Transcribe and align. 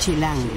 Chilango. 0.00 0.48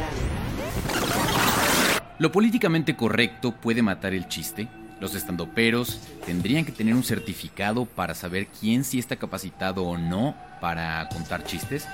Lo 2.17 2.31
políticamente 2.31 2.95
correcto 2.95 3.51
puede 3.51 3.81
matar 3.81 4.13
el 4.13 4.29
chiste. 4.29 4.69
Los 5.01 5.15
estandoperos 5.15 5.99
tendrían 6.25 6.63
que 6.63 6.71
tener 6.71 6.95
un 6.95 7.03
certificado 7.03 7.83
para 7.83 8.15
saber 8.15 8.47
quién 8.47 8.85
sí 8.85 8.99
está 8.99 9.17
capacitado 9.17 9.83
o 9.83 9.97
no 9.97 10.33
para 10.61 11.09
contar 11.09 11.43
chistes. 11.43 11.85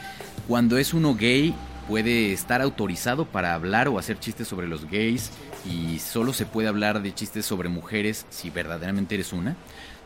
Cuando 0.48 0.78
es 0.78 0.94
uno 0.94 1.16
gay, 1.16 1.56
puede 1.88 2.34
estar 2.34 2.62
autorizado 2.62 3.26
para 3.26 3.56
hablar 3.56 3.88
o 3.88 3.98
hacer 3.98 4.20
chistes 4.20 4.48
sobre 4.48 4.68
los 4.68 4.88
gays 4.88 5.32
y 5.66 5.98
solo 5.98 6.34
se 6.34 6.46
puede 6.46 6.68
hablar 6.68 7.02
de 7.02 7.16
chistes 7.16 7.48
sobre 7.48 7.68
mujeres 7.68 8.28
si 8.30 8.52
verdaderamente 8.52 9.16
eres 9.16 9.34
una. 9.34 9.56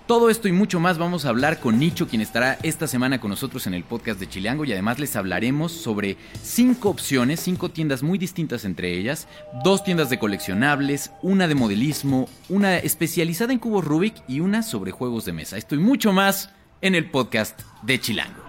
Todo 0.07 0.29
esto 0.29 0.49
y 0.49 0.51
mucho 0.51 0.81
más 0.81 0.97
vamos 0.97 1.23
a 1.23 1.29
hablar 1.29 1.61
con 1.61 1.79
Nicho, 1.79 2.09
quien 2.09 2.21
estará 2.21 2.57
esta 2.61 2.87
semana 2.87 3.21
con 3.21 3.29
nosotros 3.29 3.67
en 3.67 3.73
el 3.73 3.85
podcast 3.85 4.19
de 4.19 4.27
Chileango 4.27 4.65
y 4.65 4.73
además 4.73 4.99
les 4.99 5.15
hablaremos 5.15 5.71
sobre 5.71 6.17
cinco 6.41 6.89
opciones, 6.89 7.39
cinco 7.39 7.69
tiendas 7.69 8.03
muy 8.03 8.17
distintas 8.17 8.65
entre 8.65 8.97
ellas, 8.97 9.29
dos 9.63 9.85
tiendas 9.85 10.09
de 10.09 10.19
coleccionables, 10.19 11.11
una 11.21 11.47
de 11.47 11.55
modelismo, 11.55 12.27
una 12.49 12.77
especializada 12.77 13.53
en 13.53 13.59
cubos 13.59 13.85
Rubik 13.85 14.15
y 14.27 14.41
una 14.41 14.61
sobre 14.61 14.91
juegos 14.91 15.23
de 15.23 15.31
mesa. 15.31 15.55
Esto 15.57 15.75
y 15.75 15.79
mucho 15.79 16.11
más 16.11 16.49
en 16.81 16.95
el 16.95 17.09
podcast 17.09 17.61
de 17.83 18.01
Chilango. 18.01 18.43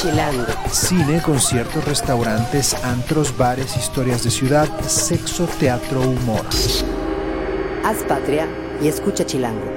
Chilango. 0.00 0.46
Cine, 0.72 1.20
conciertos, 1.20 1.84
restaurantes, 1.84 2.72
antros, 2.84 3.36
bares, 3.36 3.76
historias 3.76 4.24
de 4.24 4.30
ciudad, 4.30 4.66
sexo, 4.80 5.46
teatro, 5.58 6.00
humor. 6.00 6.40
Haz 7.84 8.02
patria 8.08 8.48
y 8.82 8.88
escucha 8.88 9.26
Chilango. 9.26 9.74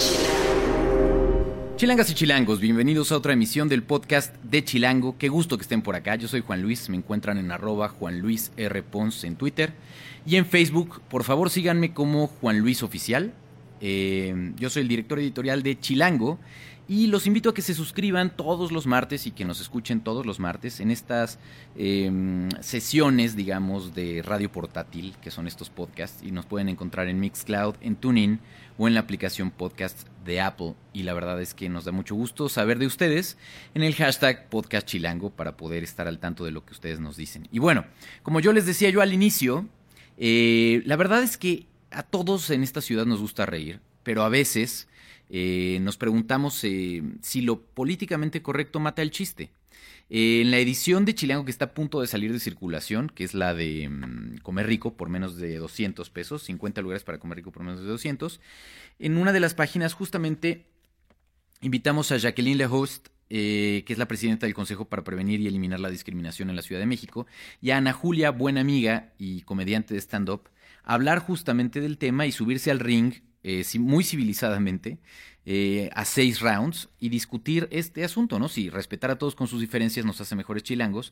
Chilangas 1.75 2.09
y 2.09 2.13
chilangos, 2.13 2.61
bienvenidos 2.61 3.11
a 3.11 3.17
otra 3.17 3.33
emisión 3.33 3.67
del 3.67 3.83
podcast 3.83 4.33
de 4.43 4.63
Chilango. 4.63 5.17
Qué 5.17 5.27
gusto 5.27 5.57
que 5.57 5.63
estén 5.63 5.81
por 5.81 5.97
acá. 5.97 6.15
Yo 6.15 6.29
soy 6.29 6.39
Juan 6.39 6.61
Luis, 6.61 6.87
me 6.87 6.95
encuentran 6.95 7.37
en 7.37 7.51
arroba 7.51 7.89
Juan 7.89 8.19
Luis 8.19 8.53
R. 8.55 8.81
Pons 8.81 9.25
en 9.25 9.35
Twitter 9.35 9.73
y 10.25 10.37
en 10.37 10.45
Facebook. 10.45 11.01
Por 11.09 11.25
favor 11.25 11.49
síganme 11.49 11.93
como 11.93 12.27
Juan 12.27 12.59
Luis 12.59 12.81
Oficial. 12.81 13.33
Eh, 13.85 14.53
yo 14.55 14.69
soy 14.69 14.83
el 14.83 14.87
director 14.87 15.19
editorial 15.19 15.61
de 15.61 15.77
Chilango 15.77 16.39
y 16.87 17.07
los 17.07 17.27
invito 17.27 17.49
a 17.49 17.53
que 17.53 17.61
se 17.61 17.73
suscriban 17.73 18.33
todos 18.33 18.71
los 18.71 18.87
martes 18.87 19.27
y 19.27 19.31
que 19.31 19.43
nos 19.43 19.59
escuchen 19.59 19.99
todos 19.99 20.25
los 20.25 20.39
martes 20.39 20.79
en 20.79 20.89
estas 20.89 21.37
eh, 21.75 22.09
sesiones, 22.61 23.35
digamos, 23.35 23.93
de 23.93 24.21
radio 24.21 24.49
portátil, 24.49 25.15
que 25.21 25.31
son 25.31 25.47
estos 25.47 25.69
podcasts. 25.69 26.23
Y 26.23 26.31
nos 26.31 26.45
pueden 26.45 26.69
encontrar 26.69 27.09
en 27.09 27.19
Mixcloud, 27.19 27.75
en 27.81 27.97
TuneIn 27.97 28.39
o 28.77 28.87
en 28.87 28.93
la 28.93 29.01
aplicación 29.01 29.51
podcast 29.51 30.07
de 30.23 30.39
Apple. 30.39 30.75
Y 30.93 31.03
la 31.03 31.13
verdad 31.13 31.41
es 31.41 31.53
que 31.53 31.67
nos 31.67 31.83
da 31.83 31.91
mucho 31.91 32.15
gusto 32.15 32.47
saber 32.47 32.79
de 32.79 32.85
ustedes 32.85 33.37
en 33.75 33.83
el 33.83 33.95
hashtag 33.95 34.47
podcast 34.47 34.87
chilango 34.87 35.29
para 35.29 35.57
poder 35.57 35.83
estar 35.83 36.07
al 36.07 36.19
tanto 36.19 36.45
de 36.45 36.51
lo 36.51 36.65
que 36.65 36.71
ustedes 36.71 37.01
nos 37.01 37.17
dicen. 37.17 37.49
Y 37.51 37.59
bueno, 37.59 37.85
como 38.23 38.39
yo 38.39 38.53
les 38.53 38.65
decía 38.65 38.89
yo 38.89 39.01
al 39.01 39.11
inicio, 39.11 39.67
eh, 40.17 40.83
la 40.85 40.95
verdad 40.95 41.21
es 41.21 41.37
que 41.37 41.65
a 41.93 42.03
todos 42.03 42.49
en 42.49 42.63
esta 42.63 42.81
ciudad 42.81 43.05
nos 43.05 43.21
gusta 43.21 43.45
reír, 43.45 43.79
pero 44.03 44.23
a 44.23 44.29
veces 44.29 44.87
eh, 45.29 45.79
nos 45.81 45.97
preguntamos 45.97 46.63
eh, 46.63 47.01
si 47.21 47.41
lo 47.41 47.61
políticamente 47.61 48.41
correcto 48.41 48.79
mata 48.79 49.01
el 49.01 49.11
chiste. 49.11 49.51
En 50.09 50.51
la 50.51 50.59
edición 50.59 51.05
de 51.05 51.15
Chilango 51.15 51.45
que 51.45 51.51
está 51.51 51.65
a 51.65 51.73
punto 51.73 52.01
de 52.01 52.07
salir 52.07 52.31
de 52.33 52.39
circulación, 52.39 53.09
que 53.09 53.23
es 53.23 53.33
la 53.33 53.53
de 53.53 53.89
mm, 53.89 54.37
Comer 54.43 54.67
Rico 54.67 54.95
por 54.95 55.09
menos 55.09 55.37
de 55.37 55.57
200 55.57 56.09
pesos, 56.09 56.43
50 56.43 56.81
lugares 56.81 57.03
para 57.03 57.19
Comer 57.19 57.37
Rico 57.37 57.51
por 57.51 57.63
menos 57.63 57.81
de 57.81 57.87
200, 57.87 58.39
en 58.99 59.17
una 59.17 59.31
de 59.31 59.39
las 59.39 59.53
páginas 59.53 59.93
justamente 59.93 60.65
invitamos 61.61 62.11
a 62.11 62.17
Jacqueline 62.17 62.57
Lehost, 62.57 63.07
eh, 63.29 63.83
que 63.87 63.93
es 63.93 63.99
la 63.99 64.07
presidenta 64.07 64.45
del 64.45 64.53
Consejo 64.53 64.85
para 64.85 65.03
Prevenir 65.03 65.39
y 65.39 65.47
Eliminar 65.47 65.79
la 65.79 65.89
Discriminación 65.89 66.49
en 66.49 66.57
la 66.57 66.61
Ciudad 66.61 66.81
de 66.81 66.85
México, 66.85 67.25
y 67.61 67.71
a 67.71 67.77
Ana 67.77 67.93
Julia, 67.93 68.31
buena 68.31 68.61
amiga 68.61 69.13
y 69.17 69.41
comediante 69.41 69.93
de 69.93 70.01
stand-up, 70.01 70.49
hablar 70.83 71.19
justamente 71.19 71.81
del 71.81 71.97
tema 71.97 72.25
y 72.25 72.31
subirse 72.31 72.71
al 72.71 72.79
ring 72.79 73.13
eh, 73.43 73.63
muy 73.79 74.03
civilizadamente 74.03 74.99
eh, 75.45 75.89
a 75.93 76.05
seis 76.05 76.39
rounds 76.39 76.87
y 76.99 77.09
discutir 77.09 77.67
este 77.69 78.05
asunto, 78.05 78.39
¿no? 78.39 78.47
Si 78.47 78.69
respetar 78.69 79.11
a 79.11 79.17
todos 79.17 79.35
con 79.35 79.47
sus 79.47 79.59
diferencias 79.59 80.05
nos 80.05 80.21
hace 80.21 80.37
mejores 80.37 80.63
chilangos, 80.63 81.11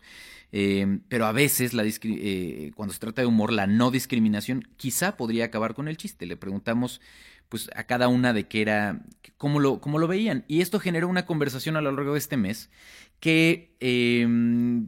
eh, 0.53 0.99
pero 1.09 1.25
a 1.25 1.33
veces 1.33 1.73
la 1.73 1.83
eh, 1.83 2.71
cuando 2.73 2.93
se 2.93 2.99
trata 3.01 3.21
de 3.21 3.27
humor, 3.27 3.51
la 3.51 3.67
no 3.67 3.91
discriminación 3.91 4.65
quizá 4.77 5.17
podría 5.17 5.45
acabar 5.45 5.73
con 5.73 5.89
el 5.89 5.97
chiste. 5.97 6.25
Le 6.25 6.37
preguntamos 6.37 7.01
pues 7.49 7.69
a 7.75 7.83
cada 7.83 8.07
una 8.07 8.31
de 8.31 8.47
qué 8.47 8.61
era, 8.61 9.01
cómo 9.35 9.59
lo, 9.59 9.81
cómo 9.81 9.99
lo 9.99 10.07
veían. 10.07 10.45
Y 10.47 10.61
esto 10.61 10.79
generó 10.79 11.09
una 11.09 11.25
conversación 11.25 11.75
a 11.75 11.81
lo 11.81 11.91
largo 11.91 12.13
de 12.13 12.19
este 12.19 12.37
mes 12.37 12.69
que 13.19 13.75
eh, 13.81 14.25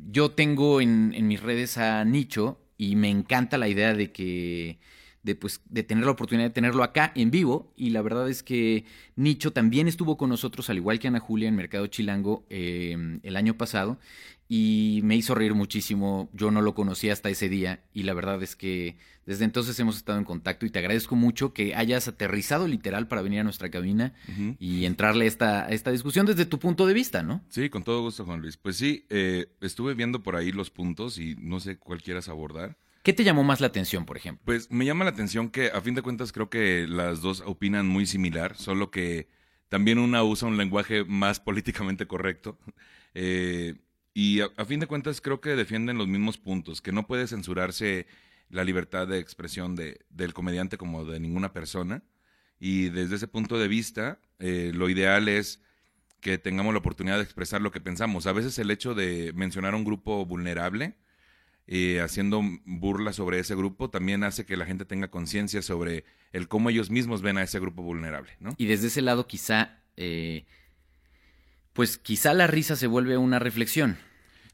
yo 0.09 0.31
tengo 0.31 0.79
en, 0.79 1.13
en 1.13 1.27
mis 1.27 1.41
redes 1.41 1.77
a 1.77 2.05
Nicho 2.05 2.62
y 2.77 2.95
me 2.95 3.09
encanta 3.09 3.57
la 3.57 3.67
idea 3.67 3.93
de 3.93 4.11
que 4.11 4.79
de, 5.23 5.35
pues, 5.35 5.61
de 5.69 5.83
tener 5.83 6.05
la 6.05 6.11
oportunidad 6.11 6.49
de 6.49 6.53
tenerlo 6.53 6.83
acá 6.83 7.11
en 7.15 7.31
vivo. 7.31 7.73
Y 7.75 7.89
la 7.89 8.01
verdad 8.01 8.29
es 8.29 8.43
que 8.43 8.85
Nicho 9.15 9.51
también 9.51 9.87
estuvo 9.87 10.17
con 10.17 10.29
nosotros, 10.29 10.69
al 10.69 10.77
igual 10.77 10.99
que 10.99 11.07
Ana 11.07 11.19
Julia, 11.19 11.47
en 11.47 11.55
Mercado 11.55 11.87
Chilango 11.87 12.45
eh, 12.49 13.19
el 13.23 13.35
año 13.35 13.57
pasado. 13.57 13.97
Y 14.49 14.99
me 15.03 15.15
hizo 15.15 15.33
reír 15.33 15.55
muchísimo. 15.55 16.29
Yo 16.33 16.51
no 16.51 16.61
lo 16.61 16.75
conocía 16.75 17.13
hasta 17.13 17.29
ese 17.29 17.49
día. 17.49 17.83
Y 17.93 18.03
la 18.03 18.13
verdad 18.13 18.43
es 18.43 18.55
que 18.55 18.97
desde 19.25 19.45
entonces 19.45 19.79
hemos 19.79 19.95
estado 19.95 20.19
en 20.19 20.25
contacto. 20.25 20.65
Y 20.65 20.69
te 20.69 20.79
agradezco 20.79 21.15
mucho 21.15 21.53
que 21.53 21.73
hayas 21.73 22.07
aterrizado 22.07 22.67
literal 22.67 23.07
para 23.07 23.21
venir 23.21 23.39
a 23.39 23.43
nuestra 23.43 23.71
cabina 23.71 24.13
y 24.59 24.85
entrarle 24.85 25.25
a 25.25 25.27
esta, 25.29 25.65
a 25.65 25.69
esta 25.69 25.91
discusión 25.91 26.25
desde 26.25 26.45
tu 26.45 26.59
punto 26.59 26.85
de 26.85 26.93
vista, 26.93 27.23
¿no? 27.23 27.41
Sí, 27.49 27.69
con 27.69 27.83
todo 27.83 28.01
gusto, 28.01 28.25
Juan 28.25 28.41
Luis. 28.41 28.57
Pues 28.57 28.75
sí, 28.75 29.05
eh, 29.09 29.47
estuve 29.61 29.93
viendo 29.93 30.21
por 30.21 30.35
ahí 30.35 30.51
los 30.51 30.69
puntos 30.69 31.17
y 31.17 31.35
no 31.39 31.59
sé 31.59 31.77
cuál 31.77 32.01
quieras 32.01 32.27
abordar. 32.27 32.77
¿Qué 33.03 33.11
te 33.11 33.25
llamó 33.25 33.43
más 33.43 33.59
la 33.59 33.67
atención, 33.67 34.05
por 34.05 34.15
ejemplo? 34.15 34.43
Pues 34.45 34.71
me 34.71 34.85
llama 34.85 35.03
la 35.03 35.11
atención 35.11 35.49
que 35.49 35.67
a 35.67 35.81
fin 35.81 35.93
de 35.93 36.01
cuentas 36.01 36.31
creo 36.31 36.49
que 36.49 36.87
las 36.87 37.21
dos 37.21 37.43
opinan 37.45 37.85
muy 37.85 38.05
similar, 38.05 38.55
solo 38.55 38.91
que 38.91 39.27
también 39.67 39.99
una 39.99 40.23
usa 40.23 40.47
un 40.47 40.55
lenguaje 40.55 41.03
más 41.03 41.39
políticamente 41.39 42.07
correcto. 42.07 42.57
Eh, 43.15 43.75
y 44.15 44.39
a, 44.41 44.65
fin 44.65 44.79
de 44.79 44.87
cuentas 44.87 45.21
creo 45.21 45.39
que 45.39 45.51
defienden 45.51 45.99
los 45.99 46.07
mismos 46.07 46.39
puntos, 46.39 46.81
que 46.81 46.91
no 46.91 47.05
puede 47.05 47.27
censurarse 47.27 48.07
la 48.49 48.63
libertad 48.63 49.07
de 49.07 49.19
expresión 49.19 49.75
de, 49.75 49.99
del 50.09 50.33
comediante 50.33 50.79
como 50.79 51.05
de 51.05 51.19
ninguna 51.19 51.53
persona. 51.53 52.01
Y 52.59 52.89
desde 52.89 53.17
ese 53.17 53.27
punto 53.27 53.59
de 53.59 53.67
vista, 53.67 54.19
eh, 54.39 54.71
lo 54.73 54.89
ideal 54.89 55.27
es 55.27 55.61
que 56.21 56.39
tengamos 56.39 56.73
la 56.73 56.79
oportunidad 56.79 57.17
de 57.17 57.23
expresar 57.23 57.61
lo 57.61 57.71
que 57.71 57.81
pensamos. 57.81 58.25
A 58.25 58.33
veces 58.33 58.57
el 58.57 58.71
hecho 58.71 58.95
de 58.95 59.31
mencionar 59.35 59.75
a 59.75 59.77
un 59.77 59.83
grupo 59.83 60.25
vulnerable, 60.25 60.95
eh, 61.67 62.01
haciendo 62.01 62.41
burla 62.65 63.13
sobre 63.13 63.39
ese 63.39 63.55
grupo, 63.55 63.89
también 63.89 64.23
hace 64.23 64.45
que 64.45 64.57
la 64.57 64.65
gente 64.65 64.85
tenga 64.85 65.09
conciencia 65.09 65.61
sobre 65.61 66.03
el 66.31 66.47
cómo 66.47 66.69
ellos 66.69 66.89
mismos 66.89 67.21
ven 67.21 67.37
a 67.37 67.43
ese 67.43 67.59
grupo 67.59 67.81
vulnerable, 67.83 68.31
¿no? 68.39 68.53
Y 68.57 68.65
desde 68.65 68.87
ese 68.87 69.01
lado 69.01 69.27
quizá, 69.27 69.79
eh, 69.95 70.45
pues 71.73 71.97
quizá 71.97 72.33
la 72.33 72.47
risa 72.47 72.75
se 72.75 72.87
vuelve 72.87 73.17
una 73.17 73.39
reflexión. 73.39 73.97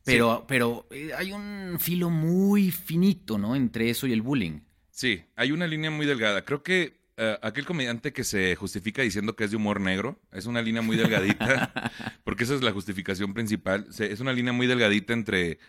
Pero, 0.06 0.46
pero 0.48 0.88
eh, 0.92 1.12
hay 1.16 1.34
un 1.34 1.78
filo 1.80 2.10
muy 2.10 2.72
finito, 2.72 3.38
¿no? 3.38 3.56
Entre 3.56 3.90
eso 3.90 4.08
y 4.08 4.14
el 4.14 4.22
bullying. 4.22 4.62
Sí, 4.92 5.22
hay 5.36 5.52
una 5.52 5.68
línea 5.68 5.92
muy 5.92 6.06
delgada. 6.06 6.46
Creo 6.46 6.64
que 6.64 6.98
eh, 7.18 7.38
aquel 7.42 7.66
comediante 7.66 8.12
que 8.14 8.24
se 8.24 8.56
justifica 8.56 9.02
diciendo 9.02 9.36
que 9.36 9.44
es 9.44 9.52
de 9.52 9.58
humor 9.58 9.82
negro 9.82 10.20
es 10.32 10.46
una 10.46 10.62
línea 10.62 10.82
muy 10.82 10.96
delgadita, 10.98 11.72
porque 12.24 12.46
esa 12.46 12.56
es 12.56 12.62
la 12.64 12.72
justificación 12.72 13.34
principal. 13.34 13.88
Se- 13.92 14.12
es 14.12 14.20
una 14.22 14.34
línea 14.34 14.54
muy 14.54 14.66
delgadita 14.68 15.14
entre, 15.14 15.60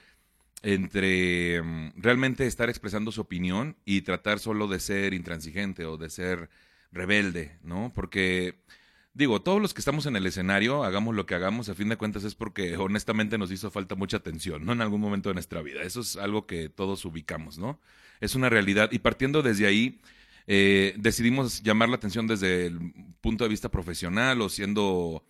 entre 0.62 1.62
mm, 1.62 1.92
realmente 1.96 2.46
estar 2.46 2.68
expresando 2.68 3.12
su 3.12 3.20
opinión 3.22 3.76
y 3.84 4.02
tratar 4.02 4.38
solo 4.38 4.68
de 4.68 4.80
ser 4.80 5.14
intransigente 5.14 5.84
o 5.86 5.96
de 5.96 6.10
ser 6.10 6.50
rebelde, 6.92 7.58
¿no? 7.62 7.92
Porque, 7.94 8.56
digo, 9.14 9.42
todos 9.42 9.60
los 9.62 9.74
que 9.74 9.80
estamos 9.80 10.06
en 10.06 10.16
el 10.16 10.26
escenario, 10.26 10.84
hagamos 10.84 11.14
lo 11.14 11.26
que 11.26 11.34
hagamos, 11.34 11.68
a 11.68 11.74
fin 11.74 11.88
de 11.88 11.96
cuentas 11.96 12.24
es 12.24 12.34
porque 12.34 12.76
honestamente 12.78 13.38
nos 13.38 13.50
hizo 13.52 13.70
falta 13.70 13.94
mucha 13.94 14.18
atención, 14.18 14.64
¿no? 14.64 14.72
En 14.72 14.80
algún 14.82 15.00
momento 15.00 15.28
de 15.30 15.34
nuestra 15.34 15.62
vida. 15.62 15.82
Eso 15.82 16.00
es 16.00 16.16
algo 16.16 16.46
que 16.46 16.68
todos 16.68 17.04
ubicamos, 17.04 17.58
¿no? 17.58 17.80
Es 18.20 18.34
una 18.34 18.48
realidad. 18.50 18.90
Y 18.92 18.98
partiendo 19.00 19.42
desde 19.42 19.66
ahí, 19.66 20.00
eh, 20.46 20.94
decidimos 20.98 21.62
llamar 21.62 21.88
la 21.88 21.96
atención 21.96 22.26
desde 22.26 22.66
el 22.66 22.78
punto 23.20 23.44
de 23.44 23.50
vista 23.50 23.70
profesional 23.70 24.40
o 24.42 24.48
siendo, 24.48 25.24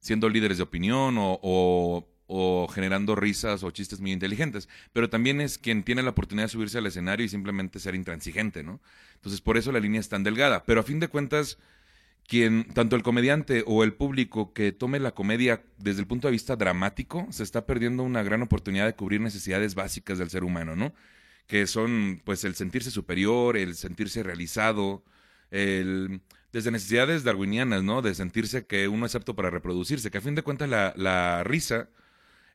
siendo 0.00 0.28
líderes 0.28 0.56
de 0.58 0.64
opinión 0.64 1.16
o, 1.18 1.38
o- 1.42 2.08
o 2.26 2.66
generando 2.68 3.14
risas 3.14 3.62
o 3.62 3.70
chistes 3.70 4.00
muy 4.00 4.12
inteligentes. 4.12 4.68
Pero 4.92 5.08
también 5.08 5.40
es 5.40 5.58
quien 5.58 5.82
tiene 5.84 6.02
la 6.02 6.10
oportunidad 6.10 6.46
de 6.46 6.52
subirse 6.52 6.78
al 6.78 6.86
escenario 6.86 7.24
y 7.24 7.28
simplemente 7.28 7.78
ser 7.78 7.94
intransigente, 7.94 8.62
¿no? 8.62 8.80
Entonces, 9.14 9.40
por 9.40 9.56
eso 9.56 9.72
la 9.72 9.80
línea 9.80 10.00
es 10.00 10.08
tan 10.08 10.24
delgada. 10.24 10.64
Pero 10.64 10.80
a 10.80 10.82
fin 10.82 11.00
de 11.00 11.08
cuentas, 11.08 11.58
quien, 12.26 12.64
tanto 12.74 12.96
el 12.96 13.02
comediante 13.02 13.62
o 13.66 13.84
el 13.84 13.94
público 13.94 14.52
que 14.52 14.72
tome 14.72 14.98
la 14.98 15.12
comedia 15.12 15.62
desde 15.78 16.00
el 16.00 16.06
punto 16.06 16.28
de 16.28 16.32
vista 16.32 16.56
dramático, 16.56 17.26
se 17.30 17.42
está 17.42 17.66
perdiendo 17.66 18.02
una 18.02 18.22
gran 18.22 18.42
oportunidad 18.42 18.86
de 18.86 18.94
cubrir 18.94 19.20
necesidades 19.20 19.74
básicas 19.74 20.18
del 20.18 20.30
ser 20.30 20.44
humano, 20.44 20.74
¿no? 20.74 20.92
Que 21.46 21.66
son, 21.68 22.20
pues, 22.24 22.44
el 22.44 22.56
sentirse 22.56 22.90
superior, 22.90 23.56
el 23.56 23.76
sentirse 23.76 24.24
realizado, 24.24 25.04
el, 25.52 26.20
desde 26.52 26.72
necesidades 26.72 27.22
darwinianas, 27.22 27.84
¿no? 27.84 28.02
De 28.02 28.14
sentirse 28.14 28.66
que 28.66 28.88
uno 28.88 29.06
es 29.06 29.14
apto 29.14 29.36
para 29.36 29.50
reproducirse, 29.50 30.10
que 30.10 30.18
a 30.18 30.22
fin 30.22 30.34
de 30.34 30.42
cuentas 30.42 30.68
la, 30.68 30.92
la 30.96 31.44
risa 31.44 31.88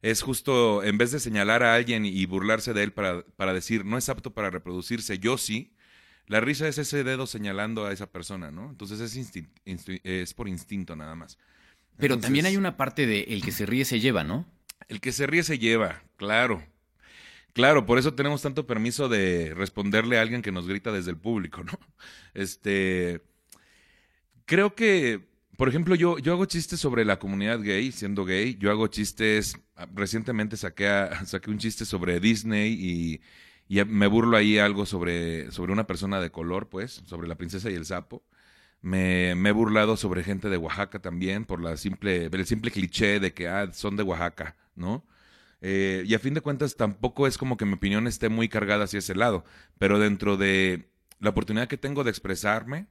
es 0.02 0.22
justo, 0.22 0.84
en 0.84 0.98
vez 0.98 1.12
de 1.12 1.20
señalar 1.20 1.64
a 1.64 1.76
alguien 1.76 2.06
y 2.06 2.26
burlarse 2.26 2.74
de 2.74 2.84
él 2.84 2.94
para, 2.94 3.24
para 3.36 3.54
decir, 3.54 3.86
no 3.86 3.98
es 3.98 4.10
apto 4.10 4.34
para 4.34 4.50
reproducirse, 4.50 5.20
yo 5.20 5.38
sí, 5.38 5.74
la 6.28 6.40
risa 6.40 6.68
es 6.68 6.78
ese 6.78 7.04
dedo 7.04 7.28
señalando 7.28 7.86
a 7.86 7.92
esa 7.92 8.12
persona, 8.12 8.52
¿no? 8.52 8.70
Entonces 8.70 9.00
es, 9.00 9.44
es 10.04 10.34
por 10.34 10.48
instinto 10.48 10.96
nada 10.96 11.16
más. 11.16 11.38
Pero 11.98 12.16
Entonces, 12.16 12.28
también 12.28 12.46
hay 12.46 12.58
una 12.58 12.78
parte 12.78 13.06
de 13.06 13.22
el 13.24 13.44
que 13.44 13.52
se 13.52 13.66
ríe 13.66 13.86
se 13.86 14.00
lleva, 14.00 14.24
¿no? 14.24 14.48
El 14.88 15.02
que 15.02 15.12
se 15.12 15.28
ríe 15.28 15.44
se 15.44 15.60
lleva, 15.60 16.04
claro. 16.18 16.64
Claro, 17.54 17.86
por 17.86 18.00
eso 18.00 18.14
tenemos 18.14 18.42
tanto 18.42 18.66
permiso 18.66 19.10
de 19.10 19.54
responderle 19.54 20.18
a 20.18 20.22
alguien 20.22 20.42
que 20.42 20.54
nos 20.54 20.68
grita 20.68 20.92
desde 20.92 21.12
el 21.12 21.18
público, 21.18 21.64
¿no? 21.64 21.78
Este. 22.34 23.22
Creo 24.46 24.74
que, 24.74 25.28
por 25.58 25.70
ejemplo, 25.70 25.96
yo, 25.96 26.18
yo 26.20 26.34
hago 26.34 26.46
chistes 26.46 26.80
sobre 26.80 27.06
la 27.06 27.20
comunidad 27.20 27.60
gay, 27.62 27.92
siendo 27.92 28.26
gay. 28.26 28.56
Yo 28.60 28.72
hago 28.72 28.88
chistes. 28.88 29.58
ah, 29.76 29.88
Recientemente 29.94 30.58
saqué, 30.58 30.88
a- 30.88 31.26
saqué 31.26 31.52
un 31.52 31.58
chiste 31.60 31.86
sobre 31.86 32.20
Disney 32.20 32.74
y, 32.74 33.22
y 33.68 33.84
me 33.86 34.08
burlo 34.08 34.38
ahí 34.38 34.58
algo 34.58 34.86
sobre, 34.86 35.52
sobre 35.52 35.72
una 35.74 35.86
persona 35.88 36.20
de 36.20 36.32
color, 36.32 36.70
pues, 36.70 37.04
sobre 37.06 37.28
la 37.28 37.36
princesa 37.36 37.70
y 37.70 37.76
el 37.76 37.86
sapo. 37.86 38.24
Me, 38.82 39.32
he 39.32 39.52
burlado 39.52 39.98
sobre 39.98 40.24
gente 40.24 40.50
de 40.50 40.58
Oaxaca 40.58 41.00
también, 41.00 41.46
por 41.46 41.62
la 41.62 41.78
simple, 41.78 42.26
el 42.32 42.46
simple 42.48 42.72
cliché 42.72 43.20
de 43.20 43.34
que 43.34 43.48
ah, 43.48 43.72
son 43.74 43.96
de 43.98 44.04
Oaxaca, 44.04 44.56
¿no? 44.76 45.06
Eh, 45.62 46.04
y 46.08 46.14
a 46.16 46.20
fin 46.20 46.34
de 46.34 46.42
cuentas 46.42 46.76
tampoco 46.76 47.28
es 47.28 47.38
como 47.38 47.58
que 47.58 47.66
mi 47.66 47.74
opinión 47.74 48.08
esté 48.08 48.30
muy 48.30 48.50
cargada 48.50 48.86
hacia 48.86 49.00
ese 49.00 49.16
lado, 49.16 49.46
pero 49.78 50.00
dentro 50.00 50.38
de 50.38 50.90
la 51.20 51.30
oportunidad 51.32 51.68
que 51.68 51.78
tengo 51.78 52.04
de 52.04 52.10
expresarme, 52.10 52.88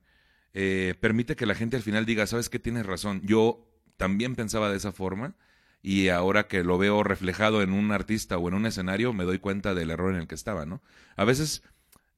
eh, 0.55 0.95
permite 1.01 1.37
que 1.37 1.47
la 1.47 1.55
gente 1.55 1.77
al 1.77 1.83
final 1.83 2.07
diga, 2.07 2.27
sabes 2.27 2.49
qué, 2.49 2.59
tienes 2.59 2.87
razón, 2.87 3.23
yo 3.25 3.67
también 3.97 4.35
pensaba 4.35 4.71
de 4.71 4.77
esa 4.77 4.93
forma 4.93 5.37
y 5.83 6.09
ahora 6.09 6.47
que 6.47 6.65
lo 6.65 6.79
veo 6.79 7.03
reflejado 7.03 7.63
en 7.63 7.73
un 7.73 7.93
artista 7.93 8.39
o 8.39 8.49
en 8.49 8.55
un 8.55 8.67
escenario, 8.67 9.13
me 9.13 9.25
doy 9.25 9.39
cuenta 9.39 9.75
del 9.75 9.91
error 9.91 10.15
en 10.15 10.21
el 10.21 10.27
que 10.27 10.35
estaba, 10.35 10.67
¿no? 10.67 10.83
A 11.17 11.25
veces 11.25 11.63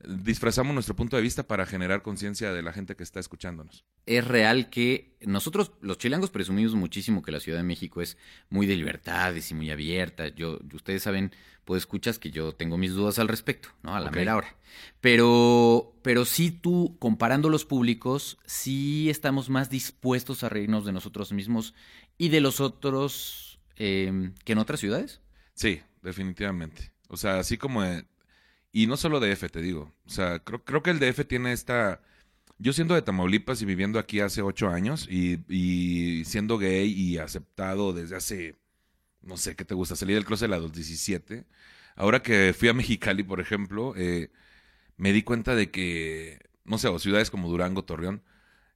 disfrazamos 0.06 0.74
nuestro 0.74 0.96
punto 0.96 1.16
de 1.16 1.22
vista 1.22 1.44
para 1.44 1.66
generar 1.66 2.02
conciencia 2.02 2.52
de 2.52 2.62
la 2.62 2.72
gente 2.72 2.96
que 2.96 3.02
está 3.02 3.20
escuchándonos. 3.20 3.84
Es 4.06 4.26
real 4.26 4.70
que 4.70 5.16
nosotros, 5.20 5.72
los 5.80 5.98
chilangos, 5.98 6.30
presumimos 6.30 6.74
muchísimo 6.74 7.22
que 7.22 7.32
la 7.32 7.40
Ciudad 7.40 7.58
de 7.58 7.64
México 7.64 8.02
es 8.02 8.16
muy 8.48 8.66
de 8.66 8.76
libertades 8.76 9.50
y 9.50 9.54
muy 9.54 9.70
abierta. 9.70 10.28
Yo, 10.28 10.58
ustedes 10.74 11.02
saben, 11.02 11.32
pues 11.64 11.82
escuchas 11.82 12.18
que 12.18 12.30
yo 12.30 12.54
tengo 12.54 12.78
mis 12.78 12.92
dudas 12.92 13.18
al 13.18 13.28
respecto, 13.28 13.68
¿no? 13.82 13.94
A 13.94 14.00
la 14.00 14.10
mera 14.10 14.36
hora. 14.36 14.56
Pero, 15.00 15.94
pero 16.02 16.24
sí 16.24 16.50
tú, 16.50 16.96
comparando 16.98 17.48
los 17.48 17.64
públicos, 17.64 18.38
sí 18.46 19.10
estamos 19.10 19.50
más 19.50 19.70
dispuestos 19.70 20.42
a 20.42 20.48
reírnos 20.48 20.84
de 20.84 20.92
nosotros 20.92 21.32
mismos 21.32 21.74
y 22.18 22.28
de 22.28 22.40
los 22.40 22.60
otros 22.60 23.60
eh, 23.76 24.32
que 24.44 24.52
en 24.52 24.58
otras 24.58 24.80
ciudades. 24.80 25.20
Sí, 25.54 25.82
definitivamente. 26.02 26.92
O 27.08 27.16
sea, 27.16 27.38
así 27.38 27.58
como... 27.58 27.82
y 28.72 28.86
no 28.86 28.96
solo 28.96 29.20
DF, 29.20 29.50
te 29.50 29.60
digo. 29.62 29.92
O 30.06 30.10
sea, 30.10 30.40
creo, 30.40 30.64
creo 30.64 30.82
que 30.82 30.90
el 30.90 30.98
DF 30.98 31.26
tiene 31.26 31.52
esta... 31.52 32.00
Yo 32.58 32.72
siendo 32.72 32.94
de 32.94 33.02
Tamaulipas 33.02 33.60
y 33.62 33.64
viviendo 33.66 33.98
aquí 33.98 34.20
hace 34.20 34.42
ocho 34.42 34.68
años 34.68 35.06
y, 35.10 35.40
y 35.48 36.24
siendo 36.24 36.58
gay 36.58 36.92
y 36.92 37.18
aceptado 37.18 37.92
desde 37.92 38.16
hace, 38.16 38.56
no 39.22 39.36
sé, 39.36 39.56
¿qué 39.56 39.64
te 39.64 39.74
gusta? 39.74 39.96
Salí 39.96 40.14
del 40.14 40.24
closet 40.24 40.52
a 40.52 40.58
los 40.58 40.72
17. 40.72 41.46
Ahora 41.96 42.22
que 42.22 42.54
fui 42.56 42.68
a 42.68 42.74
Mexicali, 42.74 43.22
por 43.24 43.40
ejemplo, 43.40 43.94
eh, 43.96 44.30
me 44.96 45.12
di 45.12 45.22
cuenta 45.22 45.54
de 45.54 45.70
que, 45.70 46.40
no 46.64 46.78
sé, 46.78 46.88
o 46.88 46.98
ciudades 46.98 47.30
como 47.30 47.48
Durango, 47.48 47.84
Torreón, 47.84 48.22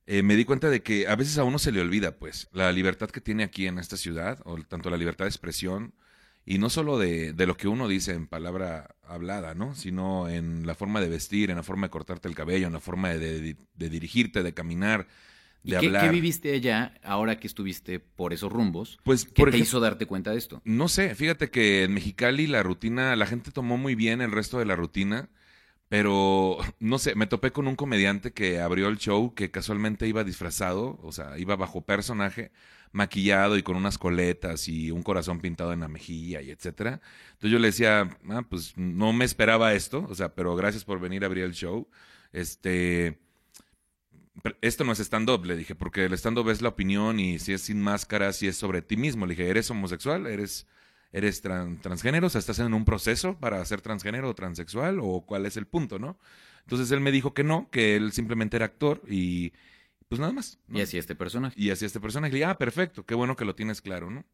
eh, 0.06 0.22
me 0.22 0.36
di 0.36 0.44
cuenta 0.44 0.70
de 0.70 0.82
que 0.82 1.08
a 1.08 1.16
veces 1.16 1.38
a 1.38 1.44
uno 1.44 1.58
se 1.58 1.72
le 1.72 1.80
olvida, 1.80 2.18
pues, 2.18 2.48
la 2.52 2.72
libertad 2.72 3.10
que 3.10 3.20
tiene 3.20 3.44
aquí 3.44 3.66
en 3.66 3.78
esta 3.78 3.96
ciudad, 3.96 4.40
o 4.44 4.56
tanto 4.62 4.90
la 4.90 4.96
libertad 4.96 5.24
de 5.24 5.30
expresión, 5.30 5.94
y 6.46 6.58
no 6.58 6.70
solo 6.70 6.98
de, 6.98 7.34
de 7.34 7.46
lo 7.46 7.56
que 7.58 7.68
uno 7.68 7.88
dice 7.88 8.12
en 8.14 8.28
palabra 8.28 8.96
hablada, 9.04 9.54
¿no? 9.54 9.74
Sino 9.74 10.28
en 10.30 10.66
la 10.66 10.74
forma 10.76 11.00
de 11.02 11.10
vestir, 11.10 11.50
en 11.50 11.56
la 11.58 11.64
forma 11.64 11.88
de 11.88 11.90
cortarte 11.92 12.28
el 12.28 12.36
cabello, 12.36 12.68
en 12.68 12.74
la 12.74 12.80
forma 12.80 13.10
de, 13.10 13.40
de- 13.42 13.56
de 13.74 13.90
dirigirte, 13.90 14.42
de 14.44 14.54
caminar, 14.54 15.08
¿Y 15.62 15.72
de 15.72 15.76
qué, 15.76 15.86
hablar. 15.88 16.00
qué 16.00 16.08
viviste 16.08 16.52
allá 16.54 16.94
ahora 17.02 17.38
que 17.40 17.46
estuviste 17.46 17.98
por 18.00 18.32
esos 18.32 18.52
rumbos? 18.52 18.98
Pues, 19.02 19.24
¿Qué 19.34 19.42
por 19.42 19.48
te 19.50 19.56
ejemplo, 19.56 19.64
hizo 19.68 19.80
darte 19.80 20.06
cuenta 20.06 20.30
de 20.32 20.38
esto? 20.38 20.62
no 20.64 20.88
sé, 20.88 21.14
fíjate 21.14 21.50
que 21.50 21.84
en 21.84 21.94
Mexicali 21.94 22.46
la 22.46 22.62
rutina, 22.62 23.16
la 23.16 23.26
gente 23.26 23.52
tomó 23.52 23.78
muy 23.78 23.94
bien 23.94 24.20
el 24.22 24.32
resto 24.32 24.58
de 24.58 24.66
la 24.66 24.76
rutina, 24.76 25.30
pero 25.88 26.58
no 26.80 26.98
sé, 26.98 27.14
me 27.16 27.26
topé 27.28 27.52
con 27.52 27.68
un 27.68 27.76
comediante 27.76 28.32
que 28.34 28.60
abrió 28.60 28.88
el 28.88 28.98
show 28.98 29.34
que 29.34 29.50
casualmente 29.52 30.08
iba 30.08 30.24
disfrazado, 30.24 30.98
o 31.02 31.12
sea, 31.12 31.38
iba 31.38 31.56
bajo 31.56 31.82
personaje, 31.86 32.52
maquillado 32.96 33.58
y 33.58 33.62
con 33.62 33.76
unas 33.76 33.98
coletas 33.98 34.68
y 34.68 34.90
un 34.90 35.02
corazón 35.02 35.40
pintado 35.40 35.72
en 35.74 35.80
la 35.80 35.88
mejilla 35.88 36.40
y 36.40 36.50
etcétera. 36.50 37.00
Entonces 37.32 37.50
yo 37.50 37.58
le 37.58 37.68
decía, 37.68 38.08
ah, 38.30 38.42
pues 38.48 38.72
no 38.76 39.12
me 39.12 39.26
esperaba 39.26 39.74
esto, 39.74 40.06
o 40.08 40.14
sea, 40.14 40.34
pero 40.34 40.56
gracias 40.56 40.84
por 40.84 40.98
venir 40.98 41.22
a 41.22 41.26
abrir 41.26 41.44
el 41.44 41.52
show. 41.52 41.88
Este, 42.32 43.18
esto 44.62 44.84
no 44.84 44.92
es 44.92 45.00
stand-up, 45.00 45.44
le 45.44 45.56
dije, 45.56 45.74
porque 45.74 46.06
el 46.06 46.14
stand-up 46.14 46.48
es 46.48 46.62
la 46.62 46.70
opinión 46.70 47.20
y 47.20 47.38
si 47.38 47.52
es 47.52 47.62
sin 47.62 47.82
máscara, 47.82 48.32
si 48.32 48.48
es 48.48 48.56
sobre 48.56 48.80
ti 48.80 48.96
mismo. 48.96 49.26
Le 49.26 49.34
dije, 49.34 49.48
¿eres 49.50 49.70
homosexual? 49.70 50.26
¿Eres, 50.26 50.66
eres 51.12 51.44
tran- 51.44 51.80
transgénero? 51.82 52.28
O 52.28 52.30
sea, 52.30 52.38
¿estás 52.38 52.58
en 52.60 52.72
un 52.72 52.86
proceso 52.86 53.38
para 53.38 53.62
ser 53.66 53.82
transgénero 53.82 54.30
o 54.30 54.34
transexual? 54.34 55.00
¿O 55.02 55.26
cuál 55.26 55.44
es 55.44 55.58
el 55.58 55.66
punto, 55.66 55.98
no? 55.98 56.18
Entonces 56.62 56.90
él 56.92 57.00
me 57.00 57.12
dijo 57.12 57.34
que 57.34 57.44
no, 57.44 57.68
que 57.70 57.94
él 57.96 58.12
simplemente 58.12 58.56
era 58.56 58.64
actor 58.66 59.02
y 59.06 59.52
pues 60.08 60.20
nada 60.20 60.32
más. 60.32 60.58
¿no? 60.68 60.78
Y 60.78 60.82
así 60.82 60.98
este 60.98 61.14
personaje. 61.14 61.54
Y 61.60 61.70
así 61.70 61.84
este 61.84 62.00
personaje. 62.00 62.32
Le 62.32 62.38
dije, 62.38 62.50
ah, 62.50 62.58
perfecto, 62.58 63.04
qué 63.04 63.14
bueno 63.14 63.36
que 63.36 63.44
lo 63.44 63.54
tienes 63.54 63.80
claro, 63.80 64.10
¿no? 64.10 64.24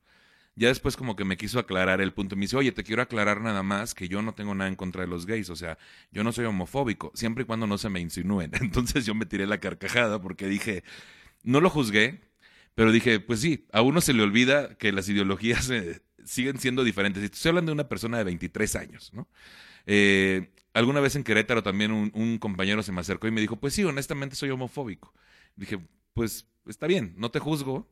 Ya 0.55 0.69
después 0.69 0.97
como 0.97 1.17
que 1.17 1.25
me 1.25 1.39
quiso 1.39 1.59
aclarar 1.59 2.01
el 2.03 2.13
punto. 2.13 2.37
Me 2.37 2.43
dice, 2.43 2.57
oye, 2.57 2.73
te 2.73 2.85
quiero 2.85 3.01
aclarar 3.01 3.41
nada 3.41 3.63
más 3.63 3.95
que 3.95 4.09
yo 4.09 4.21
no 4.21 4.35
tengo 4.35 4.55
nada 4.55 4.69
en 4.69 4.77
contra 4.77 5.03
de 5.03 5.09
los 5.09 5.25
gays. 5.25 5.49
O 5.49 5.57
sea, 5.57 5.79
yo 6.11 6.25
no 6.25 6.33
soy 6.33 6.45
homofóbico, 6.45 7.11
siempre 7.15 7.45
y 7.45 7.47
cuando 7.47 7.67
no 7.67 7.79
se 7.79 7.89
me 7.89 8.01
insinúen. 8.01 8.51
Entonces 8.61 9.07
yo 9.07 9.15
me 9.15 9.25
tiré 9.27 9.47
la 9.47 9.61
carcajada 9.61 10.21
porque 10.21 10.47
dije, 10.47 10.85
no 11.43 11.61
lo 11.61 11.71
juzgué, 11.71 12.21
pero 12.75 12.93
dije, 12.93 13.21
pues 13.21 13.41
sí, 13.41 13.67
a 13.73 13.83
uno 13.83 14.01
se 14.01 14.13
le 14.13 14.23
olvida 14.23 14.77
que 14.77 14.93
las 14.93 15.09
ideologías 15.09 15.71
eh, 15.71 16.03
siguen 16.25 16.59
siendo 16.59 16.85
diferentes. 16.85 17.23
Y 17.23 17.27
estoy 17.27 17.51
hablando 17.51 17.71
de 17.71 17.75
una 17.75 17.89
persona 17.89 18.19
de 18.19 18.25
23 18.25 18.77
años, 18.77 19.11
¿no? 19.15 19.29
Eh, 19.87 20.53
alguna 20.75 21.01
vez 21.01 21.17
en 21.17 21.25
Querétaro 21.25 21.63
también 21.63 21.93
un, 21.93 22.11
un 22.15 22.39
compañero 22.39 22.83
se 22.83 22.93
me 22.93 23.01
acercó 23.01 23.27
y 23.27 23.31
me 23.31 23.41
dijo, 23.41 23.57
pues 23.57 23.75
sí, 23.75 23.85
honestamente 23.85 24.37
soy 24.37 24.51
homofóbico. 24.51 25.15
Dije, 25.57 25.79
pues 26.15 26.47
está 26.67 26.87
bien, 26.87 27.15
no 27.17 27.31
te 27.31 27.39
juzgo, 27.39 27.89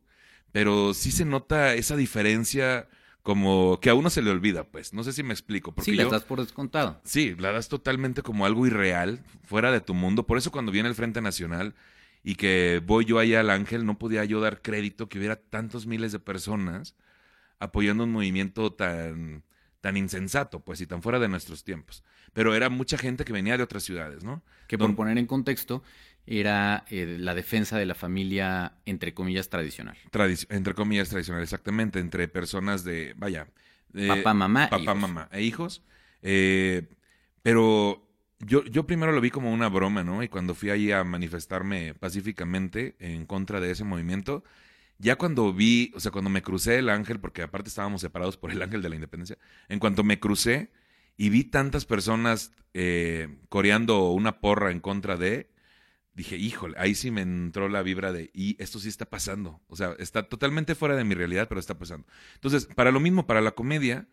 pero 0.53 0.95
sí 0.95 1.11
se 1.11 1.25
nota 1.25 1.75
esa 1.75 1.97
diferencia 1.97 2.89
como 3.23 3.79
que 3.81 3.91
a 3.91 3.94
uno 3.94 4.08
se 4.11 4.23
le 4.23 4.31
olvida, 4.31 4.65
pues. 4.65 4.93
No 4.94 5.05
sé 5.05 5.13
si 5.13 5.23
me 5.23 5.32
explico. 5.34 5.75
Porque 5.75 5.91
Sí, 5.91 5.96
yo- 5.96 6.08
das 6.11 6.25
por 6.25 6.41
descontado. 6.41 7.01
Sí, 7.05 7.34
la 7.39 7.53
das 7.53 7.69
totalmente 7.69 8.23
como 8.23 8.46
algo 8.46 8.67
irreal, 8.67 9.23
fuera 9.44 9.70
de 9.70 9.81
tu 9.81 9.93
mundo. 9.94 10.27
Por 10.27 10.39
eso 10.39 10.51
cuando 10.51 10.73
viene 10.73 10.89
el 10.89 10.94
Frente 10.94 11.20
Nacional 11.20 11.75
y 12.23 12.34
que 12.37 12.82
voy 12.84 13.05
yo 13.05 13.19
ahí 13.19 13.34
al 13.34 13.51
Ángel, 13.51 13.84
no 13.84 13.99
podía 13.99 14.25
yo 14.25 14.41
dar 14.41 14.63
crédito 14.63 15.08
que 15.08 15.19
hubiera 15.19 15.37
tantos 15.37 15.87
miles 15.87 16.13
de 16.13 16.19
personas 16.19 16.94
apoyando 17.58 18.05
un 18.05 18.13
movimiento 18.13 18.73
tan, 18.73 19.44
tan 19.82 19.96
insensato, 19.99 20.61
pues, 20.61 20.81
y 20.81 20.87
tan 20.87 21.03
fuera 21.03 21.19
de 21.19 21.29
nuestros 21.29 21.63
tiempos. 21.63 22.03
Pero 22.32 22.55
era 22.55 22.70
mucha 22.70 22.96
gente 22.96 23.25
que 23.25 23.32
venía 23.34 23.56
de 23.58 23.63
otras 23.63 23.82
ciudades, 23.82 24.25
¿no? 24.25 24.43
Que 24.67 24.79
por 24.79 24.89
Don- 24.89 24.96
poner 24.96 25.19
en 25.19 25.27
contexto, 25.27 25.82
era 26.39 26.84
eh, 26.91 27.17
la 27.19 27.34
defensa 27.34 27.77
de 27.77 27.87
la 27.87 27.94
familia, 27.96 28.75
entre 28.87 29.13
comillas, 29.15 29.49
tradicional. 29.49 29.96
Tradici- 30.13 30.46
entre 30.51 30.75
comillas 30.75 31.08
tradicional, 31.08 31.43
exactamente, 31.43 31.99
entre 31.99 32.29
personas 32.29 32.84
de, 32.84 33.15
vaya, 33.17 33.49
de- 33.93 34.06
Papá, 34.06 34.32
mamá, 34.32 34.69
papá, 34.70 34.82
hijos. 34.82 34.96
mamá 34.96 35.29
e 35.32 35.43
hijos. 35.43 35.82
Eh, 36.22 36.87
pero 37.43 38.06
yo, 38.39 38.65
yo 38.65 38.87
primero 38.87 39.13
lo 39.13 39.20
vi 39.20 39.31
como 39.31 39.53
una 39.53 39.69
broma, 39.69 40.05
¿no? 40.05 40.22
Y 40.22 40.29
cuando 40.29 40.55
fui 40.55 40.70
ahí 40.70 40.93
a 40.93 41.03
manifestarme 41.05 41.94
pacíficamente 41.94 42.94
en 43.01 43.27
contra 43.27 43.60
de 43.60 43.72
ese 43.72 43.84
movimiento, 43.84 44.44
ya 44.99 45.17
cuando 45.17 45.53
vi, 45.53 45.93
o 45.96 46.01
sea, 46.01 46.13
cuando 46.13 46.31
me 46.31 46.43
crucé 46.43 46.79
el 46.79 46.91
ángel, 46.91 47.19
porque 47.19 47.43
aparte 47.43 47.69
estábamos 47.69 48.03
separados 48.03 48.37
por 48.37 48.53
el 48.53 48.63
ángel 48.63 48.82
de 48.82 48.89
la 48.91 48.94
independencia, 48.94 49.37
en 49.69 49.79
cuanto 49.79 50.05
me 50.05 50.20
crucé 50.20 50.70
y 51.17 51.31
vi 51.31 51.43
tantas 51.44 51.87
personas 51.87 52.53
eh, 52.75 53.29
coreando 53.49 54.10
una 54.10 54.41
porra 54.41 54.70
en 54.70 54.81
contra 54.81 55.17
de, 55.17 55.49
dije, 56.14 56.36
híjole, 56.36 56.76
ahí 56.79 56.94
sí 56.94 57.10
me 57.10 57.22
entró 57.22 57.69
la 57.69 57.82
vibra 57.82 58.12
de, 58.12 58.31
y 58.34 58.56
esto 58.62 58.79
sí 58.79 58.88
está 58.88 59.06
pasando. 59.06 59.60
O 59.69 59.76
sea, 59.76 59.94
está 59.98 60.29
totalmente 60.29 60.74
fuera 60.74 60.96
de 60.96 61.05
mi 61.05 61.14
realidad, 61.14 61.48
pero 61.48 61.60
está 61.60 61.79
pasando. 61.79 62.06
Entonces, 62.34 62.67
para 62.67 62.90
lo 62.90 63.00
mismo, 63.00 63.26
para 63.26 63.40
la 63.40 63.52
comedia, 63.52 64.06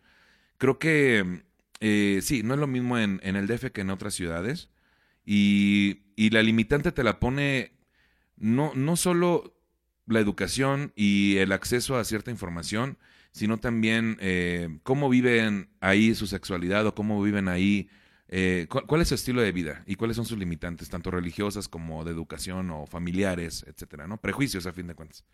creo 0.58 0.78
que 0.78 1.42
eh, 1.80 2.20
sí, 2.22 2.42
no 2.42 2.54
es 2.54 2.60
lo 2.60 2.66
mismo 2.66 2.98
en, 2.98 3.20
el 3.22 3.46
DF 3.46 3.70
que 3.72 3.82
en 3.82 3.90
otras 3.90 4.14
ciudades. 4.14 4.68
Y, 5.24 6.02
y 6.16 6.30
la 6.30 6.42
limitante 6.42 6.92
te 6.92 7.04
la 7.04 7.20
pone 7.20 7.72
no, 8.36 8.72
no 8.74 8.96
solo 8.96 9.54
la 10.06 10.20
educación 10.20 10.92
y 10.96 11.36
el 11.36 11.52
acceso 11.52 11.96
a 11.96 12.04
cierta 12.04 12.30
información, 12.30 12.98
sino 13.32 13.58
también 13.58 14.16
eh, 14.20 14.78
cómo 14.82 15.08
viven 15.08 15.68
ahí 15.80 16.14
su 16.14 16.26
sexualidad 16.26 16.86
o 16.86 16.94
cómo 16.94 17.22
viven 17.22 17.48
ahí, 17.48 17.88
eh, 18.28 18.66
cu- 18.68 18.84
cuál 18.86 19.00
es 19.00 19.08
su 19.08 19.14
estilo 19.14 19.40
de 19.40 19.52
vida 19.52 19.82
y 19.86 19.94
cuáles 19.96 20.16
son 20.16 20.26
sus 20.26 20.38
limitantes, 20.38 20.90
tanto 20.90 21.10
religiosas 21.10 21.68
como 21.68 22.04
de 22.04 22.10
educación 22.12 22.70
o 22.70 22.86
familiares, 22.86 23.64
etcétera, 23.66 24.06
¿no? 24.06 24.18
Prejuicios 24.18 24.66
a 24.66 24.72
fin 24.72 24.86
de 24.86 24.94
cuentas. 24.94 25.24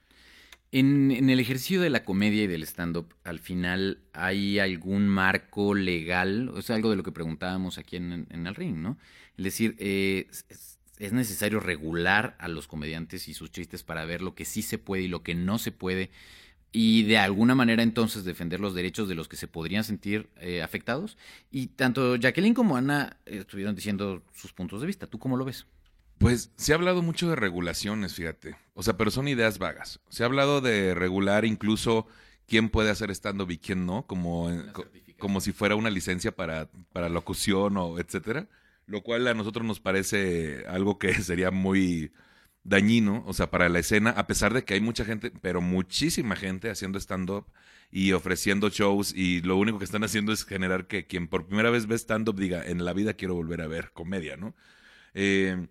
En, 0.71 1.31
el 1.31 1.39
ejercicio 1.39 1.81
de 1.81 1.91
la 1.91 2.05
comedia 2.05 2.43
y 2.43 2.47
del 2.49 2.65
stand-up, 2.65 3.15
al 3.23 3.39
final 3.39 4.01
hay 4.13 4.59
algún 4.59 5.09
marco 5.09 5.75
legal, 5.75 6.49
o 6.49 6.63
sea, 6.63 6.75
algo 6.75 6.91
de 6.91 6.97
lo 6.97 7.05
que 7.05 7.13
preguntábamos 7.13 7.79
aquí 7.79 7.97
en, 7.97 8.27
el 8.31 8.55
ring, 8.55 8.77
¿no? 8.79 8.99
Es 9.37 9.45
decir, 9.45 9.77
eh, 9.79 10.27
es, 10.49 10.79
es 10.99 11.13
necesario 11.13 11.61
regular 11.61 12.37
a 12.39 12.49
los 12.49 12.67
comediantes 12.67 13.29
y 13.29 13.35
sus 13.35 13.51
chistes 13.53 13.83
para 13.83 14.05
ver 14.05 14.21
lo 14.23 14.35
que 14.35 14.45
sí 14.45 14.63
se 14.63 14.79
puede 14.79 15.05
y 15.05 15.09
lo 15.09 15.23
que 15.23 15.35
no 15.35 15.59
se 15.59 15.71
puede 15.71 16.11
y 16.77 17.05
de 17.05 17.19
alguna 17.19 17.55
manera 17.55 17.85
entonces 17.85 18.25
defender 18.25 18.59
los 18.59 18.75
derechos 18.75 19.09
de 19.09 19.15
los 19.15 19.29
que 19.29 19.37
se 19.37 19.47
podrían 19.47 19.85
sentir 19.85 20.29
eh, 20.41 20.61
afectados. 20.61 21.17
Y 21.53 21.69
tanto 21.69 22.17
Jacqueline 22.17 22.53
como 22.53 22.77
Ana 22.77 23.17
estuvieron 23.27 23.77
diciendo 23.77 24.25
sus 24.35 24.53
puntos 24.53 24.81
de 24.81 24.89
vista. 24.89 25.07
¿Tú 25.07 25.21
cómo 25.21 25.37
lo 25.37 25.45
ves? 25.45 25.67
Pues 26.19 26.51
se 26.57 26.73
ha 26.73 26.75
hablado 26.75 27.01
mucho 27.01 27.29
de 27.31 27.37
regulaciones, 27.37 28.15
fíjate. 28.15 28.57
O 28.75 28.83
sea, 28.83 28.97
pero 28.97 29.13
son 29.13 29.29
ideas 29.29 29.59
vagas. 29.59 30.01
Se 30.09 30.25
ha 30.25 30.27
hablado 30.27 30.61
de 30.61 30.95
regular 30.95 31.45
incluso 31.45 32.09
quién 32.49 32.69
puede 32.71 32.91
hacer 32.91 33.13
stand-up 33.13 33.53
y 33.53 33.59
quién 33.59 33.87
no, 33.87 34.05
como, 34.09 34.51
co- 34.73 34.87
como 35.21 35.41
si 35.41 35.53
fuera 35.53 35.77
una 35.77 35.91
licencia 35.91 36.35
para, 36.35 36.69
para 36.93 37.09
locución 37.09 37.77
o 37.77 38.01
etcétera. 38.01 38.49
Lo 38.87 39.03
cual 39.03 39.29
a 39.29 39.35
nosotros 39.35 39.65
nos 39.65 39.79
parece 39.79 40.65
algo 40.67 40.99
que 40.99 41.15
sería 41.23 41.53
muy 41.53 42.11
dañino, 42.65 43.23
o 43.27 43.35
sea, 43.35 43.51
para 43.51 43.69
la 43.69 43.79
escena, 43.79 44.11
a 44.11 44.27
pesar 44.27 44.55
de 44.55 44.65
que 44.65 44.75
hay 44.75 44.81
mucha 44.81 45.05
gente, 45.05 45.31
pero 45.31 45.61
muchísima 45.61 46.35
gente 46.35 46.71
haciendo 46.71 46.99
stand-up 46.99 47.47
y 47.91 48.13
ofreciendo 48.13 48.71
shows 48.71 49.15
y 49.15 49.43
lo 49.43 49.57
único 49.57 49.79
que 49.79 49.85
están 49.85 50.03
haciendo 50.03 50.33
es 50.33 50.45
generar 50.45 50.87
que 50.87 51.07
quien 51.07 51.29
por 51.29 51.47
primera 51.47 51.71
vez 51.71 51.87
ve 51.87 51.95
stand-up 51.97 52.37
diga, 52.41 52.65
en 52.65 52.85
la 52.85 52.95
vida 52.95 53.15
quiero 53.15 53.35
volver 53.35 53.61
a 53.61 53.69
ver 53.69 53.93
comedia, 53.93 54.37
¿no? 54.37 54.55
Eh, 55.13 55.69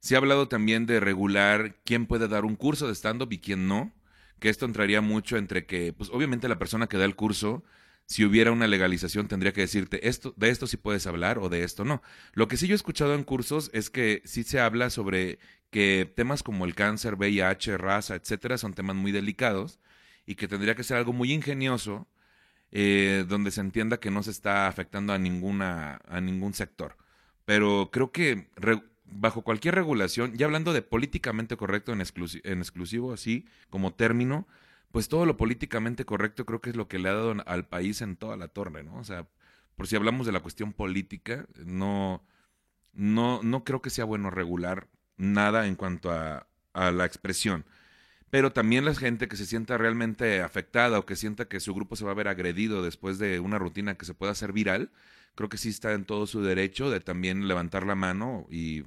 se 0.00 0.16
ha 0.16 0.18
hablado 0.18 0.48
también 0.48 0.86
de 0.86 0.98
regular 0.98 1.76
quién 1.84 2.06
puede 2.06 2.26
dar 2.26 2.44
un 2.44 2.56
curso 2.56 2.88
de 2.88 2.94
stand-up 2.94 3.32
y 3.32 3.38
quién 3.38 3.68
no, 3.68 3.92
que 4.40 4.48
esto 4.48 4.66
entraría 4.66 5.00
mucho 5.00 5.36
entre 5.36 5.66
que, 5.66 5.92
pues 5.92 6.10
obviamente 6.10 6.48
la 6.48 6.58
persona 6.58 6.88
que 6.88 6.98
da 6.98 7.04
el 7.04 7.14
curso, 7.14 7.62
si 8.06 8.24
hubiera 8.24 8.50
una 8.50 8.66
legalización, 8.66 9.28
tendría 9.28 9.52
que 9.52 9.60
decirte, 9.60 10.08
esto, 10.08 10.34
de 10.36 10.50
esto 10.50 10.66
sí 10.66 10.76
puedes 10.76 11.06
hablar 11.06 11.38
o 11.38 11.48
de 11.48 11.62
esto 11.62 11.84
no. 11.84 12.02
Lo 12.32 12.48
que 12.48 12.56
sí 12.56 12.66
yo 12.66 12.74
he 12.74 12.76
escuchado 12.76 13.14
en 13.14 13.22
cursos 13.22 13.70
es 13.72 13.90
que 13.90 14.22
sí 14.24 14.42
se 14.42 14.58
habla 14.58 14.90
sobre 14.90 15.38
que 15.72 16.12
temas 16.14 16.42
como 16.42 16.66
el 16.66 16.74
cáncer, 16.74 17.14
VIH, 17.16 17.78
raza, 17.78 18.14
etcétera, 18.14 18.58
son 18.58 18.74
temas 18.74 18.94
muy 18.94 19.10
delicados 19.10 19.80
y 20.26 20.34
que 20.36 20.46
tendría 20.46 20.76
que 20.76 20.84
ser 20.84 20.98
algo 20.98 21.14
muy 21.14 21.32
ingenioso 21.32 22.06
eh, 22.72 23.24
donde 23.26 23.50
se 23.50 23.62
entienda 23.62 23.98
que 23.98 24.10
no 24.10 24.22
se 24.22 24.32
está 24.32 24.68
afectando 24.68 25.14
a 25.14 25.18
ninguna 25.18 26.00
a 26.06 26.20
ningún 26.20 26.52
sector. 26.54 26.98
Pero 27.46 27.90
creo 27.90 28.12
que 28.12 28.50
bajo 29.06 29.42
cualquier 29.42 29.74
regulación, 29.74 30.34
ya 30.36 30.46
hablando 30.46 30.74
de 30.74 30.82
políticamente 30.82 31.56
correcto 31.56 31.92
en, 31.92 32.02
en 32.02 32.58
exclusivo, 32.58 33.12
así 33.14 33.46
como 33.70 33.94
término, 33.94 34.46
pues 34.92 35.08
todo 35.08 35.24
lo 35.26 35.38
políticamente 35.38 36.04
correcto 36.04 36.44
creo 36.44 36.60
que 36.60 36.70
es 36.70 36.76
lo 36.76 36.86
que 36.88 36.98
le 36.98 37.08
ha 37.08 37.14
dado 37.14 37.34
al 37.46 37.66
país 37.66 38.02
en 38.02 38.16
toda 38.16 38.36
la 38.36 38.48
torre, 38.48 38.82
¿no? 38.84 38.96
O 38.98 39.04
sea, 39.04 39.26
por 39.76 39.86
si 39.86 39.96
hablamos 39.96 40.26
de 40.26 40.32
la 40.32 40.40
cuestión 40.40 40.74
política, 40.74 41.46
no, 41.64 42.22
no, 42.92 43.42
no 43.42 43.64
creo 43.64 43.80
que 43.80 43.90
sea 43.90 44.04
bueno 44.04 44.30
regular 44.30 44.88
nada 45.22 45.66
en 45.66 45.76
cuanto 45.76 46.10
a, 46.10 46.46
la 46.74 47.04
expresión. 47.04 47.64
Pero 48.30 48.52
también 48.52 48.84
la 48.84 48.94
gente 48.94 49.28
que 49.28 49.36
se 49.36 49.46
sienta 49.46 49.76
realmente 49.78 50.40
afectada 50.40 50.98
o 50.98 51.06
que 51.06 51.16
sienta 51.16 51.48
que 51.48 51.60
su 51.60 51.74
grupo 51.74 51.96
se 51.96 52.04
va 52.04 52.12
a 52.12 52.14
ver 52.14 52.28
agredido 52.28 52.82
después 52.82 53.18
de 53.18 53.40
una 53.40 53.58
rutina 53.58 53.94
que 53.94 54.06
se 54.06 54.14
pueda 54.14 54.32
hacer 54.32 54.52
viral, 54.52 54.90
creo 55.34 55.48
que 55.50 55.58
sí 55.58 55.68
está 55.68 55.92
en 55.92 56.06
todo 56.06 56.26
su 56.26 56.42
derecho 56.42 56.90
de 56.90 57.00
también 57.00 57.46
levantar 57.46 57.86
la 57.86 57.94
mano 57.94 58.46
y, 58.50 58.84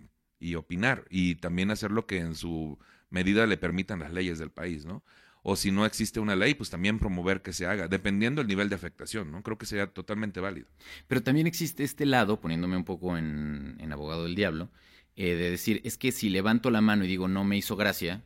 opinar 0.56 1.06
y 1.10 1.36
también 1.36 1.72
hacer 1.72 1.89
lo 1.89 2.06
que 2.06 2.20
en 2.20 2.36
su 2.36 2.77
medida 3.10 3.48
le 3.48 3.58
permitan 3.58 4.00
las 4.00 4.13
leyes 4.13 4.38
del 4.38 4.51
país, 4.51 4.86
¿no? 4.86 5.04
O 5.42 5.56
si 5.56 5.72
no 5.72 5.86
existe 5.88 6.20
una 6.20 6.36
ley, 6.36 6.54
pues 6.54 6.70
también 6.70 7.00
promover 7.00 7.42
que 7.42 7.54
se 7.54 7.65
haga, 7.65 7.88
dependiendo 7.88 8.42
del 8.42 8.48
nivel 8.48 8.70
de 8.70 8.75
afectación, 8.75 9.32
¿no? 9.32 9.42
Creo 9.42 9.58
que 9.58 9.65
sería 9.65 9.88
totalmente 9.88 10.39
válido. 10.39 10.68
Pero 11.08 11.24
también 11.24 11.48
existe 11.48 11.84
este 11.84 12.06
lado, 12.06 12.39
poniéndome 12.42 12.77
un 12.77 12.84
poco 12.84 13.18
en 13.18 13.89
abogado 13.92 14.24
del 14.24 14.36
diablo, 14.36 14.70
eh, 15.15 15.36
de 15.36 15.51
decir, 15.51 15.81
es 15.84 15.98
que 15.98 16.12
si 16.12 16.29
levanto 16.29 16.69
la 16.72 16.81
mano 16.81 17.05
y 17.05 17.07
digo 17.07 17.27
no 17.27 17.43
me 17.43 17.57
hizo 17.57 17.75
gracia, 17.75 18.24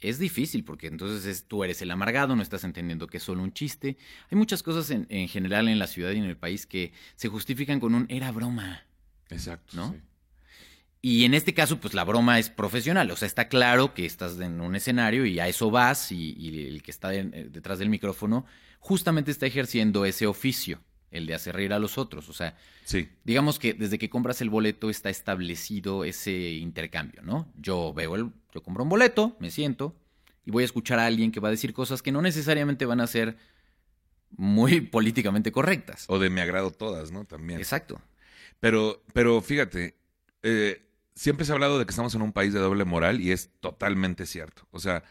es 0.00 0.18
difícil 0.18 0.64
porque 0.64 0.88
entonces 0.88 1.24
es, 1.26 1.44
tú 1.46 1.62
eres 1.64 1.80
el 1.82 1.90
amargado, 1.90 2.34
no 2.34 2.42
estás 2.42 2.64
entendiendo 2.64 3.06
que 3.06 3.18
es 3.18 3.22
solo 3.22 3.42
un 3.42 3.52
chiste. 3.52 3.96
Hay 4.30 4.36
muchas 4.38 4.62
cosas 4.62 4.90
en, 4.90 5.06
en 5.10 5.28
general 5.28 5.68
en 5.68 5.78
la 5.78 5.86
ciudad 5.86 6.10
y 6.12 6.18
en 6.18 6.24
el 6.24 6.36
país 6.36 6.66
que 6.66 6.92
se 7.14 7.28
justifican 7.28 7.78
con 7.78 7.94
un 7.94 8.06
era 8.08 8.32
broma. 8.32 8.84
Exacto. 9.30 9.76
¿No? 9.76 9.92
sí. 9.92 10.00
Y 11.04 11.24
en 11.24 11.34
este 11.34 11.52
caso, 11.52 11.80
pues 11.80 11.94
la 11.94 12.04
broma 12.04 12.38
es 12.38 12.48
profesional. 12.48 13.10
O 13.10 13.16
sea, 13.16 13.26
está 13.26 13.48
claro 13.48 13.92
que 13.92 14.06
estás 14.06 14.38
en 14.38 14.60
un 14.60 14.76
escenario 14.76 15.26
y 15.26 15.40
a 15.40 15.48
eso 15.48 15.68
vas 15.70 16.12
y, 16.12 16.32
y 16.38 16.66
el 16.68 16.82
que 16.82 16.92
está 16.92 17.08
de- 17.08 17.28
eh, 17.32 17.48
detrás 17.50 17.80
del 17.80 17.88
micrófono 17.88 18.46
justamente 18.78 19.32
está 19.32 19.46
ejerciendo 19.46 20.04
ese 20.04 20.26
oficio, 20.28 20.80
el 21.12 21.26
de 21.26 21.34
hacer 21.34 21.54
reír 21.54 21.72
a 21.72 21.78
los 21.78 21.98
otros. 21.98 22.28
O 22.28 22.32
sea, 22.32 22.56
Sí. 22.84 23.08
digamos 23.24 23.58
que 23.58 23.74
desde 23.74 23.98
que 23.98 24.10
compras 24.10 24.40
el 24.40 24.50
boleto 24.50 24.90
está 24.90 25.08
establecido 25.10 26.04
ese 26.04 26.32
intercambio, 26.52 27.22
¿no? 27.22 27.48
Yo 27.56 27.92
veo 27.94 28.16
el, 28.16 28.30
yo 28.52 28.62
compro 28.62 28.82
un 28.82 28.88
boleto, 28.88 29.36
me 29.38 29.50
siento 29.50 29.94
y 30.44 30.50
voy 30.50 30.62
a 30.62 30.66
escuchar 30.66 30.98
a 30.98 31.06
alguien 31.06 31.30
que 31.30 31.38
va 31.40 31.48
a 31.48 31.52
decir 31.52 31.72
cosas 31.72 32.02
que 32.02 32.10
no 32.12 32.20
necesariamente 32.22 32.84
van 32.86 33.00
a 33.00 33.06
ser 33.06 33.36
muy 34.36 34.80
políticamente 34.80 35.52
correctas. 35.52 36.04
O 36.08 36.18
de 36.18 36.30
mi 36.30 36.40
agrado 36.40 36.70
todas, 36.70 37.12
¿no? 37.12 37.24
También. 37.24 37.58
Exacto. 37.60 38.00
Pero, 38.60 39.02
pero 39.12 39.40
fíjate, 39.40 39.96
eh, 40.42 40.82
siempre 41.14 41.44
se 41.44 41.52
ha 41.52 41.54
hablado 41.54 41.78
de 41.78 41.84
que 41.84 41.90
estamos 41.90 42.14
en 42.14 42.22
un 42.22 42.32
país 42.32 42.52
de 42.52 42.60
doble 42.60 42.84
moral 42.84 43.20
y 43.20 43.32
es 43.32 43.50
totalmente 43.60 44.24
cierto. 44.26 44.66
O 44.70 44.78
sea, 44.80 45.04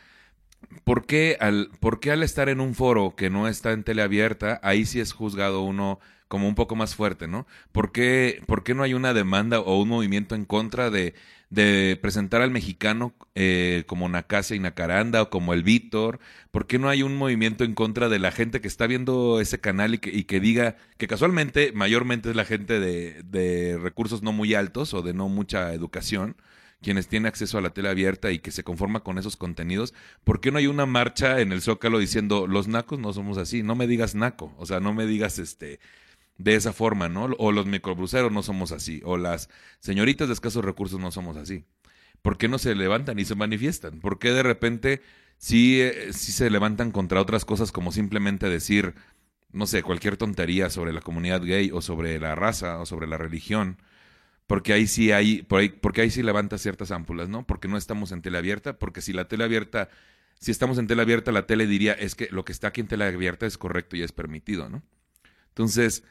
¿por 0.83 1.05
qué 1.05 1.37
al, 1.39 1.69
por 1.79 1.99
qué 1.99 2.11
al 2.11 2.23
estar 2.23 2.49
en 2.49 2.59
un 2.59 2.75
foro 2.75 3.15
que 3.15 3.29
no 3.29 3.47
está 3.47 3.71
en 3.71 3.83
tele 3.83 4.01
abierta, 4.01 4.59
ahí 4.63 4.85
sí 4.85 4.99
es 4.99 5.13
juzgado 5.13 5.61
uno 5.61 5.99
como 6.27 6.47
un 6.47 6.55
poco 6.55 6.77
más 6.77 6.95
fuerte, 6.95 7.27
¿no? 7.27 7.45
¿Por 7.73 7.91
qué, 7.91 8.41
por 8.47 8.63
qué 8.63 8.73
no 8.73 8.83
hay 8.83 8.93
una 8.93 9.13
demanda 9.13 9.59
o 9.59 9.81
un 9.81 9.89
movimiento 9.89 10.33
en 10.33 10.45
contra 10.45 10.89
de, 10.89 11.13
de 11.49 11.99
presentar 12.01 12.41
al 12.41 12.51
mexicano 12.51 13.13
eh, 13.35 13.83
como 13.85 14.07
Nacasia 14.07 14.55
y 14.55 14.59
Nacaranda 14.59 15.23
o 15.23 15.29
como 15.29 15.53
el 15.53 15.63
Víctor? 15.63 16.19
¿Por 16.49 16.67
qué 16.67 16.79
no 16.79 16.87
hay 16.87 17.03
un 17.03 17.17
movimiento 17.17 17.65
en 17.65 17.75
contra 17.75 18.07
de 18.07 18.19
la 18.19 18.31
gente 18.31 18.61
que 18.61 18.69
está 18.69 18.87
viendo 18.87 19.41
ese 19.41 19.59
canal 19.59 19.95
y 19.95 19.97
que, 19.97 20.09
y 20.09 20.23
que 20.23 20.39
diga 20.39 20.77
que 20.97 21.07
casualmente, 21.07 21.73
mayormente 21.73 22.29
es 22.29 22.35
la 22.37 22.45
gente 22.45 22.79
de, 22.79 23.23
de 23.23 23.77
recursos 23.77 24.23
no 24.23 24.31
muy 24.31 24.53
altos 24.53 24.93
o 24.93 25.01
de 25.01 25.13
no 25.13 25.27
mucha 25.27 25.73
educación? 25.73 26.37
Quienes 26.81 27.07
tienen 27.07 27.27
acceso 27.27 27.57
a 27.57 27.61
la 27.61 27.71
tele 27.71 27.89
abierta 27.89 28.31
y 28.31 28.39
que 28.39 28.51
se 28.51 28.63
conforma 28.63 29.01
con 29.01 29.17
esos 29.17 29.37
contenidos, 29.37 29.93
¿por 30.23 30.41
qué 30.41 30.51
no 30.51 30.57
hay 30.57 30.67
una 30.67 30.85
marcha 30.85 31.39
en 31.39 31.51
el 31.51 31.61
Zócalo 31.61 31.99
diciendo 31.99 32.47
los 32.47 32.67
nacos 32.67 32.99
no 32.99 33.13
somos 33.13 33.37
así? 33.37 33.63
No 33.63 33.75
me 33.75 33.87
digas 33.87 34.15
naco, 34.15 34.53
o 34.57 34.65
sea, 34.65 34.79
no 34.79 34.93
me 34.93 35.05
digas 35.05 35.39
este 35.39 35.79
de 36.37 36.55
esa 36.55 36.73
forma, 36.73 37.07
¿no? 37.07 37.25
O 37.37 37.51
los 37.51 37.67
microbruceros 37.67 38.31
no 38.31 38.41
somos 38.41 38.71
así, 38.71 39.01
o 39.05 39.17
las 39.17 39.49
señoritas 39.79 40.27
de 40.27 40.33
escasos 40.33 40.65
recursos 40.65 40.99
no 40.99 41.11
somos 41.11 41.37
así. 41.37 41.65
¿Por 42.21 42.37
qué 42.37 42.47
no 42.47 42.57
se 42.57 42.75
levantan 42.75 43.19
y 43.19 43.25
se 43.25 43.35
manifiestan? 43.35 43.99
¿Por 43.99 44.19
qué 44.19 44.31
de 44.31 44.43
repente 44.43 45.01
sí, 45.37 45.81
eh, 45.81 46.13
sí 46.13 46.31
se 46.31 46.49
levantan 46.49 46.91
contra 46.91 47.21
otras 47.21 47.45
cosas 47.45 47.71
como 47.71 47.91
simplemente 47.91 48.49
decir, 48.49 48.95
no 49.51 49.67
sé, 49.67 49.83
cualquier 49.83 50.17
tontería 50.17 50.69
sobre 50.69 50.93
la 50.93 51.01
comunidad 51.01 51.41
gay 51.43 51.71
o 51.71 51.81
sobre 51.81 52.19
la 52.19 52.35
raza 52.35 52.79
o 52.79 52.85
sobre 52.85 53.07
la 53.07 53.17
religión? 53.17 53.77
Porque 54.51 54.73
ahí 54.73 54.85
sí 54.85 55.13
hay, 55.13 55.43
por 55.43 55.61
ahí- 55.61 55.69
porque 55.69 56.01
ahí 56.01 56.09
sí 56.09 56.21
levanta 56.23 56.57
ciertas 56.57 56.91
ámpulas, 56.91 57.29
¿no? 57.29 57.47
Porque 57.47 57.69
no 57.69 57.77
estamos 57.77 58.11
en 58.11 58.21
tele 58.21 58.37
abierta, 58.37 58.77
porque 58.77 58.99
si 58.99 59.13
la 59.13 59.29
tele 59.29 59.45
abierta, 59.45 59.87
si 60.41 60.51
estamos 60.51 60.77
en 60.77 60.87
tele 60.87 61.03
abierta, 61.03 61.31
la 61.31 61.45
tele 61.47 61.67
diría, 61.67 61.93
es 61.93 62.15
que 62.15 62.27
lo 62.31 62.43
que 62.43 62.51
está 62.51 62.67
aquí 62.67 62.81
en 62.81 62.87
tele 62.87 63.05
abierta 63.05 63.45
es 63.45 63.57
correcto 63.57 63.95
y 63.95 64.01
es 64.01 64.11
permitido, 64.11 64.67
¿no? 64.67 64.83
Entonces, 65.47 66.03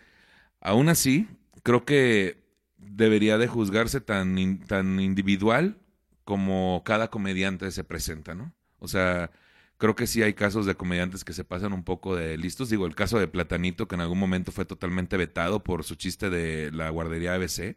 aún 0.62 0.88
así, 0.88 1.28
creo 1.64 1.85
que 1.85 2.42
debería 2.78 3.37
de 3.37 3.47
juzgarse 3.47 4.00
tan, 4.00 4.61
tan 4.61 5.00
individual 5.00 5.76
como 6.25 6.82
cada 6.82 7.11
comediante 7.11 7.70
se 7.70 7.85
presenta, 7.85 8.35
¿no? 8.35 8.54
O 8.78 8.88
sea, 8.88 9.30
creo 9.76 9.94
que 9.97 10.06
sí 10.06 10.23
hay 10.23 10.32
casos 10.32 10.64
de 10.64 10.76
comediantes 10.76 11.25
que 11.25 11.35
se 11.35 11.44
pasan 11.44 11.75
un 11.75 11.85
poco 11.85 12.16
de 12.16 12.38
listos. 12.38 12.70
Digo, 12.70 12.87
el 12.87 12.94
caso 12.94 13.18
de 13.18 13.28
Platanito, 13.28 13.87
que 13.87 13.97
en 13.97 14.00
algún 14.00 14.18
momento 14.18 14.50
fue 14.50 14.64
totalmente 14.64 15.18
vetado 15.18 15.62
por 15.62 15.85
su 15.85 15.97
chiste 15.97 16.30
de 16.30 16.70
la 16.73 16.88
guardería 16.88 17.35
ABC, 17.35 17.76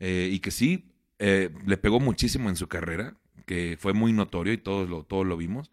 eh, 0.00 0.28
y 0.30 0.40
que 0.40 0.50
sí 0.50 0.92
eh, 1.18 1.50
le 1.66 1.76
pegó 1.76 2.00
muchísimo 2.00 2.48
en 2.48 2.56
su 2.56 2.68
carrera, 2.68 3.16
que 3.46 3.76
fue 3.78 3.92
muy 3.92 4.12
notorio 4.12 4.52
y 4.52 4.58
todos 4.58 4.88
lo, 4.88 5.04
todos 5.04 5.26
lo 5.26 5.36
vimos. 5.36 5.70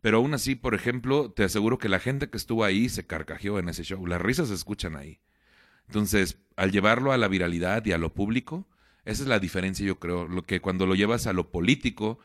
Pero 0.00 0.18
aún 0.18 0.34
así, 0.34 0.54
por 0.54 0.74
ejemplo, 0.74 1.32
te 1.32 1.44
aseguro 1.44 1.78
que 1.78 1.88
la 1.88 1.98
gente 1.98 2.30
que 2.30 2.36
estuvo 2.36 2.64
ahí 2.64 2.88
se 2.88 3.06
carcajeó 3.06 3.58
en 3.58 3.68
ese 3.68 3.82
show. 3.82 4.06
Las 4.06 4.20
risas 4.20 4.48
se 4.48 4.54
escuchan 4.54 4.96
ahí. 4.96 5.20
Entonces, 5.88 6.38
al 6.56 6.70
llevarlo 6.70 7.12
a 7.12 7.16
la 7.16 7.28
viralidad 7.28 7.84
y 7.86 7.92
a 7.92 7.98
lo 7.98 8.12
público, 8.14 8.68
esa 9.04 9.22
es 9.22 9.28
la 9.28 9.40
diferencia, 9.40 9.86
yo 9.86 9.98
creo. 9.98 10.28
Lo 10.28 10.42
que 10.44 10.60
cuando 10.60 10.86
lo 10.86 10.94
llevas 10.94 11.26
a 11.26 11.32
lo 11.32 11.50
político, 11.50 12.18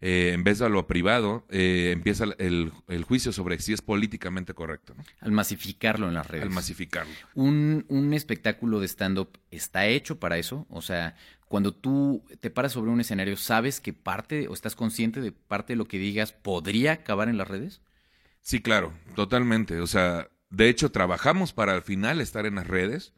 eh, 0.00 0.32
en 0.34 0.44
vez 0.44 0.58
de 0.58 0.66
a 0.66 0.68
lo 0.68 0.86
privado, 0.86 1.44
eh, 1.50 1.90
empieza 1.92 2.24
el, 2.38 2.72
el 2.88 3.04
juicio 3.04 3.32
sobre 3.32 3.58
si 3.58 3.72
es 3.72 3.82
políticamente 3.82 4.54
correcto, 4.54 4.94
¿no? 4.96 5.04
Al 5.20 5.32
masificarlo 5.32 6.08
en 6.08 6.14
las 6.14 6.26
redes. 6.26 6.44
Al 6.44 6.50
masificarlo. 6.50 7.12
un, 7.34 7.84
un 7.88 8.14
espectáculo 8.14 8.80
de 8.80 8.88
stand-up 8.88 9.38
está 9.50 9.86
hecho 9.86 10.18
para 10.18 10.38
eso. 10.38 10.66
O 10.70 10.80
sea, 10.80 11.16
cuando 11.48 11.74
tú 11.74 12.24
te 12.40 12.48
paras 12.50 12.72
sobre 12.72 12.90
un 12.90 13.00
escenario, 13.00 13.36
¿sabes 13.36 13.80
que 13.80 13.92
parte 13.92 14.48
o 14.48 14.54
estás 14.54 14.76
consciente 14.76 15.20
de 15.20 15.32
parte 15.32 15.72
de 15.74 15.76
lo 15.76 15.84
que 15.84 15.98
digas 15.98 16.32
podría 16.32 16.92
acabar 16.92 17.28
en 17.28 17.36
las 17.36 17.48
redes? 17.48 17.82
Sí, 18.40 18.62
claro, 18.62 18.92
totalmente. 19.14 19.80
O 19.80 19.86
sea, 19.86 20.28
de 20.48 20.68
hecho, 20.68 20.90
trabajamos 20.90 21.52
para 21.52 21.72
al 21.74 21.82
final 21.82 22.20
estar 22.20 22.46
en 22.46 22.54
las 22.54 22.66
redes. 22.66 23.12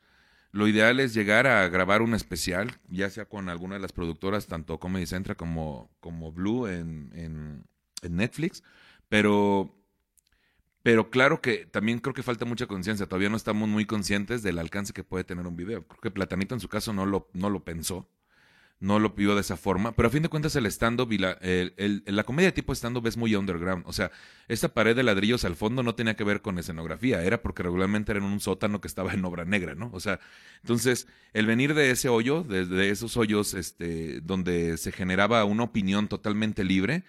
Lo 0.52 0.68
ideal 0.68 1.00
es 1.00 1.14
llegar 1.14 1.46
a 1.46 1.68
grabar 1.68 2.02
un 2.02 2.14
especial, 2.14 2.78
ya 2.88 3.10
sea 3.10 3.24
con 3.24 3.48
alguna 3.48 3.76
de 3.76 3.80
las 3.80 3.92
productoras, 3.92 4.46
tanto 4.46 4.78
Comedy 4.78 5.06
Central 5.06 5.36
como, 5.36 5.90
como 6.00 6.30
Blue 6.30 6.66
en, 6.66 7.10
en, 7.14 7.64
en 8.02 8.16
Netflix. 8.16 8.62
Pero 9.08 9.74
pero 10.82 11.10
claro 11.10 11.40
que 11.40 11.64
también 11.66 12.00
creo 12.00 12.14
que 12.14 12.22
falta 12.22 12.44
mucha 12.44 12.66
conciencia. 12.66 13.06
Todavía 13.06 13.28
no 13.28 13.36
estamos 13.36 13.68
muy 13.68 13.86
conscientes 13.86 14.42
del 14.42 14.58
alcance 14.58 14.92
que 14.92 15.04
puede 15.04 15.24
tener 15.24 15.46
un 15.46 15.56
video. 15.56 15.86
Creo 15.86 16.00
que 16.00 16.10
Platanito 16.10 16.54
en 16.54 16.60
su 16.60 16.68
caso 16.68 16.92
no 16.92 17.06
lo, 17.06 17.28
no 17.34 17.50
lo 17.50 17.64
pensó. 17.64 18.08
No 18.82 18.98
lo 18.98 19.14
pidió 19.14 19.34
de 19.34 19.40
esa 19.40 19.56
forma. 19.56 19.92
Pero 19.92 20.08
a 20.08 20.10
fin 20.10 20.22
de 20.22 20.28
cuentas 20.28 20.56
el 20.56 20.66
stand-up 20.66 21.12
y 21.12 21.18
la, 21.18 21.38
la 21.40 22.24
comedia 22.24 22.48
de 22.48 22.52
tipo 22.52 22.72
stand-up 22.74 23.06
es 23.06 23.16
muy 23.16 23.34
underground. 23.34 23.84
O 23.86 23.92
sea, 23.92 24.10
esta 24.48 24.74
pared 24.74 24.96
de 24.96 25.02
ladrillos 25.02 25.44
al 25.44 25.56
fondo 25.56 25.82
no 25.82 25.94
tenía 25.94 26.14
que 26.14 26.24
ver 26.24 26.42
con 26.42 26.58
escenografía. 26.58 27.22
Era 27.22 27.40
porque 27.40 27.62
regularmente 27.62 28.12
era 28.12 28.18
en 28.18 28.26
un 28.26 28.40
sótano 28.40 28.80
que 28.80 28.88
estaba 28.88 29.12
en 29.14 29.24
obra 29.24 29.44
negra, 29.44 29.74
¿no? 29.74 29.90
O 29.92 30.00
sea, 30.00 30.20
entonces 30.62 31.06
el 31.32 31.46
venir 31.46 31.74
de 31.74 31.90
ese 31.90 32.08
hoyo, 32.08 32.42
de 32.42 32.90
esos 32.90 33.16
hoyos 33.16 33.54
este, 33.54 34.20
donde 34.20 34.76
se 34.76 34.92
generaba 34.92 35.44
una 35.44 35.62
opinión 35.62 36.08
totalmente 36.08 36.64
libre 36.64 37.04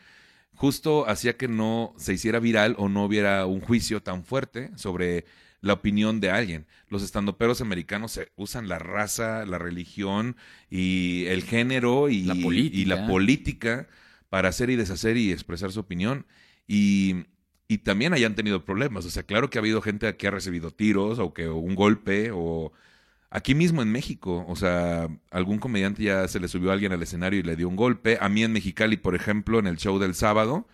justo 0.55 1.09
hacía 1.09 1.37
que 1.37 1.47
no 1.47 1.93
se 1.97 2.13
hiciera 2.13 2.39
viral 2.39 2.75
o 2.77 2.89
no 2.89 3.05
hubiera 3.05 3.45
un 3.45 3.61
juicio 3.61 4.01
tan 4.01 4.23
fuerte 4.23 4.71
sobre 4.75 5.25
la 5.63 5.73
opinión 5.73 6.19
de 6.19 6.29
alguien. 6.29 6.67
Los 6.89 7.01
estandoperos 7.03 7.61
americanos 7.61 8.19
usan 8.35 8.67
la 8.67 8.77
raza, 8.79 9.45
la 9.45 9.57
religión 9.57 10.35
y 10.69 11.25
el 11.27 11.41
género 11.41 12.09
y 12.09 12.23
la 12.23 12.35
política, 12.35 12.77
y 12.77 12.85
la 12.85 13.07
política 13.07 13.87
para 14.29 14.49
hacer 14.49 14.69
y 14.69 14.75
deshacer 14.75 15.15
y 15.17 15.31
expresar 15.31 15.71
su 15.71 15.79
opinión. 15.79 16.27
Y, 16.67 17.25
y 17.67 17.79
también 17.79 18.13
hayan 18.13 18.35
tenido 18.35 18.65
problemas. 18.65 19.05
O 19.05 19.09
sea, 19.09 19.23
claro 19.23 19.49
que 19.49 19.57
ha 19.57 19.61
habido 19.61 19.81
gente 19.81 20.15
que 20.17 20.27
ha 20.27 20.31
recibido 20.31 20.69
tiros 20.69 21.17
o 21.19 21.33
que 21.33 21.47
un 21.47 21.75
golpe 21.75 22.31
o 22.33 22.73
Aquí 23.35 23.55
mismo 23.55 23.81
en 23.81 23.91
México, 23.91 24.45
o 24.47 24.55
sea, 24.55 25.09
algún 25.31 25.57
comediante 25.57 26.03
ya 26.03 26.27
se 26.27 26.39
le 26.39 26.47
subió 26.47 26.69
a 26.69 26.73
alguien 26.73 26.91
al 26.91 27.01
escenario 27.01 27.39
y 27.39 27.43
le 27.43 27.55
dio 27.55 27.67
un 27.67 27.75
golpe. 27.75 28.19
A 28.21 28.29
mí 28.29 28.43
en 28.43 28.53
Mexicali, 28.53 28.95
por 28.95 29.15
ejemplo, 29.15 29.57
en 29.57 29.65
el 29.65 29.77
show 29.77 29.97
del 29.97 30.13
sábado, 30.13 30.67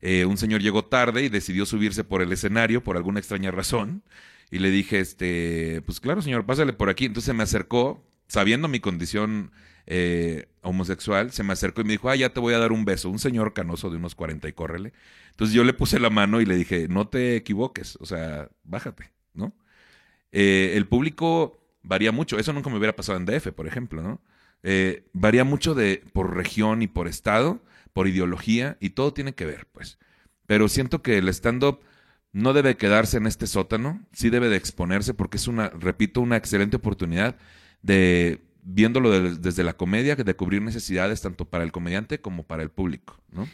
eh, 0.00 0.24
un 0.24 0.36
señor 0.36 0.62
llegó 0.62 0.84
tarde 0.84 1.24
y 1.24 1.28
decidió 1.28 1.66
subirse 1.66 2.04
por 2.04 2.22
el 2.22 2.30
escenario 2.32 2.84
por 2.84 2.96
alguna 2.96 3.18
extraña 3.18 3.50
razón. 3.50 4.04
Y 4.50 4.58
le 4.58 4.70
dije, 4.70 5.00
este, 5.00 5.82
pues 5.86 6.00
claro, 6.00 6.22
señor, 6.22 6.46
pásale 6.46 6.72
por 6.72 6.88
aquí. 6.88 7.06
Entonces 7.06 7.26
se 7.26 7.32
me 7.32 7.42
acercó, 7.42 8.04
sabiendo 8.28 8.68
mi 8.68 8.80
condición 8.80 9.52
eh, 9.86 10.46
homosexual, 10.62 11.32
se 11.32 11.42
me 11.42 11.52
acercó 11.52 11.80
y 11.80 11.84
me 11.84 11.92
dijo, 11.92 12.08
ah, 12.08 12.16
ya 12.16 12.30
te 12.30 12.40
voy 12.40 12.54
a 12.54 12.58
dar 12.58 12.72
un 12.72 12.84
beso. 12.84 13.10
Un 13.10 13.18
señor 13.18 13.52
canoso 13.52 13.90
de 13.90 13.96
unos 13.96 14.14
40 14.14 14.48
y 14.48 14.52
córrele. 14.52 14.92
Entonces 15.30 15.54
yo 15.54 15.64
le 15.64 15.74
puse 15.74 15.98
la 15.98 16.10
mano 16.10 16.40
y 16.40 16.46
le 16.46 16.56
dije, 16.56 16.88
no 16.88 17.08
te 17.08 17.36
equivoques, 17.36 17.96
o 18.00 18.06
sea, 18.06 18.48
bájate, 18.62 19.10
¿no? 19.32 19.52
Eh, 20.32 20.72
el 20.76 20.86
público 20.86 21.60
varía 21.82 22.12
mucho. 22.12 22.38
Eso 22.38 22.52
nunca 22.52 22.70
me 22.70 22.78
hubiera 22.78 22.96
pasado 22.96 23.18
en 23.18 23.26
DF, 23.26 23.52
por 23.52 23.66
ejemplo, 23.66 24.02
¿no? 24.02 24.20
Eh, 24.62 25.04
varía 25.12 25.44
mucho 25.44 25.74
de 25.74 26.02
por 26.12 26.34
región 26.34 26.82
y 26.82 26.86
por 26.86 27.06
estado, 27.08 27.60
por 27.92 28.08
ideología, 28.08 28.76
y 28.80 28.90
todo 28.90 29.12
tiene 29.12 29.34
que 29.34 29.44
ver, 29.46 29.66
pues. 29.72 29.98
Pero 30.46 30.68
siento 30.68 31.02
que 31.02 31.18
el 31.18 31.28
stand-up 31.28 31.80
no 32.34 32.52
debe 32.52 32.76
quedarse 32.76 33.16
en 33.16 33.26
este 33.26 33.46
sótano, 33.46 34.04
sí 34.12 34.28
debe 34.28 34.48
de 34.48 34.56
exponerse 34.56 35.14
porque 35.14 35.36
es 35.36 35.46
una, 35.46 35.68
repito, 35.70 36.20
una 36.20 36.36
excelente 36.36 36.76
oportunidad 36.76 37.36
de, 37.80 38.42
viéndolo 38.64 39.36
desde 39.36 39.62
la 39.62 39.74
comedia, 39.74 40.16
de 40.16 40.34
cubrir 40.36 40.60
necesidades 40.60 41.22
tanto 41.22 41.44
para 41.44 41.62
el 41.62 41.70
comediante 41.70 42.20
como 42.20 42.42
para 42.42 42.64
el 42.64 42.70
público, 42.70 43.16
¿no? 43.30 43.48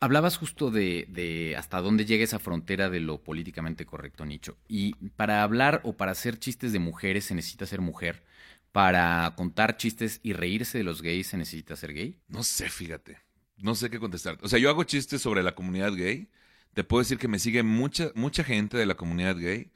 Hablabas 0.00 0.36
justo 0.36 0.70
de, 0.70 1.54
hasta 1.56 1.80
dónde 1.80 2.04
llega 2.04 2.24
esa 2.24 2.40
frontera 2.40 2.90
de 2.90 3.00
lo 3.00 3.22
políticamente 3.22 3.86
correcto, 3.86 4.26
Nicho. 4.26 4.58
Y 4.68 4.94
para 5.10 5.42
hablar 5.42 5.80
o 5.84 5.96
para 5.96 6.12
hacer 6.12 6.38
chistes 6.38 6.72
de 6.72 6.80
mujeres 6.80 7.24
se 7.26 7.34
necesita 7.34 7.64
ser 7.64 7.80
mujer. 7.80 8.24
Para 8.72 9.32
contar 9.36 9.78
chistes 9.78 10.20
y 10.22 10.34
reírse 10.34 10.76
de 10.76 10.84
los 10.84 11.00
gays 11.00 11.28
se 11.28 11.38
necesita 11.38 11.76
ser 11.76 11.94
gay. 11.94 12.18
No 12.28 12.42
sé, 12.42 12.68
fíjate. 12.68 13.18
No 13.56 13.74
sé 13.74 13.88
qué 13.88 13.98
contestar. 13.98 14.36
O 14.42 14.48
sea, 14.48 14.58
yo 14.58 14.68
hago 14.68 14.84
chistes 14.84 15.22
sobre 15.22 15.42
la 15.42 15.54
comunidad 15.54 15.94
gay. 15.94 16.28
Te 16.76 16.84
puedo 16.84 17.00
decir 17.02 17.18
que 17.18 17.26
me 17.26 17.40
sigue 17.40 17.64
mucha, 17.64 18.12
mucha 18.14 18.44
gente 18.44 18.76
de 18.76 18.86
la 18.86 18.94
comunidad 18.96 19.36
gay. 19.36 19.72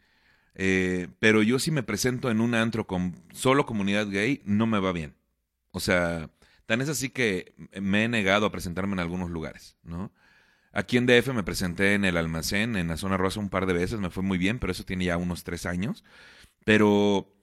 Eh, 0.55 1.09
pero 1.19 1.43
yo 1.43 1.59
si 1.59 1.73
me 1.73 1.83
presento 1.83 2.31
en 2.31 2.41
un 2.41 2.55
antro 2.55 2.87
con 2.87 3.17
solo 3.33 3.67
comunidad 3.67 4.09
gay, 4.09 4.43
no 4.45 4.67
me 4.69 4.79
va 4.79 4.93
bien. 4.93 5.17
O 5.73 5.81
sea, 5.81 6.31
Tan 6.71 6.81
es 6.83 6.89
así 6.89 7.11
que 7.11 7.53
me 7.81 8.05
he 8.05 8.09
negado 8.09 8.47
a 8.47 8.53
presentarme 8.53 8.93
en 8.93 9.01
algunos 9.01 9.29
lugares, 9.29 9.77
¿no? 9.83 10.13
Aquí 10.71 10.99
en 10.99 11.07
DF 11.07 11.35
me 11.35 11.43
presenté 11.43 11.95
en 11.95 12.05
el 12.05 12.17
almacén, 12.17 12.77
en 12.77 12.87
la 12.87 12.97
zona 12.97 13.17
rosa, 13.17 13.41
un 13.41 13.49
par 13.49 13.67
de 13.67 13.73
veces, 13.73 13.99
me 13.99 14.09
fue 14.09 14.23
muy 14.23 14.39
bien, 14.39 14.61
pero 14.61 14.71
eso 14.71 14.85
tiene 14.85 15.07
ya 15.07 15.17
unos 15.17 15.43
tres 15.43 15.67
años. 15.67 16.05
Pero, 16.65 17.35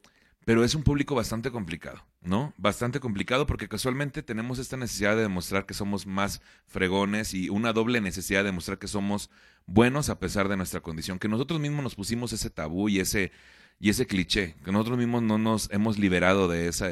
pero 0.48 0.64
es 0.64 0.76
un 0.76 0.84
público 0.84 1.14
bastante 1.14 1.52
complicado, 1.52 2.06
¿no? 2.22 2.54
Bastante 2.56 3.02
complicado 3.02 3.46
porque 3.46 3.68
casualmente 3.68 4.24
tenemos 4.24 4.60
esta 4.60 4.78
necesidad 4.78 5.18
de 5.18 5.24
demostrar 5.24 5.66
que 5.66 5.74
somos 5.74 6.08
más 6.08 6.42
fregones 6.68 7.34
y 7.34 7.50
una 7.50 7.74
doble 7.74 8.00
necesidad 8.00 8.40
de 8.40 8.52
demostrar 8.52 8.80
que 8.80 8.88
somos 8.88 9.30
buenos 9.66 10.08
a 10.08 10.20
pesar 10.20 10.48
de 10.48 10.56
nuestra 10.56 10.80
condición, 10.80 11.20
que 11.20 11.28
nosotros 11.28 11.60
mismos 11.60 11.84
nos 11.84 11.96
pusimos 11.96 12.32
ese 12.32 12.50
tabú 12.50 12.88
y 12.88 13.02
ese, 13.02 13.34
y 13.78 13.90
ese 13.90 14.08
cliché, 14.08 14.56
que 14.64 14.72
nosotros 14.72 14.98
mismos 14.98 15.22
no 15.22 15.38
nos 15.38 15.70
hemos 15.70 16.00
liberado 16.00 16.48
de 16.48 16.70
esa, 16.70 16.92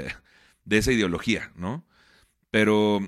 de 0.66 0.78
esa 0.78 0.92
ideología, 0.92 1.54
¿no? 1.56 1.86
Pero, 2.52 3.00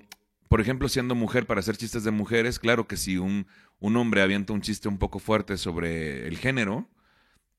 por 0.47 0.61
ejemplo, 0.61 0.87
siendo 0.87 1.13
mujer 1.13 1.45
para 1.45 1.59
hacer 1.59 1.75
chistes 1.75 2.05
de 2.05 2.11
mujeres, 2.11 2.57
claro 2.57 2.87
que 2.87 2.95
si 2.95 3.17
un, 3.17 3.47
un 3.79 3.97
hombre 3.97 4.21
avienta 4.21 4.53
un 4.53 4.61
chiste 4.61 4.87
un 4.87 4.97
poco 4.97 5.19
fuerte 5.19 5.57
sobre 5.57 6.25
el 6.25 6.37
género, 6.37 6.87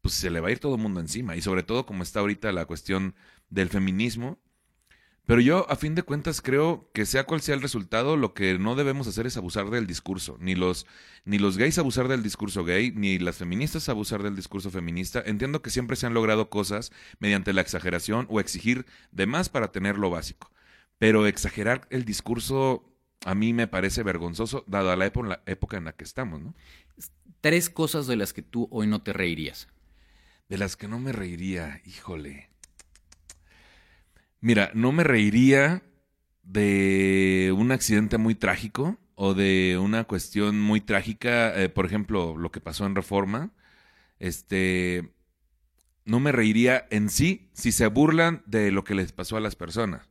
pues 0.09 0.21
se 0.21 0.31
le 0.31 0.41
va 0.41 0.49
a 0.49 0.51
ir 0.51 0.59
todo 0.59 0.77
el 0.77 0.81
mundo 0.81 1.01
encima. 1.01 1.37
Y 1.37 1.43
sobre 1.43 1.63
todo 1.63 1.85
como 1.85 2.03
está 2.03 2.21
ahorita 2.21 2.51
la 2.53 2.65
cuestión 2.65 3.15
del 3.51 3.69
feminismo. 3.69 4.39
Pero 5.27 5.43
yo, 5.43 5.71
a 5.71 5.77
fin 5.77 5.95
de 5.95 6.03
cuentas, 6.03 6.41
creo 6.41 6.91
que 6.95 7.05
sea 7.05 7.25
cual 7.25 7.43
sea 7.43 7.55
el 7.55 7.61
resultado, 7.61 8.17
lo 8.17 8.33
que 8.33 8.59
no 8.59 8.75
debemos 8.75 9.07
hacer 9.07 9.27
es 9.27 9.37
abusar 9.37 9.69
del 9.69 9.87
discurso. 9.87 10.39
Ni 10.41 10.55
los, 10.55 10.87
ni 11.27 11.39
los 11.39 11.59
gays 11.59 11.77
abusar 11.77 12.09
del 12.09 12.23
discurso 12.23 12.65
gay, 12.65 12.93
ni 12.93 13.19
las 13.19 13.37
feministas 13.37 13.91
abusar 13.91 14.23
del 14.23 14.35
discurso 14.35 14.71
feminista. 14.71 15.23
Entiendo 15.27 15.61
que 15.61 15.69
siempre 15.69 15.97
se 15.97 16.07
han 16.07 16.15
logrado 16.15 16.49
cosas 16.49 16.91
mediante 17.19 17.53
la 17.53 17.61
exageración 17.61 18.27
o 18.31 18.41
exigir 18.41 18.87
de 19.13 19.27
más 19.27 19.51
para 19.51 19.71
tener 19.71 19.99
lo 19.99 20.09
básico. 20.09 20.51
Pero 20.97 21.27
exagerar 21.27 21.87
el 21.91 22.07
discurso 22.07 22.89
a 23.27 23.35
mí 23.35 23.53
me 23.53 23.67
parece 23.67 24.03
vergonzoso, 24.03 24.65
dada 24.67 24.97
la, 24.97 25.05
época 25.05 25.77
en 25.77 25.85
la 25.85 25.93
que 25.93 26.05
estamos, 26.05 26.41
¿no? 26.41 26.55
Tres 27.43 27.69
cosas 27.69 28.07
de 28.07 28.17
las 28.17 28.33
que 28.33 28.41
tú 28.41 28.69
hoy 28.71 28.87
no 28.87 29.03
te 29.03 29.13
reirías. 29.13 29.69
De 30.49 30.59
las 30.59 30.77
que 30.77 30.89
no 30.89 30.99
me 30.99 31.13
reiría, 31.13 31.81
híjole. 31.85 32.49
Mira, 34.41 34.71
no 34.75 34.93
me 34.93 35.05
reiría 35.05 35.83
de 36.43 37.55
un 37.57 37.73
accidente 37.73 38.19
muy 38.19 38.35
trágico 38.35 38.99
o 39.15 39.35
de 39.35 39.79
una 39.79 40.05
cuestión 40.05 40.61
muy 40.61 40.81
trágica, 40.81 41.61
eh, 41.61 41.69
por 41.69 41.85
ejemplo, 41.85 42.37
lo 42.37 42.51
que 42.51 42.61
pasó 42.61 42.87
en 42.87 42.95
Reforma. 42.95 43.51
Este, 44.19 45.13
no 46.05 46.21
me 46.21 46.33
reiría 46.33 46.87
en 46.91 47.11
sí 47.11 47.51
si 47.53 47.73
se 47.73 47.87
burlan 47.89 48.43
de 48.47 48.71
lo 48.71 48.85
que 48.85 48.95
les 48.95 49.13
pasó 49.13 49.37
a 49.37 49.41
las 49.41 49.57
personas. 49.57 50.09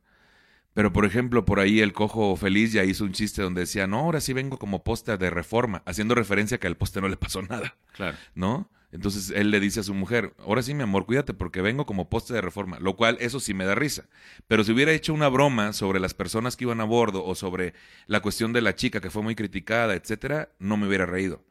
Pero, 0.74 0.92
por 0.92 1.04
ejemplo, 1.04 1.44
por 1.44 1.58
ahí 1.58 1.80
el 1.80 1.92
cojo 1.92 2.36
feliz 2.36 2.72
ya 2.72 2.84
hizo 2.84 3.02
un 3.04 3.12
chiste 3.12 3.42
donde 3.42 3.62
decía, 3.62 3.88
no, 3.88 3.98
ahora 3.98 4.20
sí 4.20 4.32
vengo 4.32 4.58
como 4.58 4.84
poste 4.84 5.16
de 5.16 5.30
reforma, 5.30 5.82
haciendo 5.86 6.14
referencia 6.14 6.56
a 6.56 6.60
que 6.60 6.68
al 6.68 6.76
poste 6.76 7.00
no 7.00 7.08
le 7.08 7.16
pasó 7.16 7.42
nada. 7.42 7.76
Claro. 7.94 8.16
¿No? 8.36 8.70
Entonces 8.90 9.30
él 9.30 9.50
le 9.50 9.60
dice 9.60 9.80
a 9.80 9.82
su 9.82 9.92
mujer, 9.92 10.34
ahora 10.38 10.62
sí, 10.62 10.72
mi 10.72 10.82
amor, 10.82 11.04
cuídate 11.04 11.34
porque 11.34 11.60
vengo 11.60 11.84
como 11.84 12.08
poste 12.08 12.32
de 12.32 12.40
reforma, 12.40 12.78
lo 12.78 12.96
cual 12.96 13.18
eso 13.20 13.38
sí 13.38 13.52
me 13.52 13.66
da 13.66 13.74
risa. 13.74 14.08
Pero 14.46 14.64
si 14.64 14.72
hubiera 14.72 14.92
hecho 14.92 15.12
una 15.12 15.28
broma 15.28 15.72
sobre 15.74 16.00
las 16.00 16.14
personas 16.14 16.56
que 16.56 16.64
iban 16.64 16.80
a 16.80 16.84
bordo 16.84 17.24
o 17.24 17.34
sobre 17.34 17.74
la 18.06 18.20
cuestión 18.20 18.52
de 18.52 18.62
la 18.62 18.74
chica 18.74 19.00
que 19.00 19.10
fue 19.10 19.22
muy 19.22 19.34
criticada, 19.34 19.94
etcétera, 19.94 20.50
no 20.58 20.76
me 20.76 20.88
hubiera 20.88 21.04
reído. 21.06 21.44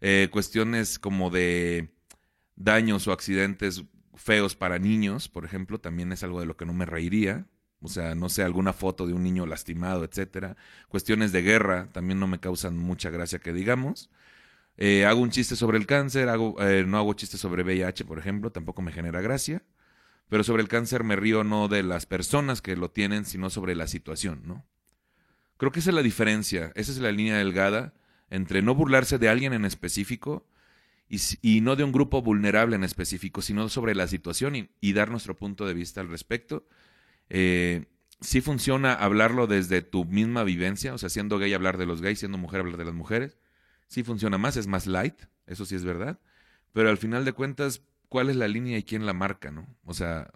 Eh, 0.00 0.28
cuestiones 0.30 0.98
como 0.98 1.30
de 1.30 1.88
daños 2.56 3.08
o 3.08 3.12
accidentes 3.12 3.84
feos 4.14 4.54
para 4.54 4.78
niños, 4.78 5.28
por 5.28 5.44
ejemplo, 5.44 5.80
también 5.80 6.12
es 6.12 6.22
algo 6.22 6.40
de 6.40 6.46
lo 6.46 6.56
que 6.56 6.66
no 6.66 6.74
me 6.74 6.86
reiría. 6.86 7.46
O 7.80 7.88
sea, 7.88 8.14
no 8.14 8.28
sé, 8.30 8.42
alguna 8.42 8.72
foto 8.72 9.06
de 9.06 9.12
un 9.12 9.22
niño 9.22 9.46
lastimado, 9.46 10.04
etcétera. 10.04 10.56
Cuestiones 10.88 11.32
de 11.32 11.42
guerra 11.42 11.90
también 11.92 12.18
no 12.18 12.26
me 12.26 12.40
causan 12.40 12.78
mucha 12.78 13.10
gracia 13.10 13.38
que 13.38 13.52
digamos. 13.52 14.10
Eh, 14.76 15.06
hago 15.06 15.20
un 15.20 15.30
chiste 15.30 15.56
sobre 15.56 15.78
el 15.78 15.86
cáncer, 15.86 16.28
hago, 16.28 16.60
eh, 16.62 16.84
no 16.86 16.98
hago 16.98 17.14
chistes 17.14 17.40
sobre 17.40 17.62
VIH, 17.62 18.04
por 18.04 18.18
ejemplo, 18.18 18.50
tampoco 18.50 18.82
me 18.82 18.92
genera 18.92 19.20
gracia. 19.20 19.62
Pero 20.28 20.42
sobre 20.42 20.62
el 20.62 20.68
cáncer 20.68 21.04
me 21.04 21.16
río 21.16 21.44
no 21.44 21.68
de 21.68 21.82
las 21.82 22.06
personas 22.06 22.62
que 22.62 22.76
lo 22.76 22.90
tienen, 22.90 23.24
sino 23.24 23.50
sobre 23.50 23.74
la 23.74 23.86
situación, 23.86 24.42
¿no? 24.46 24.66
Creo 25.58 25.70
que 25.70 25.80
esa 25.80 25.90
es 25.90 25.94
la 25.94 26.02
diferencia, 26.02 26.72
esa 26.74 26.90
es 26.90 26.98
la 26.98 27.12
línea 27.12 27.36
delgada 27.36 27.94
entre 28.30 28.62
no 28.62 28.74
burlarse 28.74 29.18
de 29.18 29.28
alguien 29.28 29.52
en 29.52 29.64
específico 29.64 30.48
y, 31.08 31.60
no 31.60 31.76
de 31.76 31.84
un 31.84 31.92
grupo 31.92 32.22
vulnerable 32.22 32.74
en 32.74 32.82
específico, 32.82 33.42
sino 33.42 33.68
sobre 33.68 33.94
la 33.94 34.08
situación 34.08 34.70
y 34.80 34.92
dar 34.94 35.10
nuestro 35.10 35.36
punto 35.36 35.66
de 35.66 35.74
vista 35.74 36.00
al 36.00 36.08
respecto 36.08 36.66
eh, 37.28 37.86
sí 38.20 38.40
funciona 38.40 38.94
hablarlo 38.94 39.46
desde 39.46 39.82
tu 39.82 40.04
misma 40.04 40.44
vivencia, 40.44 40.94
o 40.94 40.98
sea, 40.98 41.08
siendo 41.08 41.38
gay 41.38 41.52
hablar 41.52 41.78
de 41.78 41.86
los 41.86 42.00
gays, 42.00 42.18
siendo 42.18 42.38
mujer 42.38 42.60
hablar 42.60 42.76
de 42.76 42.84
las 42.84 42.94
mujeres. 42.94 43.38
Sí 43.94 44.02
funciona 44.02 44.38
más, 44.38 44.56
es 44.56 44.66
más 44.66 44.88
light, 44.88 45.14
eso 45.46 45.64
sí 45.64 45.76
es 45.76 45.84
verdad. 45.84 46.18
Pero 46.72 46.90
al 46.90 46.98
final 46.98 47.24
de 47.24 47.32
cuentas, 47.32 47.82
¿cuál 48.08 48.28
es 48.28 48.34
la 48.34 48.48
línea 48.48 48.76
y 48.76 48.82
quién 48.82 49.06
la 49.06 49.12
marca, 49.12 49.52
no? 49.52 49.68
O 49.84 49.94
sea, 49.94 50.32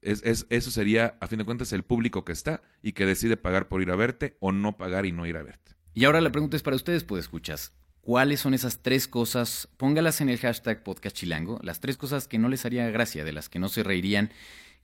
es, 0.00 0.20
es, 0.24 0.46
eso 0.50 0.72
sería, 0.72 1.16
a 1.20 1.28
fin 1.28 1.38
de 1.38 1.44
cuentas, 1.44 1.72
el 1.72 1.84
público 1.84 2.24
que 2.24 2.32
está 2.32 2.60
y 2.82 2.90
que 2.90 3.06
decide 3.06 3.36
pagar 3.36 3.68
por 3.68 3.82
ir 3.82 3.92
a 3.92 3.94
verte 3.94 4.36
o 4.40 4.50
no 4.50 4.76
pagar 4.76 5.06
y 5.06 5.12
no 5.12 5.26
ir 5.26 5.36
a 5.36 5.44
verte. 5.44 5.76
Y 5.94 6.06
ahora 6.06 6.20
la 6.20 6.32
pregunta 6.32 6.56
es 6.56 6.64
para 6.64 6.74
ustedes, 6.74 7.04
pues 7.04 7.20
escuchas. 7.20 7.72
¿Cuáles 8.00 8.40
son 8.40 8.52
esas 8.52 8.82
tres 8.82 9.06
cosas? 9.06 9.68
Póngalas 9.76 10.20
en 10.20 10.28
el 10.28 10.38
hashtag 10.38 10.82
podcast 10.82 11.14
chilango, 11.14 11.60
las 11.62 11.78
tres 11.78 11.96
cosas 11.96 12.26
que 12.26 12.40
no 12.40 12.48
les 12.48 12.66
haría 12.66 12.90
gracia, 12.90 13.22
de 13.22 13.32
las 13.32 13.48
que 13.48 13.60
no 13.60 13.68
se 13.68 13.84
reirían, 13.84 14.32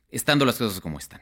estando 0.09 0.45
las 0.45 0.59
cosas 0.59 0.81
como 0.81 0.99
están. 0.99 1.21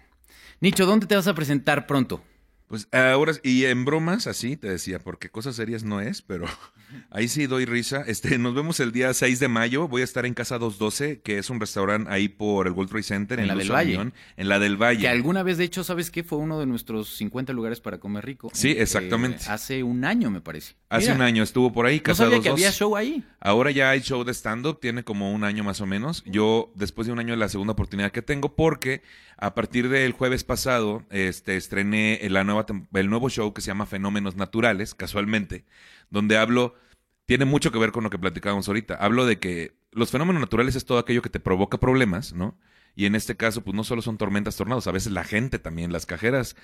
Nicho, 0.60 0.84
¿dónde 0.84 1.06
te 1.06 1.16
vas 1.16 1.26
a 1.26 1.34
presentar 1.34 1.86
pronto? 1.86 2.22
Pues 2.68 2.88
ahora, 2.90 3.32
y 3.44 3.64
en 3.66 3.84
bromas, 3.84 4.26
así 4.26 4.56
te 4.56 4.68
decía, 4.68 4.98
porque 4.98 5.30
cosas 5.30 5.54
serias 5.54 5.84
no 5.84 6.00
es, 6.00 6.20
pero 6.22 6.46
ahí 7.10 7.28
sí 7.28 7.46
doy 7.46 7.64
risa. 7.64 8.02
Este, 8.06 8.38
nos 8.38 8.54
vemos 8.56 8.80
el 8.80 8.90
día 8.90 9.14
6 9.14 9.38
de 9.38 9.46
mayo. 9.46 9.86
Voy 9.86 10.00
a 10.00 10.04
estar 10.04 10.26
en 10.26 10.34
Casa 10.34 10.58
212, 10.58 11.20
que 11.20 11.38
es 11.38 11.48
un 11.48 11.60
restaurante 11.60 12.10
ahí 12.10 12.28
por 12.28 12.66
el 12.66 12.72
World 12.72 12.90
Trade 12.90 13.02
Center. 13.04 13.38
En 13.38 13.46
la 13.46 13.54
Luz 13.54 13.62
del 13.64 13.72
Valle. 13.72 13.90
Unión, 13.94 14.14
en 14.36 14.48
la 14.48 14.58
del 14.58 14.76
Valle. 14.76 15.00
Que 15.02 15.08
alguna 15.08 15.44
vez, 15.44 15.58
de 15.58 15.64
hecho, 15.64 15.84
¿sabes 15.84 16.10
qué? 16.10 16.24
Fue 16.24 16.38
uno 16.38 16.58
de 16.58 16.66
nuestros 16.66 17.16
50 17.16 17.52
lugares 17.52 17.80
para 17.80 17.98
comer 17.98 18.24
rico. 18.26 18.50
Sí, 18.52 18.70
Eh, 18.72 18.82
exactamente. 18.82 19.44
hace 19.48 19.84
un 19.84 20.04
año, 20.04 20.30
me 20.32 20.40
parece. 20.40 20.74
Hace 20.88 21.06
Mira, 21.06 21.14
un 21.16 21.22
año 21.22 21.42
estuvo 21.44 21.72
por 21.72 21.86
ahí, 21.86 21.98
No 21.98 22.02
Casa 22.02 22.24
sabía 22.24 22.40
que 22.40 22.48
212. 22.50 22.64
había 22.66 22.72
show 22.76 22.96
ahí. 22.96 23.24
Ahora 23.40 23.70
ya 23.70 23.90
hay 23.90 24.00
show 24.00 24.24
de 24.24 24.32
stand-up, 24.34 24.80
tiene 24.80 25.04
como 25.04 25.32
un 25.32 25.44
año 25.44 25.62
más 25.62 25.80
o 25.80 25.86
menos. 25.86 26.24
Yo, 26.26 26.72
después 26.74 27.06
de 27.06 27.12
un 27.12 27.20
año, 27.20 27.36
la 27.36 27.48
segunda 27.48 27.74
oportunidad 27.74 28.10
que 28.10 28.22
tengo, 28.22 28.56
porque 28.56 29.02
a 29.36 29.54
partir 29.54 29.88
del 29.88 30.12
jueves 30.12 30.44
pasado, 30.44 31.04
este, 31.10 31.56
estrené 31.56 32.20
la 32.30 32.44
nueva, 32.44 32.66
el 32.94 33.10
nuevo 33.10 33.28
show 33.28 33.52
que 33.52 33.60
se 33.60 33.68
llama 33.68 33.86
Fenómenos 33.86 34.36
Naturales, 34.36 34.94
casualmente, 34.94 35.64
donde 36.10 36.38
hablo, 36.38 36.74
tiene 37.26 37.44
mucho 37.44 37.70
que 37.72 37.78
ver 37.78 37.92
con 37.92 38.04
lo 38.04 38.10
que 38.10 38.18
platicábamos 38.18 38.68
ahorita. 38.68 38.94
Hablo 38.94 39.26
de 39.26 39.38
que 39.38 39.76
los 39.92 40.10
fenómenos 40.10 40.40
naturales 40.40 40.76
es 40.76 40.84
todo 40.84 40.98
aquello 40.98 41.22
que 41.22 41.30
te 41.30 41.40
provoca 41.40 41.78
problemas, 41.78 42.32
¿no? 42.32 42.58
Y 42.94 43.04
en 43.04 43.14
este 43.14 43.36
caso, 43.36 43.62
pues 43.62 43.74
no 43.74 43.84
solo 43.84 44.00
son 44.00 44.16
tormentas, 44.16 44.56
tornados, 44.56 44.86
a 44.86 44.92
veces 44.92 45.12
la 45.12 45.24
gente 45.24 45.58
también, 45.58 45.92
las 45.92 46.06
cajeras 46.06 46.56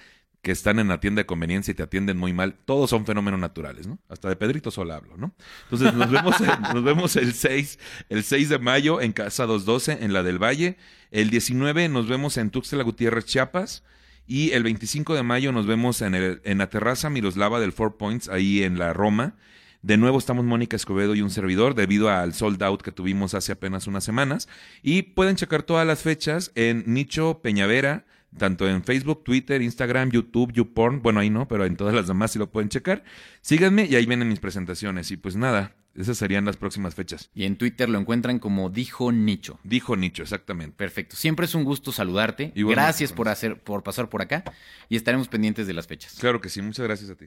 que 0.42 0.50
están 0.50 0.78
en 0.80 0.88
la 0.88 0.98
tienda 0.98 1.20
de 1.20 1.26
conveniencia 1.26 1.70
y 1.70 1.74
te 1.74 1.84
atienden 1.84 2.18
muy 2.18 2.32
mal, 2.32 2.54
todos 2.64 2.90
son 2.90 3.06
fenómenos 3.06 3.38
naturales, 3.38 3.86
¿no? 3.86 3.98
Hasta 4.08 4.28
de 4.28 4.34
Pedrito 4.36 4.70
Sola 4.72 4.96
hablo, 4.96 5.16
¿no? 5.16 5.32
Entonces 5.64 5.94
nos 5.94 6.10
vemos, 6.10 6.40
el- 6.40 6.48
nos 6.74 6.82
vemos 6.84 7.16
el 7.16 7.32
6, 7.32 7.78
el 8.08 8.24
6 8.24 8.48
de 8.48 8.58
mayo 8.58 9.00
en 9.00 9.12
Casa 9.12 9.46
212, 9.46 10.04
en 10.04 10.12
la 10.12 10.22
del 10.24 10.42
Valle. 10.42 10.76
El 11.12 11.30
19 11.30 11.88
nos 11.88 12.08
vemos 12.08 12.36
en 12.38 12.50
Tuxtla 12.50 12.82
Gutiérrez, 12.82 13.24
Chiapas. 13.24 13.84
Y 14.26 14.50
el 14.52 14.62
25 14.62 15.14
de 15.14 15.22
mayo 15.22 15.52
nos 15.52 15.66
vemos 15.66 16.00
en, 16.02 16.14
el, 16.14 16.40
en 16.44 16.58
la 16.58 16.68
terraza 16.70 17.10
Miroslava 17.10 17.60
del 17.60 17.72
Four 17.72 17.96
Points, 17.96 18.28
ahí 18.28 18.62
en 18.62 18.78
la 18.78 18.92
Roma. 18.92 19.34
De 19.82 19.96
nuevo 19.96 20.18
estamos 20.18 20.44
Mónica 20.44 20.76
Escobedo 20.76 21.14
y 21.16 21.22
un 21.22 21.30
servidor 21.30 21.74
debido 21.74 22.08
al 22.08 22.34
sold 22.34 22.62
out 22.62 22.82
que 22.82 22.92
tuvimos 22.92 23.34
hace 23.34 23.52
apenas 23.52 23.86
unas 23.88 24.04
semanas. 24.04 24.48
Y 24.82 25.02
pueden 25.02 25.34
checar 25.36 25.62
todas 25.64 25.86
las 25.86 26.02
fechas 26.02 26.52
en 26.54 26.84
Nicho 26.86 27.40
Peñavera, 27.42 28.06
tanto 28.36 28.68
en 28.68 28.82
Facebook, 28.82 29.24
Twitter, 29.24 29.62
Instagram, 29.62 30.10
YouTube, 30.10 30.52
YouPorn. 30.52 31.02
Bueno, 31.02 31.20
ahí 31.20 31.30
no, 31.30 31.48
pero 31.48 31.64
en 31.64 31.76
todas 31.76 31.94
las 31.94 32.06
demás 32.08 32.30
sí 32.32 32.38
lo 32.38 32.50
pueden 32.50 32.68
checar. 32.68 33.04
Síganme 33.40 33.84
y 33.86 33.94
ahí 33.96 34.06
vienen 34.06 34.28
mis 34.28 34.40
presentaciones. 34.40 35.10
Y 35.10 35.16
pues 35.16 35.36
nada, 35.36 35.74
esas 35.94 36.16
serían 36.16 36.44
las 36.44 36.56
próximas 36.56 36.94
fechas. 36.94 37.30
Y 37.34 37.44
en 37.44 37.56
Twitter 37.56 37.88
lo 37.88 37.98
encuentran 37.98 38.38
como 38.38 38.70
dijo 38.70 39.12
Nicho. 39.12 39.58
Dijo 39.64 39.96
Nicho, 39.96 40.22
exactamente. 40.22 40.76
Perfecto. 40.76 41.16
Siempre 41.16 41.46
es 41.46 41.54
un 41.54 41.64
gusto 41.64 41.92
saludarte. 41.92 42.52
Igualmente, 42.54 42.82
Gracias 42.86 43.12
por 43.12 43.26
Juan. 43.26 43.32
hacer, 43.32 43.60
por 43.60 43.82
pasar 43.82 44.08
por 44.08 44.22
acá 44.22 44.44
y 44.88 44.96
estaremos 44.96 45.28
pendientes 45.28 45.66
de 45.66 45.74
las 45.74 45.86
fechas. 45.86 46.16
Claro 46.18 46.40
que 46.40 46.48
sí, 46.48 46.62
muchas 46.62 46.86
gracias 46.86 47.10
a 47.10 47.14
ti. 47.14 47.26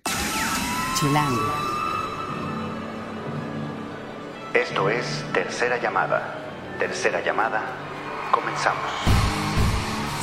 Chilango. 0.99 1.53
Esto 4.53 4.89
es 4.89 5.23
Tercera 5.33 5.81
Llamada. 5.81 6.77
Tercera 6.79 7.23
Llamada. 7.23 7.61
Comenzamos. 8.31 9.24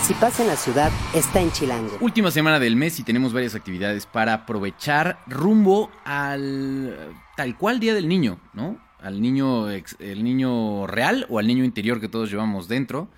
Si 0.02 0.14
pasa 0.14 0.42
en 0.42 0.48
la 0.48 0.56
ciudad, 0.56 0.90
está 1.14 1.40
en 1.40 1.52
Chilango. 1.52 1.96
Última 2.00 2.32
semana 2.32 2.58
del 2.58 2.74
mes 2.74 2.98
y 2.98 3.04
tenemos 3.04 3.32
varias 3.32 3.54
actividades 3.54 4.04
para 4.04 4.34
aprovechar 4.34 5.22
rumbo 5.28 5.92
al 6.04 7.14
tal 7.36 7.56
cual 7.56 7.78
Día 7.78 7.94
del 7.94 8.08
Niño, 8.08 8.40
¿no? 8.52 8.82
Al 8.98 9.22
niño, 9.22 9.70
el 9.70 10.24
niño 10.24 10.88
real 10.88 11.26
o 11.28 11.38
al 11.38 11.46
niño 11.46 11.62
interior 11.62 12.00
que 12.00 12.08
todos 12.08 12.32
llevamos 12.32 12.66
dentro. 12.66 13.12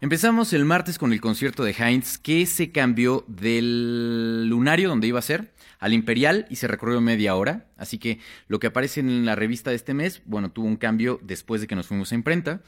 Empezamos 0.00 0.52
el 0.52 0.64
martes 0.64 0.98
con 0.98 1.12
el 1.12 1.20
concierto 1.20 1.64
de 1.64 1.72
Heinz 1.72 2.16
que 2.16 2.46
se 2.46 2.70
cambió 2.70 3.24
del 3.26 4.46
lunario 4.46 4.88
donde 4.88 5.08
iba 5.08 5.18
a 5.18 5.22
ser 5.22 5.52
al 5.80 5.92
imperial 5.92 6.46
y 6.48 6.56
se 6.56 6.68
recorrió 6.68 7.00
media 7.00 7.34
hora. 7.34 7.66
Así 7.76 7.98
que 7.98 8.20
lo 8.46 8.60
que 8.60 8.68
aparece 8.68 9.00
en 9.00 9.26
la 9.26 9.34
revista 9.34 9.70
de 9.70 9.76
este 9.76 9.94
mes, 9.94 10.22
bueno, 10.26 10.52
tuvo 10.52 10.68
un 10.68 10.76
cambio 10.76 11.18
después 11.24 11.60
de 11.60 11.66
que 11.66 11.74
nos 11.74 11.88
fuimos 11.88 12.12
a 12.12 12.14
imprenta. 12.14 12.62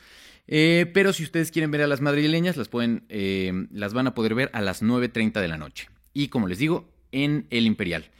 Eh, 0.46 0.90
pero 0.92 1.12
si 1.12 1.22
ustedes 1.22 1.50
quieren 1.50 1.70
ver 1.70 1.82
a 1.82 1.86
las 1.86 2.00
madrileñas, 2.00 2.56
las, 2.56 2.68
pueden, 2.68 3.04
eh, 3.08 3.66
las 3.70 3.94
van 3.94 4.06
a 4.06 4.14
poder 4.14 4.34
ver 4.34 4.50
a 4.52 4.60
las 4.60 4.82
9.30 4.82 5.40
de 5.40 5.48
la 5.48 5.58
noche. 5.58 5.88
Y 6.12 6.28
como 6.28 6.48
les 6.48 6.58
digo, 6.58 6.88
en 7.12 7.46
el 7.50 7.66
Imperial. 7.66 8.10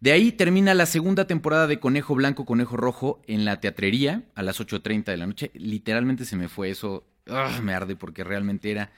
De 0.00 0.12
ahí 0.12 0.32
termina 0.32 0.74
la 0.74 0.86
segunda 0.86 1.26
temporada 1.26 1.66
de 1.66 1.78
Conejo 1.78 2.14
Blanco, 2.14 2.44
Conejo 2.44 2.76
Rojo 2.76 3.22
en 3.26 3.44
la 3.44 3.60
teatrería 3.60 4.24
a 4.34 4.42
las 4.42 4.60
8.30 4.60 5.04
de 5.04 5.16
la 5.16 5.26
noche. 5.26 5.50
Literalmente 5.54 6.24
se 6.24 6.36
me 6.36 6.48
fue 6.48 6.70
eso. 6.70 7.06
¡ah! 7.28 7.60
me 7.62 7.72
arde 7.72 7.94
porque 7.94 8.24
realmente 8.24 8.70
era 8.70 8.90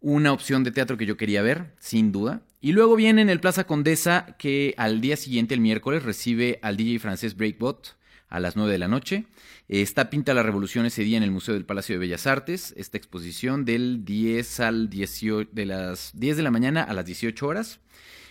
una 0.00 0.32
opción 0.32 0.64
de 0.64 0.72
teatro 0.72 0.96
que 0.96 1.06
yo 1.06 1.16
quería 1.16 1.42
ver, 1.42 1.74
sin 1.78 2.12
duda. 2.12 2.42
Y 2.60 2.72
luego 2.72 2.96
viene 2.96 3.22
en 3.22 3.28
el 3.28 3.40
Plaza 3.40 3.64
Condesa 3.64 4.36
que 4.38 4.74
al 4.76 5.00
día 5.00 5.16
siguiente, 5.16 5.54
el 5.54 5.60
miércoles, 5.60 6.02
recibe 6.02 6.58
al 6.62 6.76
DJ 6.76 6.98
francés 6.98 7.36
Breakbot 7.36 7.96
a 8.32 8.40
las 8.40 8.56
9 8.56 8.72
de 8.72 8.78
la 8.78 8.88
noche. 8.88 9.26
Está 9.68 10.08
Pinta 10.10 10.32
la 10.32 10.42
Revolución 10.42 10.86
ese 10.86 11.04
día 11.04 11.18
en 11.18 11.22
el 11.22 11.30
Museo 11.30 11.54
del 11.54 11.66
Palacio 11.66 11.94
de 11.94 11.98
Bellas 11.98 12.26
Artes. 12.26 12.74
Esta 12.76 12.96
exposición 12.96 13.64
del 13.66 14.04
10 14.04 14.60
al 14.60 14.88
18, 14.88 15.50
de 15.52 15.66
las 15.66 16.12
10 16.14 16.38
de 16.38 16.42
la 16.42 16.50
mañana 16.50 16.82
a 16.82 16.94
las 16.94 17.04
18 17.04 17.46
horas. 17.46 17.80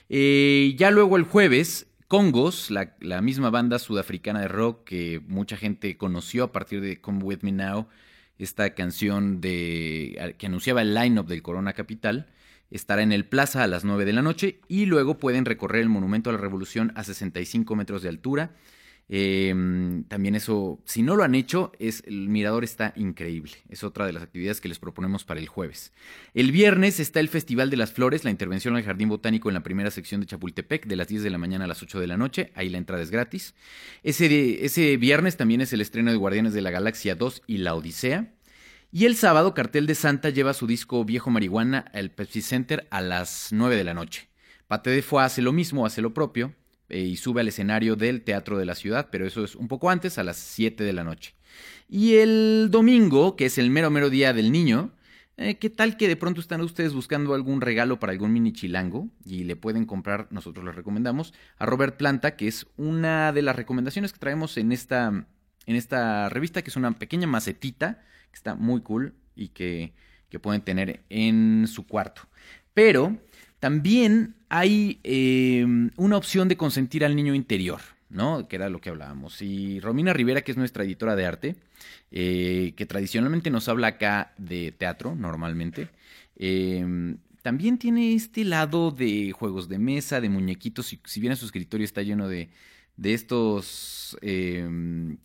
Eh, 0.10 0.74
ya 0.78 0.90
luego 0.90 1.18
el 1.18 1.24
jueves, 1.24 1.88
Congos, 2.08 2.72
la, 2.72 2.96
la 3.00 3.22
misma 3.22 3.52
banda 3.52 3.80
sudafricana 3.80 4.42
de 4.42 4.48
rock 4.48 4.84
que 4.86 5.22
mucha 5.28 5.56
gente 5.56 5.96
conoció 5.98 6.46
a 6.46 6.52
partir 6.52 6.82
de 6.82 7.00
Come 7.00 7.24
With 7.24 7.44
Me 7.44 7.52
Now, 7.52 7.88
esta 8.40 8.74
canción 8.74 9.40
de, 9.40 10.36
que 10.40 10.48
anunciaba 10.48 10.82
el 10.82 10.96
line-up 10.96 11.28
del 11.28 11.44
Corona 11.44 11.74
Capital, 11.74 12.28
estará 12.72 13.04
en 13.04 13.12
el 13.12 13.26
Plaza 13.26 13.64
a 13.64 13.68
las 13.68 13.86
9 13.86 14.04
de 14.04 14.14
la 14.14 14.24
noche 14.24 14.60
y 14.68 14.88
luego 14.88 15.20
pueden 15.20 15.46
recorrer 15.46 15.84
el 15.84 15.90
Monumento 15.90 16.32
a 16.32 16.34
la 16.34 16.40
Revolución 16.40 16.92
a 16.96 17.04
65 17.04 17.76
metros 17.76 18.02
de 18.02 18.10
altura. 18.10 18.56
Eh, 19.14 19.54
también 20.08 20.36
eso, 20.36 20.80
si 20.86 21.04
no 21.04 21.18
lo 21.18 21.26
han 21.26 21.36
hecho, 21.36 21.74
es 21.80 22.02
el 22.08 22.30
mirador 22.30 22.64
está 22.64 22.94
increíble. 22.96 23.52
Es 23.68 23.84
otra 23.84 24.06
de 24.06 24.14
las 24.14 24.24
actividades 24.24 24.62
que 24.62 24.70
les 24.70 24.80
proponemos 24.80 25.26
para 25.26 25.42
el 25.42 25.50
jueves. 25.50 25.92
El 26.34 26.54
viernes 26.54 27.02
está 27.02 27.20
el 27.20 27.28
Festival 27.28 27.70
de 27.70 27.76
las 27.76 27.92
Flores, 27.92 28.24
la 28.24 28.32
intervención 28.32 28.78
al 28.78 28.84
Jardín 28.84 29.10
Botánico 29.10 29.50
en 29.50 29.56
la 29.56 29.64
primera 29.64 29.92
sección 29.92 30.22
de 30.22 30.28
Chapultepec, 30.28 30.86
de 30.86 30.96
las 30.96 31.10
10 31.10 31.24
de 31.24 31.30
la 31.30 31.38
mañana 31.38 31.66
a 31.66 31.68
las 31.68 31.84
8 31.84 32.00
de 32.00 32.08
la 32.08 32.16
noche. 32.16 32.54
Ahí 32.56 32.70
la 32.70 32.78
entrada 32.78 33.04
es 33.04 33.12
gratis. 33.12 33.54
Ese, 34.02 34.64
ese 34.64 34.96
viernes 34.96 35.36
también 35.36 35.60
es 35.60 35.74
el 35.74 35.82
estreno 35.82 36.12
de 36.12 36.18
Guardianes 36.18 36.54
de 36.54 36.62
la 36.62 36.72
Galaxia 36.72 37.16
2 37.16 37.44
y 37.48 37.58
La 37.58 37.76
Odisea. 37.76 38.32
Y 38.94 39.06
el 39.06 39.18
sábado, 39.18 39.54
Cartel 39.54 39.88
de 39.88 39.96
Santa 39.96 40.30
lleva 40.30 40.54
su 40.54 40.68
disco 40.68 41.04
Viejo 41.04 41.30
Marihuana 41.30 41.80
al 41.94 42.12
Pepsi 42.12 42.42
Center 42.42 42.88
a 42.92 43.02
las 43.02 43.50
9 43.52 43.76
de 43.76 43.84
la 43.84 43.94
noche. 43.94 44.30
Pate 44.68 44.90
de 44.90 45.02
Foix 45.02 45.26
hace 45.26 45.42
lo 45.42 45.52
mismo, 45.52 45.86
hace 45.86 46.02
lo 46.02 46.14
propio, 46.14 46.56
y 46.92 47.16
sube 47.18 47.42
al 47.42 47.48
escenario 47.48 47.96
del 47.96 48.22
Teatro 48.22 48.58
de 48.58 48.66
la 48.66 48.76
Ciudad, 48.76 49.10
pero 49.12 49.26
eso 49.26 49.44
es 49.44 49.56
un 49.56 49.68
poco 49.68 49.90
antes, 49.90 50.18
a 50.18 50.24
las 50.24 50.38
7 50.38 50.84
de 50.84 50.94
la 50.94 51.04
noche. 51.04 51.36
Y 51.90 52.16
el 52.16 52.70
domingo, 52.72 53.36
que 53.36 53.46
es 53.46 53.58
el 53.58 53.70
mero 53.70 53.90
mero 53.90 54.10
día 54.10 54.34
del 54.34 54.52
niño, 54.52 54.92
eh, 55.38 55.56
¿qué 55.56 55.70
tal 55.70 55.98
que 55.98 56.08
de 56.08 56.16
pronto 56.16 56.40
están 56.40 56.62
ustedes 56.62 56.94
buscando 56.94 57.34
algún 57.34 57.62
regalo 57.62 58.00
para 58.00 58.12
algún 58.12 58.32
mini 58.32 58.54
chilango? 58.54 59.10
Y 59.26 59.44
le 59.44 59.56
pueden 59.56 59.86
comprar, 59.86 60.28
nosotros 60.30 60.64
les 60.66 60.76
recomendamos, 60.76 61.34
a 61.58 61.66
Robert 61.66 61.98
Planta, 61.98 62.36
que 62.36 62.48
es 62.48 62.68
una 62.78 63.32
de 63.34 63.42
las 63.42 63.56
recomendaciones 63.56 64.14
que 64.14 64.20
traemos 64.20 64.58
en 64.58 64.72
esta, 64.72 65.08
en 65.66 65.76
esta 65.76 66.30
revista, 66.30 66.62
que 66.62 66.70
es 66.70 66.76
una 66.76 66.92
pequeña 66.92 67.28
macetita, 67.28 68.04
que 68.32 68.36
está 68.36 68.56
muy 68.56 68.82
cool 68.82 69.16
y 69.36 69.50
que, 69.50 69.94
que 70.30 70.40
pueden 70.40 70.62
tener 70.62 71.04
en 71.10 71.66
su 71.68 71.88
cuarto. 71.88 72.22
Pero 72.74 73.18
también 73.60 74.36
hay 74.54 75.00
eh, 75.06 75.66
una 75.96 76.18
opción 76.18 76.50
de 76.50 76.58
consentir 76.58 77.06
al 77.06 77.16
niño 77.16 77.34
interior, 77.34 77.80
¿no? 78.10 78.50
Que 78.50 78.58
era 78.58 78.70
lo 78.70 78.82
que 78.82 78.90
hablábamos. 78.90 79.42
Y 79.42 79.80
Romina 79.80 80.12
Rivera, 80.12 80.42
que 80.42 80.52
es 80.52 80.58
nuestra 80.58 80.84
editora 80.84 81.16
de 81.16 81.26
arte, 81.26 81.56
eh, 82.12 82.74
que 82.76 82.86
tradicionalmente 82.86 83.50
nos 83.50 83.70
habla 83.70 83.88
acá 83.88 84.34
de 84.38 84.74
teatro, 84.74 85.16
normalmente, 85.16 85.88
eh, 86.36 87.16
también 87.42 87.78
tiene 87.78 88.14
este 88.14 88.44
lado 88.44 88.92
de 88.92 89.32
juegos 89.32 89.70
de 89.70 89.80
mesa, 89.80 90.20
de 90.20 90.28
muñequitos. 90.28 90.92
Y 90.92 91.00
si 91.06 91.22
bien 91.22 91.34
su 91.38 91.46
escritorio 91.46 91.86
está 91.86 92.02
lleno 92.02 92.28
de, 92.28 92.50
de 92.98 93.14
estos. 93.14 94.18
eh, 94.22 94.68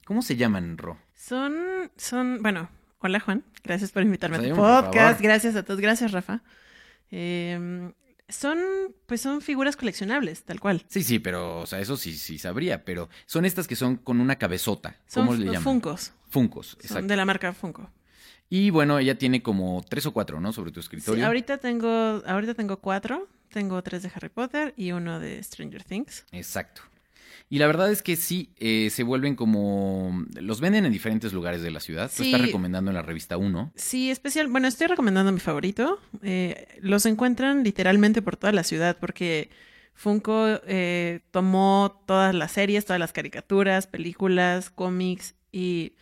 ¿Cómo 0.04 0.22
se 0.22 0.36
llaman, 0.36 0.78
Ro? 0.78 0.98
Son, 1.16 1.52
son, 1.96 2.40
bueno, 2.42 2.70
hola 3.00 3.18
Juan, 3.18 3.42
gracias 3.64 3.90
por 3.90 4.04
invitarme 4.04 4.36
a 4.36 4.40
tu 4.40 4.46
Sí, 4.46 4.52
por 4.52 4.84
podcast, 4.84 5.20
gracias 5.20 5.56
a 5.56 5.64
todos, 5.64 5.80
gracias 5.80 6.12
Rafa. 6.12 6.44
Eh, 7.10 7.90
Son, 8.28 8.58
pues 9.06 9.20
son 9.20 9.40
figuras 9.40 9.76
coleccionables, 9.76 10.42
tal 10.42 10.58
cual. 10.60 10.84
Sí, 10.88 11.02
sí, 11.04 11.18
pero, 11.20 11.60
o 11.60 11.66
sea, 11.66 11.78
eso 11.80 11.96
sí, 11.96 12.16
sí 12.16 12.38
sabría, 12.38 12.84
pero 12.84 13.08
son 13.26 13.44
estas 13.44 13.68
que 13.68 13.76
son 13.76 13.96
con 13.96 14.20
una 14.20 14.36
cabezota. 14.36 14.96
Son 15.06 15.26
¿Cómo 15.26 15.36
le 15.36 15.44
f- 15.44 15.52
llaman? 15.52 15.62
Funkos. 15.62 16.12
Funcos, 16.28 16.66
Son 16.70 16.80
exacto. 16.80 17.06
de 17.06 17.16
la 17.16 17.24
marca 17.24 17.52
Funko. 17.52 17.88
Y 18.50 18.70
bueno, 18.70 18.98
ella 18.98 19.16
tiene 19.16 19.42
como 19.42 19.84
tres 19.88 20.06
o 20.06 20.12
cuatro, 20.12 20.40
¿no? 20.40 20.52
Sobre 20.52 20.70
tu 20.72 20.80
Sí, 20.80 20.86
escritorio. 20.86 21.26
ahorita 21.26 21.58
tengo, 21.58 21.88
ahorita 22.26 22.54
tengo 22.54 22.78
cuatro. 22.78 23.28
Tengo 23.48 23.80
tres 23.82 24.02
de 24.02 24.10
Harry 24.14 24.28
Potter 24.28 24.74
y 24.76 24.90
uno 24.90 25.20
de 25.20 25.40
Stranger 25.42 25.82
Things. 25.84 26.24
Exacto. 26.32 26.82
Y 27.48 27.58
la 27.58 27.66
verdad 27.68 27.92
es 27.92 28.02
que 28.02 28.16
sí, 28.16 28.50
eh, 28.56 28.90
se 28.90 29.04
vuelven 29.04 29.36
como... 29.36 30.24
Los 30.40 30.60
venden 30.60 30.84
en 30.84 30.92
diferentes 30.92 31.32
lugares 31.32 31.62
de 31.62 31.70
la 31.70 31.78
ciudad. 31.80 32.10
Tú 32.14 32.22
Sí. 32.24 32.30
estás 32.32 32.44
recomendando 32.46 32.90
en 32.90 32.96
la 32.96 33.02
revista 33.02 33.36
1. 33.36 33.72
Sí, 33.76 34.10
especial. 34.10 34.48
Bueno, 34.48 34.66
estoy 34.66 34.88
recomendando 34.88 35.30
mi 35.30 35.38
favorito. 35.38 36.00
Eh, 36.22 36.66
los 36.80 37.06
encuentran 37.06 37.62
literalmente 37.62 38.20
por 38.20 38.36
toda 38.36 38.52
la 38.52 38.64
ciudad 38.64 38.96
porque 38.98 39.50
Funko 39.94 40.60
eh, 40.66 41.20
tomó 41.30 42.02
todas 42.06 42.34
las 42.34 42.50
series, 42.52 42.84
todas 42.84 42.98
las 43.00 43.12
caricaturas, 43.12 43.86
películas, 43.86 44.70
cómics 44.70 45.34
y 45.52 45.92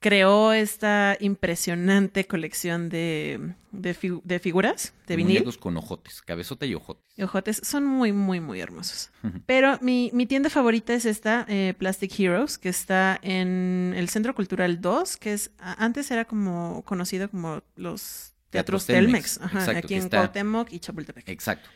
creó 0.00 0.52
esta 0.52 1.16
impresionante 1.20 2.26
colección 2.26 2.88
de, 2.88 3.52
de, 3.70 3.94
figu- 3.94 4.22
de 4.24 4.38
figuras 4.38 4.94
de 5.06 5.16
vinil. 5.16 5.34
Muñecos 5.34 5.58
con 5.58 5.76
ojotes, 5.76 6.22
cabezota 6.22 6.64
y 6.66 6.74
ojotes. 6.74 7.04
Y 7.16 7.22
ojotes 7.22 7.60
son 7.62 7.84
muy, 7.84 8.10
muy, 8.12 8.40
muy 8.40 8.60
hermosos. 8.60 9.10
Pero 9.46 9.78
mi, 9.82 10.10
mi 10.14 10.24
tienda 10.26 10.48
favorita 10.48 10.94
es 10.94 11.04
esta, 11.04 11.44
eh, 11.48 11.74
Plastic 11.78 12.18
Heroes, 12.18 12.56
que 12.56 12.70
está 12.70 13.18
en 13.22 13.92
el 13.96 14.08
Centro 14.08 14.34
Cultural 14.34 14.80
2, 14.80 15.16
que 15.18 15.34
es 15.34 15.50
antes 15.58 16.10
era 16.10 16.24
como 16.24 16.82
conocido 16.84 17.30
como 17.30 17.62
los 17.76 18.32
Teatros 18.50 18.86
Teatros 18.86 18.86
Telmex, 18.86 19.34
Telmex, 19.34 19.40
ajá, 19.42 19.58
exacto, 19.60 19.86
aquí 19.86 19.94
en 19.94 20.00
está- 20.04 20.16
Cuauhtémoc 20.18 20.72
y 20.72 20.78
Chapultepec. 20.80 21.28
Exacto. 21.28 21.68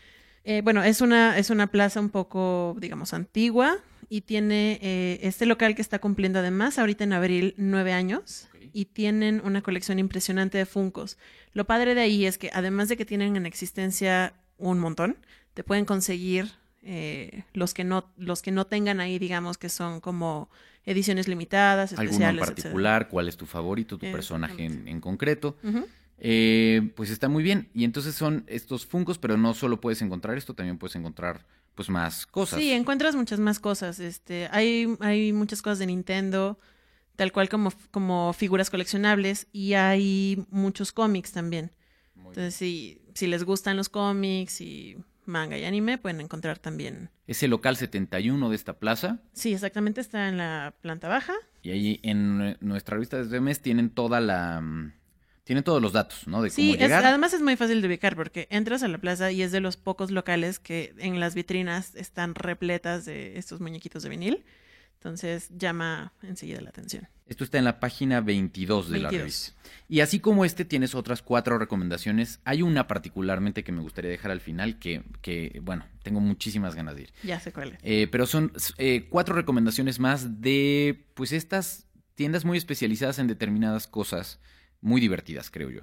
Eh, 0.47 0.61
bueno, 0.63 0.83
es 0.83 1.01
una, 1.01 1.39
es 1.39 1.49
una 1.51 1.67
plaza 1.69 2.01
un 2.01 2.11
poco, 2.11 2.77
digamos, 2.79 3.15
antigua 3.15 3.79
y 4.09 4.23
tiene 4.23 4.79
eh, 4.83 5.19
este 5.23 5.47
local 5.47 5.75
que 5.75 5.83
está 5.83 5.99
cumpliendo 5.99 6.39
además 6.39 6.79
ahorita 6.79 7.05
en 7.05 7.13
abril 7.13 7.55
nueve 7.57 7.93
años 7.93 8.49
y 8.73 8.87
tienen 8.87 9.41
una 9.45 9.63
colección 9.63 9.99
impresionante 9.99 10.59
de 10.59 10.67
Funcos. 10.67 11.17
Lo 11.53 11.65
padre 11.67 11.95
de 11.95 12.01
ahí 12.01 12.27
es 12.27 12.39
que 12.39 12.51
además 12.53 12.89
de 12.89 12.97
que 12.97 13.05
tienen 13.05 13.37
en 13.37 13.47
existencia 13.47 14.35
un 14.59 14.79
montón, 14.79 15.17
te 15.55 15.63
pueden 15.65 15.85
conseguir 15.85 16.51
eh, 16.83 17.45
los 17.53 17.73
que 17.75 17.85
no 17.85 18.13
los 18.17 18.43
que 18.43 18.51
no 18.51 18.67
tengan 18.67 19.01
ahí, 19.01 19.19
digamos, 19.19 19.59
que 19.59 19.69
son 19.69 20.01
como 20.01 20.51
ediciones 20.85 21.29
limitadas, 21.29 21.93
¿Alguno 21.93 22.03
en 22.03 22.07
especiales, 22.13 22.43
etcétera. 22.43 22.63
particular? 22.63 23.09
¿Cuál 23.09 23.29
es 23.29 23.37
tu 23.37 23.47
favorito, 23.47 23.97
tu 23.97 24.07
Eh, 24.07 24.13
personaje 24.13 24.65
en, 24.65 24.87
en 24.89 25.01
concreto? 25.01 25.57
Eh, 26.19 26.91
pues 26.95 27.11
está 27.11 27.29
muy 27.29 27.43
bien. 27.43 27.69
Y 27.75 27.85
entonces 27.85 28.15
son 28.15 28.45
estos 28.47 28.87
funcos, 28.87 29.19
pero 29.19 29.37
no 29.37 29.55
solo 29.55 29.81
puedes 29.81 30.01
encontrar 30.03 30.37
esto, 30.37 30.55
también 30.55 30.79
puedes 30.79 30.95
encontrar 30.97 31.45
pues 31.75 31.89
más 31.91 32.27
cosas. 32.27 32.61
Sí, 32.61 32.71
encuentras 32.73 33.15
muchas 33.17 33.39
más 33.41 33.59
cosas. 33.61 33.99
Este, 34.01 34.49
hay, 34.51 34.97
hay 35.01 35.33
muchas 35.33 35.61
cosas 35.63 35.79
de 35.81 35.87
Nintendo, 35.87 36.59
tal 37.17 37.33
cual 37.33 37.49
como, 37.49 37.73
como 37.91 38.33
figuras 38.33 38.71
coleccionables, 38.71 39.47
y 39.53 39.75
hay 39.75 40.45
muchos 40.51 40.93
cómics 40.93 41.33
también. 41.33 41.73
Muy. 42.15 42.29
Entonces, 42.29 42.55
si, 42.55 43.01
si 43.15 43.27
les 43.27 43.45
gustan 43.45 43.77
los 43.77 43.89
cómics 43.89 44.61
y 44.61 44.97
manga 45.27 45.57
y 45.59 45.65
anime, 45.65 45.99
pueden 45.99 46.21
encontrar 46.21 46.59
también. 46.59 47.11
Es 47.27 47.43
el 47.43 47.51
local 47.51 47.77
71 47.77 48.51
de 48.51 48.57
esta 48.57 48.79
plaza. 48.79 49.21
Sí, 49.33 49.53
exactamente, 49.55 50.01
está 50.01 50.29
en 50.29 50.37
la 50.37 50.75
planta 50.81 51.09
baja. 51.09 51.33
Y 51.63 51.71
ahí 51.71 52.01
en 52.03 52.39
nue- 52.39 52.57
nuestra 52.61 52.95
revista 52.95 53.23
de 53.25 53.41
mes 53.41 53.61
tienen 53.63 53.91
toda 53.91 54.21
la... 54.21 54.63
Tienen 55.45 55.63
todos 55.63 55.81
los 55.83 55.93
datos, 55.93 56.27
¿no? 56.27 56.41
De 56.43 56.49
Sí, 56.51 56.63
cómo 56.63 56.75
es- 56.75 56.81
llegar. 56.81 57.05
además 57.05 57.33
es 57.35 57.43
muy 57.43 57.57
fácil 57.57 57.81
de 57.83 57.89
ubicar 57.89 58.17
porque 58.17 58.47
entras 58.51 58.83
a 58.83 58.89
la 58.89 58.99
plaza 58.99 59.31
y 59.31 59.43
es 59.43 59.53
de 59.53 59.61
los 59.61 59.77
pocos 59.77 60.11
locales 60.11 60.59
que 60.59 60.95
en 60.99 61.21
las 61.21 61.35
vitrinas 61.35 61.95
están 61.95 62.35
repletas 62.35 63.05
de 63.05 63.37
estos 63.39 63.61
muñequitos 63.61 64.03
de 64.03 64.09
vinil. 64.09 64.45
Entonces 64.95 65.51
llama 65.59 66.15
enseguida 66.23 66.63
la 66.63 66.71
atención. 66.71 67.07
Esto 67.27 67.45
está 67.45 67.59
en 67.59 67.65
la 67.65 67.79
página 67.79 68.23
22 68.23 68.89
de 68.89 68.99
la 69.01 69.11
22. 69.11 69.21
revista. 69.21 69.53
Y 69.87 70.01
así 70.01 70.19
como 70.19 70.47
este, 70.47 70.65
tienes 70.65 70.95
otras 70.95 71.21
cuatro 71.21 71.59
recomendaciones. 71.59 72.41
Hay 72.45 72.63
una 72.63 72.87
particularmente 72.87 73.65
que 73.65 73.73
me 73.73 73.83
gustaría 73.83 74.11
dejar 74.11 74.31
al 74.31 74.41
final 74.41 74.79
que, 74.79 75.03
que 75.21 75.61
bueno, 75.63 75.85
tengo 76.03 76.21
muchísimas 76.21 76.75
ganas 76.75 76.97
de 76.97 77.03
ir. 77.03 77.13
Ya 77.23 77.39
sé 77.39 77.53
cuál 77.53 77.73
es. 77.73 77.79
Eh, 77.83 78.09
pero 78.11 78.25
son 78.27 78.53
eh, 78.79 79.07
cuatro 79.11 79.35
recomendaciones 79.35 79.99
más 80.01 80.41
de, 80.41 81.05
pues, 81.13 81.33
estas 81.33 81.87
tiendas 82.15 82.47
muy 82.47 82.57
especializadas 82.57 83.19
en 83.19 83.27
determinadas 83.27 83.87
cosas, 83.87 84.39
muy 84.85 85.01
divertidas, 85.01 85.51
creo 85.51 85.71
yo. 85.71 85.81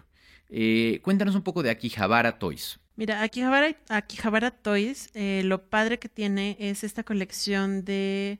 Eh, 0.50 1.00
cuéntanos 1.04 1.34
un 1.36 1.42
poco 1.42 1.64
de 1.64 1.72
Akihabara 1.72 2.38
Toys. 2.38 2.80
Mira, 2.96 3.24
Akihabara, 3.24 3.76
Akihabara 3.90 4.52
Toys, 4.52 5.10
eh, 5.16 5.42
lo 5.44 5.70
padre 5.70 5.98
que 5.98 6.08
tiene 6.08 6.56
es 6.60 6.84
esta 6.84 7.04
colección 7.04 7.84
de, 7.84 8.40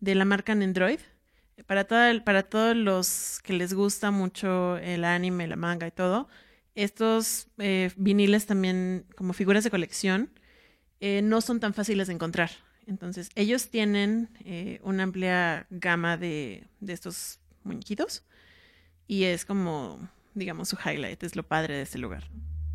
de 0.00 0.14
la 0.14 0.24
marca 0.24 0.54
Nendroid. 0.54 1.00
Para, 1.66 1.84
toda 1.84 2.10
el- 2.10 2.22
para 2.22 2.44
todos 2.44 2.76
los 2.76 3.40
que 3.42 3.52
les 3.54 3.74
gusta 3.74 4.10
mucho 4.12 4.76
el 4.76 5.04
anime, 5.04 5.48
la 5.48 5.56
manga 5.56 5.86
y 5.88 5.90
todo, 5.90 6.28
estos 6.74 7.48
eh, 7.58 7.90
viniles 7.96 8.46
también 8.46 9.06
como 9.16 9.32
figuras 9.32 9.64
de 9.64 9.70
colección 9.70 10.30
eh, 11.00 11.20
no 11.22 11.40
son 11.40 11.58
tan 11.58 11.74
fáciles 11.74 12.06
de 12.06 12.12
encontrar. 12.14 12.50
Entonces, 12.86 13.30
ellos 13.34 13.70
tienen 13.70 14.28
eh, 14.44 14.78
una 14.84 15.02
amplia 15.02 15.66
gama 15.70 16.16
de, 16.16 16.68
de 16.80 16.92
estos 16.92 17.40
muñequitos 17.64 18.22
y 19.06 19.24
es 19.24 19.44
como, 19.44 20.08
digamos, 20.34 20.68
su 20.68 20.76
highlight, 20.84 21.22
es 21.22 21.36
lo 21.36 21.42
padre 21.42 21.76
de 21.76 21.82
este 21.82 21.98
lugar. 21.98 22.24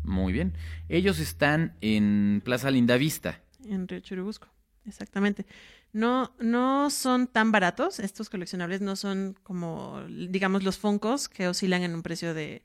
Muy 0.04 0.32
bien. 0.32 0.54
Ellos 0.88 1.18
están 1.18 1.76
en 1.80 2.42
Plaza 2.44 2.70
Lindavista. 2.70 3.40
En 3.64 3.86
Río 3.86 4.00
Churubusco, 4.00 4.48
exactamente. 4.84 5.46
No, 5.92 6.34
no 6.40 6.90
son 6.90 7.26
tan 7.26 7.52
baratos, 7.52 8.00
estos 8.00 8.30
coleccionables 8.30 8.80
no 8.80 8.96
son 8.96 9.36
como, 9.42 10.02
digamos, 10.08 10.64
los 10.64 10.78
Funkos 10.78 11.28
que 11.28 11.48
oscilan 11.48 11.82
en 11.82 11.94
un 11.94 12.02
precio 12.02 12.34
de, 12.34 12.62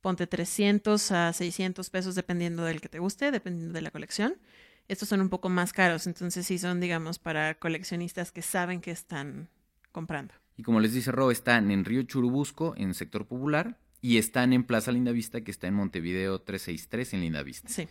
ponte 0.00 0.26
300 0.26 1.12
a 1.12 1.32
600 1.32 1.90
pesos 1.90 2.14
dependiendo 2.14 2.64
del 2.64 2.80
que 2.80 2.88
te 2.88 2.98
guste, 2.98 3.30
dependiendo 3.30 3.74
de 3.74 3.82
la 3.82 3.90
colección. 3.90 4.36
Estos 4.88 5.08
son 5.08 5.20
un 5.20 5.28
poco 5.28 5.48
más 5.48 5.72
caros, 5.72 6.06
entonces 6.06 6.46
sí 6.46 6.58
son, 6.58 6.80
digamos, 6.80 7.18
para 7.18 7.54
coleccionistas 7.54 8.32
que 8.32 8.42
saben 8.42 8.80
que 8.80 8.90
están 8.90 9.48
comprando. 9.92 10.34
Y 10.56 10.62
como 10.62 10.80
les 10.80 10.92
dice 10.92 11.12
Ro, 11.12 11.30
están 11.30 11.70
en 11.70 11.84
Río 11.84 12.02
Churubusco, 12.02 12.74
en 12.76 12.94
sector 12.94 13.26
popular, 13.26 13.78
y 14.02 14.18
están 14.18 14.52
en 14.52 14.64
Plaza 14.64 14.92
Lindavista, 14.92 15.42
que 15.42 15.50
está 15.50 15.66
en 15.66 15.74
Montevideo 15.74 16.40
363 16.40 17.14
en 17.14 17.20
Lindavista. 17.20 17.68
Sí. 17.68 17.88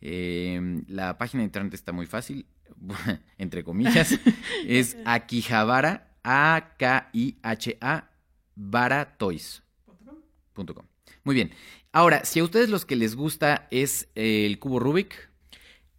Eh, 0.00 0.82
la 0.88 1.18
página 1.18 1.42
de 1.42 1.46
internet 1.46 1.74
está 1.74 1.92
muy 1.92 2.06
fácil, 2.06 2.46
entre 3.38 3.62
comillas. 3.62 4.18
es 4.66 4.96
Akihabara, 5.04 6.16
A-K-I-H-A, 6.24 8.10
baratoys.com. 8.56 10.86
Muy 11.24 11.34
bien. 11.34 11.52
Ahora, 11.92 12.24
si 12.24 12.40
a 12.40 12.44
ustedes 12.44 12.68
los 12.68 12.84
que 12.84 12.96
les 12.96 13.14
gusta 13.14 13.68
es 13.70 14.08
el 14.14 14.58
cubo 14.58 14.80
Rubik, 14.80 15.30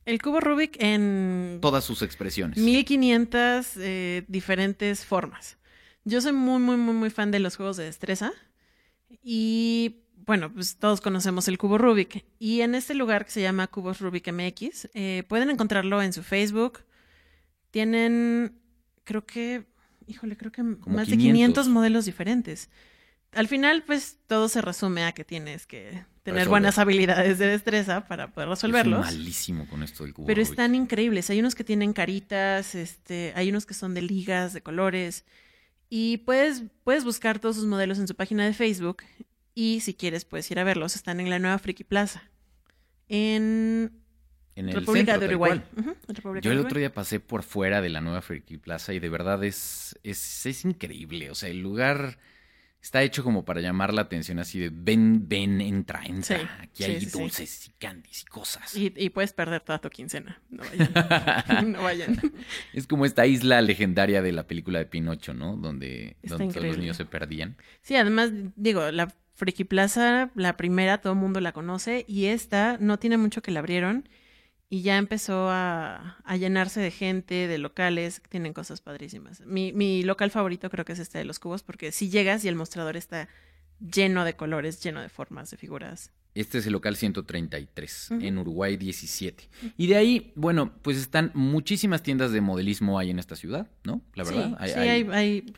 El 0.06 0.22
cubo 0.22 0.42
Rubik 0.42 0.76
en 0.82 1.60
todas 1.62 1.86
sus 1.86 2.02
expresiones. 2.02 2.58
1500 2.58 3.78
eh, 3.78 4.26
diferentes 4.28 5.06
formas. 5.06 5.58
Yo 6.06 6.22
soy 6.22 6.34
muy, 6.34 6.60
muy, 6.60 6.78
muy, 6.78 6.94
muy 6.94 7.10
fan 7.10 7.32
de 7.32 7.40
los 7.40 7.56
juegos 7.56 7.78
de 7.78 7.86
destreza. 7.86 8.32
Y 9.24 10.02
bueno, 10.26 10.52
pues 10.54 10.78
todos 10.78 11.02
conocemos 11.02 11.48
el 11.48 11.58
cubo 11.58 11.78
Rubik. 11.78 12.26
Y 12.40 12.62
en 12.62 12.76
este 12.76 12.94
lugar 12.94 13.26
que 13.26 13.32
se 13.32 13.42
llama 13.42 13.68
Cubos 13.68 14.00
Rubik 14.00 14.32
MX, 14.32 14.90
eh, 14.94 15.24
pueden 15.28 15.50
encontrarlo 15.50 16.02
en 16.02 16.14
su 16.14 16.24
Facebook. 16.24 16.80
Tienen, 17.72 18.60
creo 19.04 19.26
que, 19.26 19.66
híjole, 20.08 20.38
creo 20.38 20.52
que 20.52 20.62
Como 20.62 20.96
más 20.98 21.06
500. 21.06 21.10
de 21.10 21.18
500 21.18 21.70
modelos 21.70 22.06
diferentes. 22.06 22.70
Al 23.32 23.48
final, 23.48 23.84
pues 23.84 24.18
todo 24.28 24.48
se 24.48 24.62
resume 24.62 25.06
a 25.06 25.12
que 25.14 25.24
tienes 25.26 25.66
que 25.66 25.90
tener 26.22 26.42
Resolver. 26.42 26.48
buenas 26.50 26.78
habilidades 26.78 27.40
de 27.40 27.48
destreza 27.48 28.08
para 28.08 28.32
poder 28.32 28.48
resolverlos. 28.50 29.02
malísimo 29.02 29.68
con 29.68 29.82
esto 29.82 30.04
del 30.04 30.14
cubo 30.14 30.28
Pero 30.28 30.38
Rubik. 30.42 30.52
están 30.52 30.76
increíbles. 30.76 31.30
Hay 31.32 31.40
unos 31.40 31.56
que 31.56 31.64
tienen 31.64 31.94
caritas, 31.94 32.76
este, 32.76 33.34
hay 33.36 33.50
unos 33.50 33.66
que 33.66 33.74
son 33.74 33.94
de 33.96 34.04
ligas, 34.04 34.54
de 34.54 34.62
colores. 34.62 35.26
Y 35.96 36.18
puedes, 36.18 36.64
puedes 36.84 37.06
buscar 37.06 37.38
todos 37.38 37.56
sus 37.56 37.66
modelos 37.66 38.00
en 38.00 38.08
su 38.08 38.16
página 38.16 38.44
de 38.48 38.54
Facebook. 38.54 39.04
Y 39.54 39.82
si 39.82 39.94
quieres, 39.94 40.26
puedes 40.26 40.50
ir 40.50 40.58
a 40.58 40.64
verlos. 40.64 40.96
Están 40.96 41.20
en 41.20 41.30
la 41.30 41.38
nueva 41.38 41.60
Friki 41.60 41.84
Plaza. 41.84 42.32
En 43.10 43.92
en 44.56 44.70
el 44.70 44.74
República 44.74 45.12
centro, 45.12 45.28
de 45.28 45.36
Uruguay. 45.36 45.62
República 46.08 46.44
Yo 46.44 46.52
el 46.52 46.58
Uruguay. 46.58 46.66
otro 46.66 46.80
día 46.80 46.92
pasé 46.92 47.20
por 47.20 47.44
fuera 47.44 47.80
de 47.80 47.90
la 47.90 48.02
nueva 48.02 48.24
Friki 48.24 48.58
Plaza 48.58 48.92
y 48.96 49.00
de 49.00 49.10
verdad 49.10 49.44
es, 49.44 49.96
es, 50.02 50.48
es 50.48 50.66
increíble. 50.66 51.30
O 51.30 51.36
sea, 51.36 51.50
el 51.50 51.60
lugar 51.60 52.18
está 52.84 53.02
hecho 53.02 53.24
como 53.24 53.46
para 53.46 53.62
llamar 53.62 53.94
la 53.94 54.02
atención 54.02 54.40
así 54.40 54.60
de 54.60 54.70
ven, 54.72 55.30
ven, 55.30 55.62
entra, 55.62 56.02
entra. 56.04 56.38
Sí, 56.38 56.46
Aquí 56.60 56.84
sí, 56.84 56.92
hay 56.92 57.02
sí, 57.02 57.18
dulces 57.18 57.68
y 57.70 57.72
candies 57.80 58.24
y 58.24 58.26
cosas. 58.26 58.76
Y, 58.76 58.94
y 58.98 59.10
puedes 59.10 59.32
perder 59.32 59.62
toda 59.62 59.80
tu 59.80 59.90
quincena. 59.90 60.42
No 60.50 60.64
vayan. 60.64 61.72
no 61.72 61.82
vayan. 61.82 62.22
es 62.74 62.86
como 62.86 63.06
esta 63.06 63.26
isla 63.26 63.62
legendaria 63.62 64.22
de 64.22 64.34
la 64.34 64.46
película 64.46 64.80
de 64.80 64.86
Pinocho, 64.86 65.34
¿no? 65.34 65.56
Donde, 65.56 66.18
donde 66.24 66.54
todos 66.54 66.68
los 66.68 66.78
niños 66.78 66.98
se 66.98 67.06
perdían. 67.06 67.56
Sí, 67.82 67.96
además, 67.96 68.32
digo, 68.58 68.92
la 68.92 69.16
Friki 69.36 69.64
Plaza, 69.64 70.32
la 70.36 70.58
primera, 70.58 71.00
todo 71.00 71.14
el 71.14 71.20
mundo 71.20 71.40
la 71.40 71.54
conoce. 71.54 72.04
Y 72.06 72.26
esta 72.26 72.78
no 72.82 73.00
tiene 73.00 73.16
mucho 73.18 73.42
que 73.42 73.52
la 73.52 73.60
abrieron. 73.60 74.10
Y 74.74 74.82
ya 74.82 74.98
empezó 74.98 75.50
a, 75.52 76.18
a 76.24 76.36
llenarse 76.36 76.82
de 76.82 76.90
gente, 76.90 77.48
de 77.48 77.58
locales, 77.60 78.20
que 78.20 78.28
tienen 78.28 78.54
cosas 78.54 78.82
padrísimas. 78.82 79.42
Mi, 79.42 79.72
mi 79.72 80.02
local 80.02 80.32
favorito 80.32 80.68
creo 80.72 80.84
que 80.84 80.94
es 80.94 81.00
este 81.00 81.20
de 81.20 81.26
los 81.26 81.38
cubos, 81.38 81.62
porque 81.62 81.92
si 81.92 82.10
llegas 82.10 82.44
y 82.44 82.48
el 82.48 82.56
mostrador 82.56 82.98
está 82.98 83.30
lleno 83.80 84.26
de 84.26 84.34
colores, 84.36 84.82
lleno 84.84 85.00
de 85.02 85.10
formas, 85.10 85.52
de 85.52 85.58
figuras. 85.58 86.12
Este 86.34 86.58
es 86.58 86.66
el 86.66 86.74
local 86.74 86.96
133, 86.96 88.08
Ujú. 88.14 88.26
en 88.26 88.38
Uruguay 88.40 88.76
17. 88.76 89.48
Y 89.78 89.86
de 89.86 89.96
ahí, 89.96 90.32
bueno, 90.36 90.74
pues 90.82 90.98
están 90.98 91.30
muchísimas 91.36 92.02
tiendas 92.02 92.32
de 92.32 92.42
modelismo 92.42 92.98
hay 92.98 93.12
en 93.12 93.20
esta 93.20 93.36
ciudad, 93.36 93.70
¿no? 93.84 94.02
La 94.16 94.24
verdad. 94.24 94.58
Sí, 94.66 94.72
sí, 94.74 94.80
hay, 94.80 95.08
hay- 95.12 95.54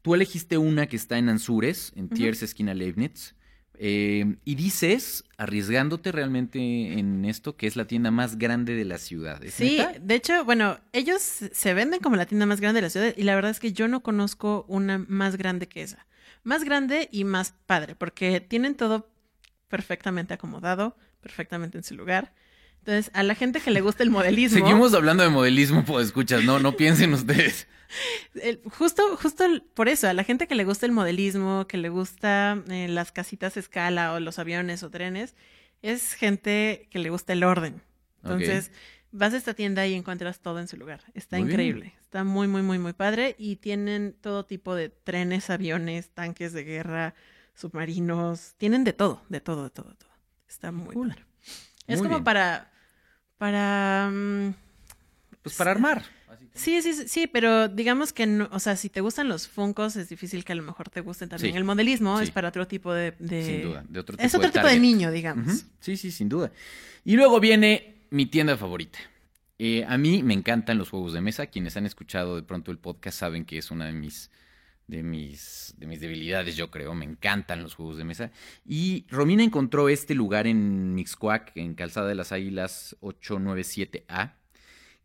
Tú 0.00 0.14
elegiste 0.14 0.56
una 0.56 0.86
que 0.86 0.96
está 0.96 1.18
en 1.18 1.28
Anzures, 1.28 1.92
en. 1.96 2.08
Tiers, 2.08 2.42
esquina 2.42 2.72
Leibniz. 2.72 3.34
Eh, 3.78 4.36
y 4.44 4.54
dices, 4.54 5.24
arriesgándote 5.38 6.12
realmente 6.12 6.58
en 6.98 7.24
esto, 7.24 7.56
que 7.56 7.66
es 7.66 7.76
la 7.76 7.86
tienda 7.86 8.10
más 8.10 8.38
grande 8.38 8.74
de 8.74 8.84
la 8.84 8.98
ciudad. 8.98 9.42
¿Es 9.42 9.54
Sí, 9.54 9.78
neta? 9.78 9.98
de 10.00 10.14
hecho, 10.14 10.44
bueno, 10.44 10.78
ellos 10.92 11.22
se 11.22 11.74
venden 11.74 12.00
como 12.00 12.16
la 12.16 12.26
tienda 12.26 12.46
más 12.46 12.60
grande 12.60 12.78
de 12.78 12.82
la 12.82 12.90
ciudad 12.90 13.14
y 13.16 13.22
la 13.22 13.34
verdad 13.34 13.50
es 13.50 13.60
que 13.60 13.72
yo 13.72 13.88
no 13.88 14.02
conozco 14.02 14.64
una 14.68 14.98
más 14.98 15.36
grande 15.36 15.68
que 15.68 15.82
esa. 15.82 16.06
Más 16.44 16.64
grande 16.64 17.08
y 17.12 17.24
más 17.24 17.54
padre, 17.66 17.94
porque 17.94 18.40
tienen 18.40 18.74
todo 18.74 19.08
perfectamente 19.68 20.34
acomodado, 20.34 20.96
perfectamente 21.20 21.78
en 21.78 21.84
su 21.84 21.94
lugar. 21.94 22.34
Entonces, 22.84 23.10
a 23.14 23.22
la 23.22 23.34
gente 23.36 23.60
que 23.60 23.70
le 23.70 23.80
gusta 23.80 24.02
el 24.02 24.10
modelismo, 24.10 24.58
Seguimos 24.58 24.92
hablando 24.94 25.22
de 25.22 25.28
modelismo, 25.30 25.84
pues 25.84 26.06
escuchas, 26.06 26.42
no, 26.44 26.58
no 26.58 26.76
piensen 26.76 27.12
ustedes. 27.14 27.68
justo, 28.76 29.16
justo 29.16 29.44
por 29.74 29.88
eso, 29.88 30.08
a 30.08 30.12
la 30.14 30.24
gente 30.24 30.46
que 30.48 30.54
le 30.54 30.64
gusta 30.64 30.86
el 30.86 30.92
modelismo, 30.92 31.66
que 31.68 31.76
le 31.76 31.88
gusta 31.90 32.62
eh, 32.68 32.88
las 32.88 33.12
casitas 33.12 33.56
a 33.56 33.60
escala 33.60 34.12
o 34.14 34.20
los 34.20 34.38
aviones 34.38 34.82
o 34.82 34.90
trenes, 34.90 35.36
es 35.82 36.14
gente 36.14 36.88
que 36.90 36.98
le 36.98 37.10
gusta 37.10 37.32
el 37.34 37.44
orden. 37.44 37.82
Entonces, 38.24 38.70
vas 39.12 39.32
a 39.34 39.36
esta 39.36 39.54
tienda 39.54 39.86
y 39.86 39.94
encuentras 39.94 40.40
todo 40.40 40.58
en 40.60 40.68
su 40.68 40.76
lugar. 40.76 41.02
Está 41.14 41.36
Muy 41.38 41.46
bien. 41.48 41.52
increíble. 41.60 41.94
Está 42.02 42.24
muy, 42.24 42.46
muy, 42.48 42.62
muy, 42.62 42.78
muy 42.78 42.92
padre. 42.92 43.34
Y 43.38 43.56
tienen 43.56 44.14
todo 44.20 44.44
tipo 44.44 44.74
de 44.74 44.88
trenes, 44.90 45.50
aviones, 45.50 46.10
tanques 46.10 46.52
de 46.52 46.62
guerra, 46.64 47.14
submarinos. 47.54 48.54
Tienen 48.58 48.84
de 48.84 48.92
todo, 48.92 49.22
de 49.28 49.40
todo, 49.40 49.64
de 49.64 49.70
todo, 49.70 49.88
de 49.90 49.96
todo. 49.96 50.10
Está 50.48 50.70
muy 50.72 50.94
Cool. 50.94 51.08
padre. 51.08 51.24
Es 51.88 51.98
Muy 51.98 52.06
como 52.06 52.18
bien. 52.18 52.24
para. 52.24 52.71
Para. 53.42 54.08
mm, 54.08 54.54
Pues 55.42 55.56
para 55.56 55.72
armar. 55.72 56.04
Sí, 56.54 56.80
sí, 56.80 56.92
sí, 57.08 57.26
pero 57.26 57.66
digamos 57.66 58.12
que 58.12 58.24
no, 58.24 58.48
o 58.52 58.60
sea, 58.60 58.76
si 58.76 58.88
te 58.88 59.00
gustan 59.00 59.28
los 59.28 59.48
funcos, 59.48 59.96
es 59.96 60.08
difícil 60.08 60.44
que 60.44 60.52
a 60.52 60.54
lo 60.54 60.62
mejor 60.62 60.90
te 60.90 61.00
guste 61.00 61.26
también. 61.26 61.54
Sí. 61.54 61.58
El 61.58 61.64
modelismo 61.64 62.18
Sí. 62.18 62.24
es 62.24 62.30
para 62.30 62.50
otro 62.50 62.68
tipo 62.68 62.94
de. 62.94 63.14
de- 63.18 63.44
Sin 63.44 63.62
duda, 63.62 63.84
de 63.88 63.98
otro 63.98 64.16
tipo 64.16 64.24
Es 64.24 64.32
otro 64.36 64.46
de 64.46 64.52
tipo 64.52 64.66
de 64.68 64.78
niño, 64.78 65.10
digamos. 65.10 65.64
Sí, 65.80 65.96
sí, 65.96 66.12
sin 66.12 66.28
duda. 66.28 66.52
Y 67.04 67.16
luego 67.16 67.40
viene 67.40 68.06
mi 68.10 68.26
tienda 68.26 68.56
favorita. 68.56 69.00
Eh, 69.58 69.84
a 69.88 69.98
mí 69.98 70.22
me 70.22 70.34
encantan 70.34 70.78
los 70.78 70.90
juegos 70.90 71.12
de 71.14 71.20
mesa. 71.20 71.46
Quienes 71.48 71.76
han 71.76 71.84
escuchado 71.86 72.36
de 72.36 72.44
pronto 72.44 72.70
el 72.70 72.78
podcast 72.78 73.18
saben 73.18 73.44
que 73.44 73.58
es 73.58 73.72
una 73.72 73.86
de 73.86 73.92
mis, 73.92 74.30
de 74.92 75.02
mis, 75.02 75.74
de 75.78 75.86
mis 75.86 76.00
debilidades, 76.00 76.54
yo 76.54 76.70
creo. 76.70 76.94
Me 76.94 77.06
encantan 77.06 77.62
los 77.62 77.74
juegos 77.74 77.96
de 77.96 78.04
mesa. 78.04 78.30
Y 78.64 79.06
Romina 79.08 79.42
encontró 79.42 79.88
este 79.88 80.14
lugar 80.14 80.46
en 80.46 80.94
Mixcoac, 80.94 81.56
en 81.56 81.74
Calzada 81.74 82.08
de 82.08 82.14
las 82.14 82.30
Águilas 82.30 82.94
897A, 83.00 84.34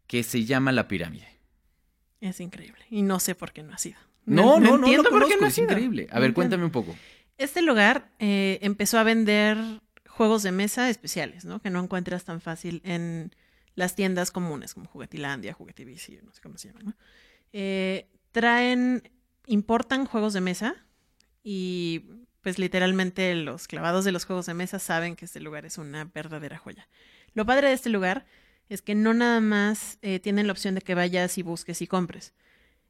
que 0.05 0.23
se 0.23 0.43
llama 0.43 0.73
La 0.73 0.89
Pirámide. 0.89 1.27
Es 2.19 2.41
increíble. 2.41 2.83
Y 2.89 3.01
no 3.01 3.19
sé 3.19 3.33
por 3.33 3.53
qué 3.53 3.63
no 3.63 3.73
ha 3.73 3.77
sido. 3.77 3.97
No, 4.25 4.59
no, 4.59 4.77
no, 4.77 4.85
entiendo 4.87 5.09
lo 5.09 5.19
por 5.19 5.27
qué 5.29 5.37
no 5.37 5.45
ha 5.45 5.49
es 5.49 5.57
increíble. 5.57 6.07
A 6.11 6.15
No 6.15 6.21
ver, 6.21 6.33
cuéntame 6.33 6.65
un 6.65 6.71
poco. 6.71 6.93
Este 7.37 7.61
lugar 7.61 8.11
eh, 8.19 8.59
empezó 8.61 8.99
a 8.99 9.03
vender 9.03 9.57
juegos 10.05 10.43
de 10.43 10.51
mesa 10.51 10.89
especiales, 10.89 11.45
¿no? 11.45 11.61
Que 11.61 11.69
no 11.69 11.81
encuentras 11.81 12.25
tan 12.25 12.41
fácil 12.41 12.81
en 12.83 13.31
las 13.75 13.95
tiendas 13.95 14.31
comunes, 14.31 14.73
como 14.73 14.87
Juguetilandia, 14.87 15.53
Juguetivici, 15.53 16.19
no 16.23 16.33
sé 16.33 16.41
cómo 16.41 16.57
se 16.57 16.69
llaman, 16.69 16.85
¿no? 16.87 16.93
Eh, 17.53 18.09
traen, 18.33 19.09
importan 19.47 20.05
juegos 20.05 20.33
de 20.33 20.41
mesa 20.41 20.75
y 21.41 22.03
pues 22.41 22.59
literalmente 22.59 23.33
los 23.33 23.67
clavados 23.67 24.05
de 24.05 24.11
los 24.11 24.25
juegos 24.25 24.45
de 24.45 24.53
mesa 24.53 24.77
saben 24.79 25.15
que 25.15 25.25
este 25.25 25.39
lugar 25.39 25.65
es 25.65 25.77
una 25.77 26.05
verdadera 26.05 26.57
joya. 26.57 26.87
Lo 27.33 27.45
padre 27.45 27.69
de 27.69 27.73
este 27.73 27.89
lugar 27.89 28.25
es 28.69 28.81
que 28.81 28.95
no 28.95 29.13
nada 29.13 29.39
más 29.39 29.97
eh, 30.01 30.19
tienen 30.19 30.47
la 30.47 30.53
opción 30.53 30.75
de 30.75 30.81
que 30.81 30.93
vayas 30.93 31.37
y 31.37 31.41
busques 31.41 31.81
y 31.81 31.87
compres. 31.87 32.33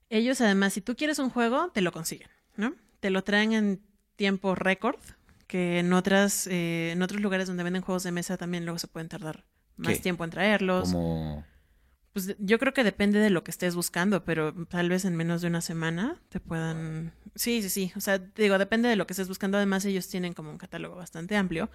Ellos 0.09 0.41
además, 0.41 0.73
si 0.73 0.81
tú 0.81 0.95
quieres 0.95 1.19
un 1.19 1.29
juego, 1.29 1.69
te 1.73 1.81
lo 1.81 1.91
consiguen, 1.91 2.29
¿no? 2.55 2.73
Te 2.99 3.09
lo 3.09 3.23
traen 3.23 3.53
en 3.53 3.81
tiempo 4.15 4.55
récord, 4.55 4.99
que 5.47 5.79
en 5.79 5.93
otras, 5.93 6.47
eh, 6.47 6.91
en 6.91 7.01
otros 7.01 7.21
lugares 7.21 7.47
donde 7.47 7.63
venden 7.63 7.81
juegos 7.81 8.03
de 8.03 8.11
mesa 8.11 8.37
también 8.37 8.65
luego 8.65 8.79
se 8.79 8.87
pueden 8.87 9.09
tardar 9.09 9.45
más 9.75 9.93
¿Qué? 9.93 9.99
tiempo 9.99 10.23
en 10.23 10.29
traerlos. 10.29 10.91
Como... 10.91 11.45
Pues 12.17 12.35
yo 12.39 12.57
creo 12.57 12.73
que 12.73 12.83
depende 12.83 13.19
de 13.19 13.29
lo 13.29 13.43
que 13.43 13.51
estés 13.51 13.75
buscando, 13.75 14.25
pero 14.25 14.51
tal 14.65 14.89
vez 14.89 15.05
en 15.05 15.15
menos 15.15 15.43
de 15.43 15.49
una 15.49 15.61
semana 15.61 16.19
te 16.29 16.39
puedan... 16.39 17.13
Sí, 17.35 17.61
sí, 17.61 17.69
sí. 17.69 17.91
O 17.95 17.99
sea, 18.01 18.17
digo, 18.17 18.57
depende 18.57 18.89
de 18.89 18.95
lo 18.95 19.05
que 19.05 19.13
estés 19.13 19.27
buscando. 19.27 19.57
Además, 19.57 19.85
ellos 19.85 20.07
tienen 20.07 20.33
como 20.33 20.49
un 20.49 20.57
catálogo 20.57 20.95
bastante 20.95 21.35
amplio. 21.35 21.69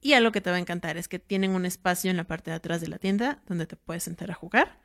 Y 0.00 0.12
algo 0.12 0.30
que 0.30 0.40
te 0.40 0.48
va 0.48 0.54
a 0.54 0.60
encantar 0.60 0.96
es 0.96 1.08
que 1.08 1.18
tienen 1.18 1.50
un 1.56 1.66
espacio 1.66 2.08
en 2.08 2.16
la 2.18 2.22
parte 2.22 2.52
de 2.52 2.56
atrás 2.58 2.80
de 2.80 2.86
la 2.86 2.98
tienda 2.98 3.42
donde 3.48 3.66
te 3.66 3.74
puedes 3.74 4.04
sentar 4.04 4.30
a 4.30 4.34
jugar 4.34 4.78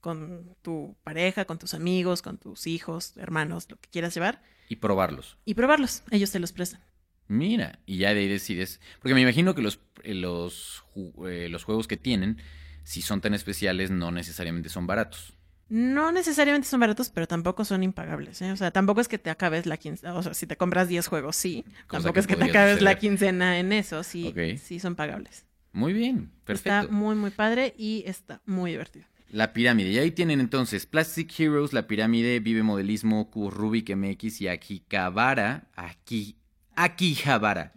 con 0.00 0.54
tu 0.62 0.96
pareja, 1.02 1.46
con 1.46 1.58
tus 1.58 1.74
amigos, 1.74 2.22
con 2.22 2.38
tus 2.38 2.68
hijos, 2.68 3.16
hermanos, 3.16 3.66
lo 3.68 3.76
que 3.80 3.88
quieras 3.90 4.14
llevar, 4.14 4.40
Y 4.68 4.76
probarlos. 4.76 5.36
y 5.44 5.54
probarlos. 5.54 6.04
Ellos 6.12 6.30
te 6.30 6.38
los 6.38 6.52
prestan. 6.52 6.80
Mira, 7.26 7.80
y 7.86 7.96
ya 7.96 8.14
de 8.14 8.20
ahí 8.20 8.28
decides. 8.28 8.80
Porque 9.00 9.14
me 9.14 9.22
imagino 9.22 9.56
que 9.56 9.62
los, 9.62 9.80
eh, 10.04 10.14
los, 10.14 10.84
eh, 11.26 11.48
los 11.50 11.64
juegos 11.64 11.88
que 11.88 11.96
tienen, 11.96 12.38
si 12.84 13.02
son 13.02 13.20
tan 13.20 13.34
especiales, 13.34 13.90
no 13.90 14.10
necesariamente 14.10 14.68
son 14.68 14.86
baratos. 14.86 15.34
No 15.68 16.12
necesariamente 16.12 16.68
son 16.68 16.80
baratos, 16.80 17.08
pero 17.08 17.26
tampoco 17.26 17.64
son 17.64 17.82
impagables. 17.82 18.40
¿eh? 18.42 18.52
O 18.52 18.56
sea, 18.56 18.70
tampoco 18.70 19.00
es 19.00 19.08
que 19.08 19.18
te 19.18 19.30
acabes 19.30 19.66
la 19.66 19.78
quincena. 19.78 20.14
O 20.14 20.22
sea, 20.22 20.34
si 20.34 20.46
te 20.46 20.56
compras 20.56 20.88
10 20.88 21.06
juegos, 21.08 21.36
sí. 21.36 21.64
Cosa 21.86 22.02
tampoco 22.02 22.12
que 22.14 22.20
es 22.20 22.26
que 22.26 22.36
te 22.36 22.44
acabes 22.44 22.82
la 22.82 22.98
quincena 22.98 23.58
en 23.58 23.72
eso. 23.72 24.02
Sí, 24.04 24.32
sí 24.62 24.78
son 24.78 24.94
pagables. 24.94 25.46
Muy 25.72 25.92
bien, 25.92 26.30
perfecto. 26.44 26.82
Está 26.82 26.92
muy, 26.92 27.16
muy 27.16 27.30
padre 27.30 27.74
y 27.76 28.04
está 28.06 28.40
muy 28.46 28.72
divertido. 28.72 29.06
La 29.30 29.52
pirámide. 29.52 29.90
Y 29.90 29.98
ahí 29.98 30.12
tienen 30.12 30.38
entonces 30.38 30.86
Plastic 30.86 31.40
Heroes, 31.40 31.72
La 31.72 31.88
Pirámide, 31.88 32.38
Vive 32.38 32.62
Modelismo, 32.62 33.30
Cubos 33.30 33.52
Rubik 33.52 33.90
MX 33.96 34.42
y 34.42 34.48
Akihabara. 34.48 35.64
Aquí, 35.74 36.36
Akihabara. 36.76 37.72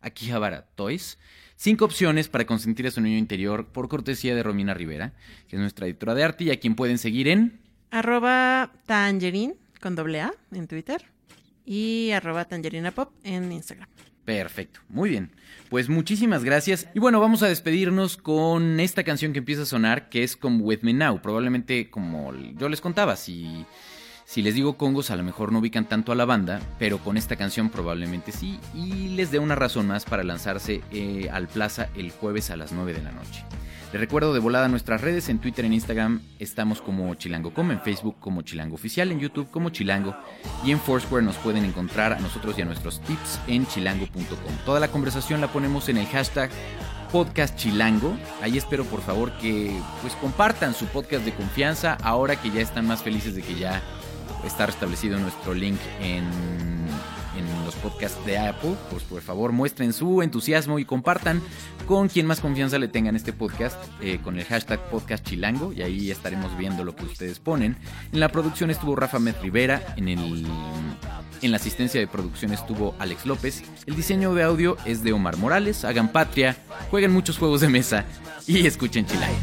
Akihabara 0.00 0.68
Toys. 0.74 1.18
Cinco 1.56 1.84
opciones 1.84 2.28
para 2.28 2.46
consentir 2.46 2.86
a 2.86 2.90
su 2.90 3.00
niño 3.00 3.18
interior 3.18 3.66
por 3.66 3.88
cortesía 3.88 4.34
de 4.34 4.42
Romina 4.42 4.74
Rivera, 4.74 5.12
que 5.48 5.56
es 5.56 5.60
nuestra 5.60 5.86
editora 5.86 6.14
de 6.14 6.24
arte 6.24 6.44
y 6.44 6.50
a 6.50 6.58
quien 6.58 6.74
pueden 6.74 6.98
seguir 6.98 7.28
en... 7.28 7.60
Arroba 7.90 8.72
tangerine 8.86 9.54
con 9.80 9.94
doble 9.94 10.20
A 10.22 10.32
en 10.52 10.66
Twitter 10.66 11.04
y 11.64 12.10
arroba 12.12 12.46
tangerina 12.46 12.90
pop 12.90 13.12
en 13.22 13.52
Instagram. 13.52 13.88
Perfecto, 14.24 14.80
muy 14.88 15.10
bien. 15.10 15.30
Pues 15.68 15.88
muchísimas 15.88 16.44
gracias. 16.44 16.88
Y 16.94 17.00
bueno, 17.00 17.18
vamos 17.18 17.42
a 17.42 17.48
despedirnos 17.48 18.16
con 18.16 18.78
esta 18.78 19.02
canción 19.02 19.32
que 19.32 19.40
empieza 19.40 19.62
a 19.62 19.66
sonar, 19.66 20.08
que 20.10 20.22
es 20.22 20.36
como 20.36 20.64
With 20.64 20.82
Me 20.82 20.92
Now. 20.92 21.20
Probablemente, 21.20 21.90
como 21.90 22.32
yo 22.34 22.68
les 22.68 22.80
contaba, 22.80 23.16
si, 23.16 23.66
si 24.32 24.40
les 24.40 24.54
digo 24.54 24.78
congos, 24.78 25.10
a 25.10 25.16
lo 25.16 25.22
mejor 25.22 25.52
no 25.52 25.58
ubican 25.58 25.84
tanto 25.84 26.10
a 26.10 26.14
la 26.14 26.24
banda, 26.24 26.58
pero 26.78 26.96
con 26.96 27.18
esta 27.18 27.36
canción 27.36 27.68
probablemente 27.68 28.32
sí. 28.32 28.58
Y 28.74 29.08
les 29.08 29.30
dé 29.30 29.38
una 29.38 29.56
razón 29.56 29.86
más 29.86 30.06
para 30.06 30.24
lanzarse 30.24 30.80
eh, 30.90 31.28
al 31.30 31.48
Plaza 31.48 31.90
el 31.94 32.12
jueves 32.12 32.50
a 32.50 32.56
las 32.56 32.72
9 32.72 32.94
de 32.94 33.02
la 33.02 33.12
noche. 33.12 33.44
Les 33.92 34.00
recuerdo 34.00 34.32
de 34.32 34.40
volada 34.40 34.68
nuestras 34.68 35.02
redes, 35.02 35.28
en 35.28 35.38
Twitter, 35.38 35.66
en 35.66 35.74
Instagram 35.74 36.22
estamos 36.38 36.80
como 36.80 37.14
chilango.com, 37.14 37.72
en 37.72 37.82
Facebook 37.82 38.16
como 38.20 38.40
chilango 38.40 38.74
oficial, 38.74 39.12
en 39.12 39.20
YouTube 39.20 39.50
como 39.50 39.68
chilango 39.68 40.16
y 40.64 40.70
en 40.70 40.80
Foursquare 40.80 41.22
nos 41.22 41.36
pueden 41.36 41.66
encontrar 41.66 42.14
a 42.14 42.18
nosotros 42.18 42.58
y 42.58 42.62
a 42.62 42.64
nuestros 42.64 43.02
tips 43.02 43.38
en 43.48 43.66
chilango.com. 43.66 44.56
Toda 44.64 44.80
la 44.80 44.88
conversación 44.88 45.42
la 45.42 45.52
ponemos 45.52 45.90
en 45.90 45.98
el 45.98 46.06
hashtag 46.06 46.50
podcast 47.12 47.54
chilango. 47.58 48.16
Ahí 48.40 48.56
espero 48.56 48.86
por 48.86 49.02
favor 49.02 49.30
que 49.36 49.78
pues 50.00 50.14
compartan 50.14 50.72
su 50.72 50.86
podcast 50.86 51.26
de 51.26 51.34
confianza 51.34 51.98
ahora 52.02 52.36
que 52.36 52.50
ya 52.50 52.62
están 52.62 52.86
más 52.86 53.02
felices 53.02 53.34
de 53.34 53.42
que 53.42 53.56
ya 53.56 53.82
está 54.44 54.66
restablecido 54.66 55.18
nuestro 55.18 55.54
link 55.54 55.78
en, 56.00 56.24
en 57.36 57.64
los 57.64 57.74
podcasts 57.76 58.24
de 58.26 58.38
Apple. 58.38 58.74
Pues 58.90 59.02
por 59.04 59.22
favor 59.22 59.52
muestren 59.52 59.92
su 59.92 60.22
entusiasmo 60.22 60.78
y 60.78 60.84
compartan 60.84 61.42
con 61.86 62.08
quien 62.08 62.26
más 62.26 62.40
confianza 62.40 62.78
le 62.78 62.88
tengan 62.88 63.16
este 63.16 63.32
podcast 63.32 63.76
eh, 64.00 64.18
con 64.22 64.38
el 64.38 64.44
hashtag 64.44 64.80
podcast 64.90 65.26
chilango 65.26 65.72
y 65.72 65.82
ahí 65.82 66.10
estaremos 66.10 66.56
viendo 66.56 66.84
lo 66.84 66.94
que 66.94 67.04
ustedes 67.04 67.38
ponen. 67.38 67.76
En 68.12 68.20
la 68.20 68.28
producción 68.28 68.70
estuvo 68.70 68.96
Rafa 68.96 69.18
Met 69.18 69.40
Rivera, 69.42 69.94
en 69.96 70.08
el 70.08 70.46
en 71.42 71.50
la 71.50 71.56
asistencia 71.56 72.00
de 72.00 72.06
producción 72.06 72.52
estuvo 72.52 72.94
Alex 73.00 73.26
López. 73.26 73.64
El 73.86 73.96
diseño 73.96 74.32
de 74.32 74.44
audio 74.44 74.76
es 74.84 75.02
de 75.02 75.12
Omar 75.12 75.36
Morales. 75.36 75.84
Hagan 75.84 76.12
patria, 76.12 76.56
jueguen 76.90 77.12
muchos 77.12 77.36
juegos 77.36 77.60
de 77.60 77.68
mesa 77.68 78.04
y 78.46 78.64
escuchen 78.66 79.06
Chilango. 79.06 79.36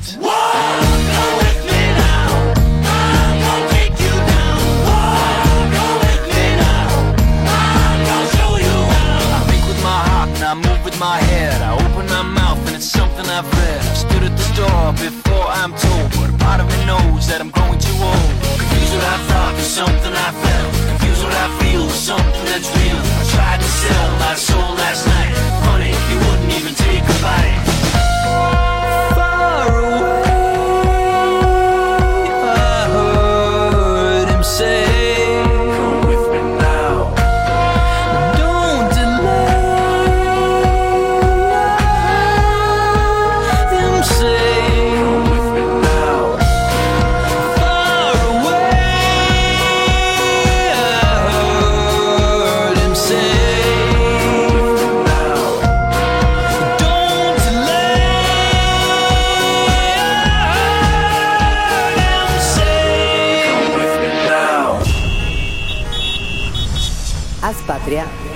My 11.00 11.16
I 11.16 11.22
head. 11.22 11.62
I 11.62 11.74
open 11.76 12.06
my 12.08 12.22
mouth 12.22 12.60
and 12.68 12.76
it's 12.76 12.92
something 12.92 13.26
I've 13.26 13.48
read. 13.48 13.80
I've 13.80 13.98
stood 13.98 14.24
at 14.24 14.36
the 14.36 14.50
door 14.60 14.92
before 15.00 15.48
I'm 15.48 15.72
told, 15.72 16.12
but 16.20 16.30
a 16.30 16.38
part 16.44 16.60
of 16.60 16.68
me 16.68 16.80
knows 16.86 17.28
that 17.28 17.40
I'm 17.40 17.52
growing 17.52 17.80
too 17.80 17.96
old. 18.04 18.32
Confused 18.60 18.94
what 18.96 19.08
I 19.08 19.18
thought 19.32 19.54
with 19.56 19.72
something 19.80 20.14
I 20.14 20.32
felt. 20.44 20.72
Confused 20.92 21.24
what 21.24 21.34
I 21.34 21.48
feel 21.64 21.86
with 21.86 21.96
something 21.96 22.46
that's 22.52 22.68
real. 22.76 23.00
I 23.00 23.24
tried 23.32 23.60
to 23.64 23.70
sell 23.82 24.10
my 24.20 24.36
soul 24.36 24.76
last 24.76 25.06
night. 25.08 25.09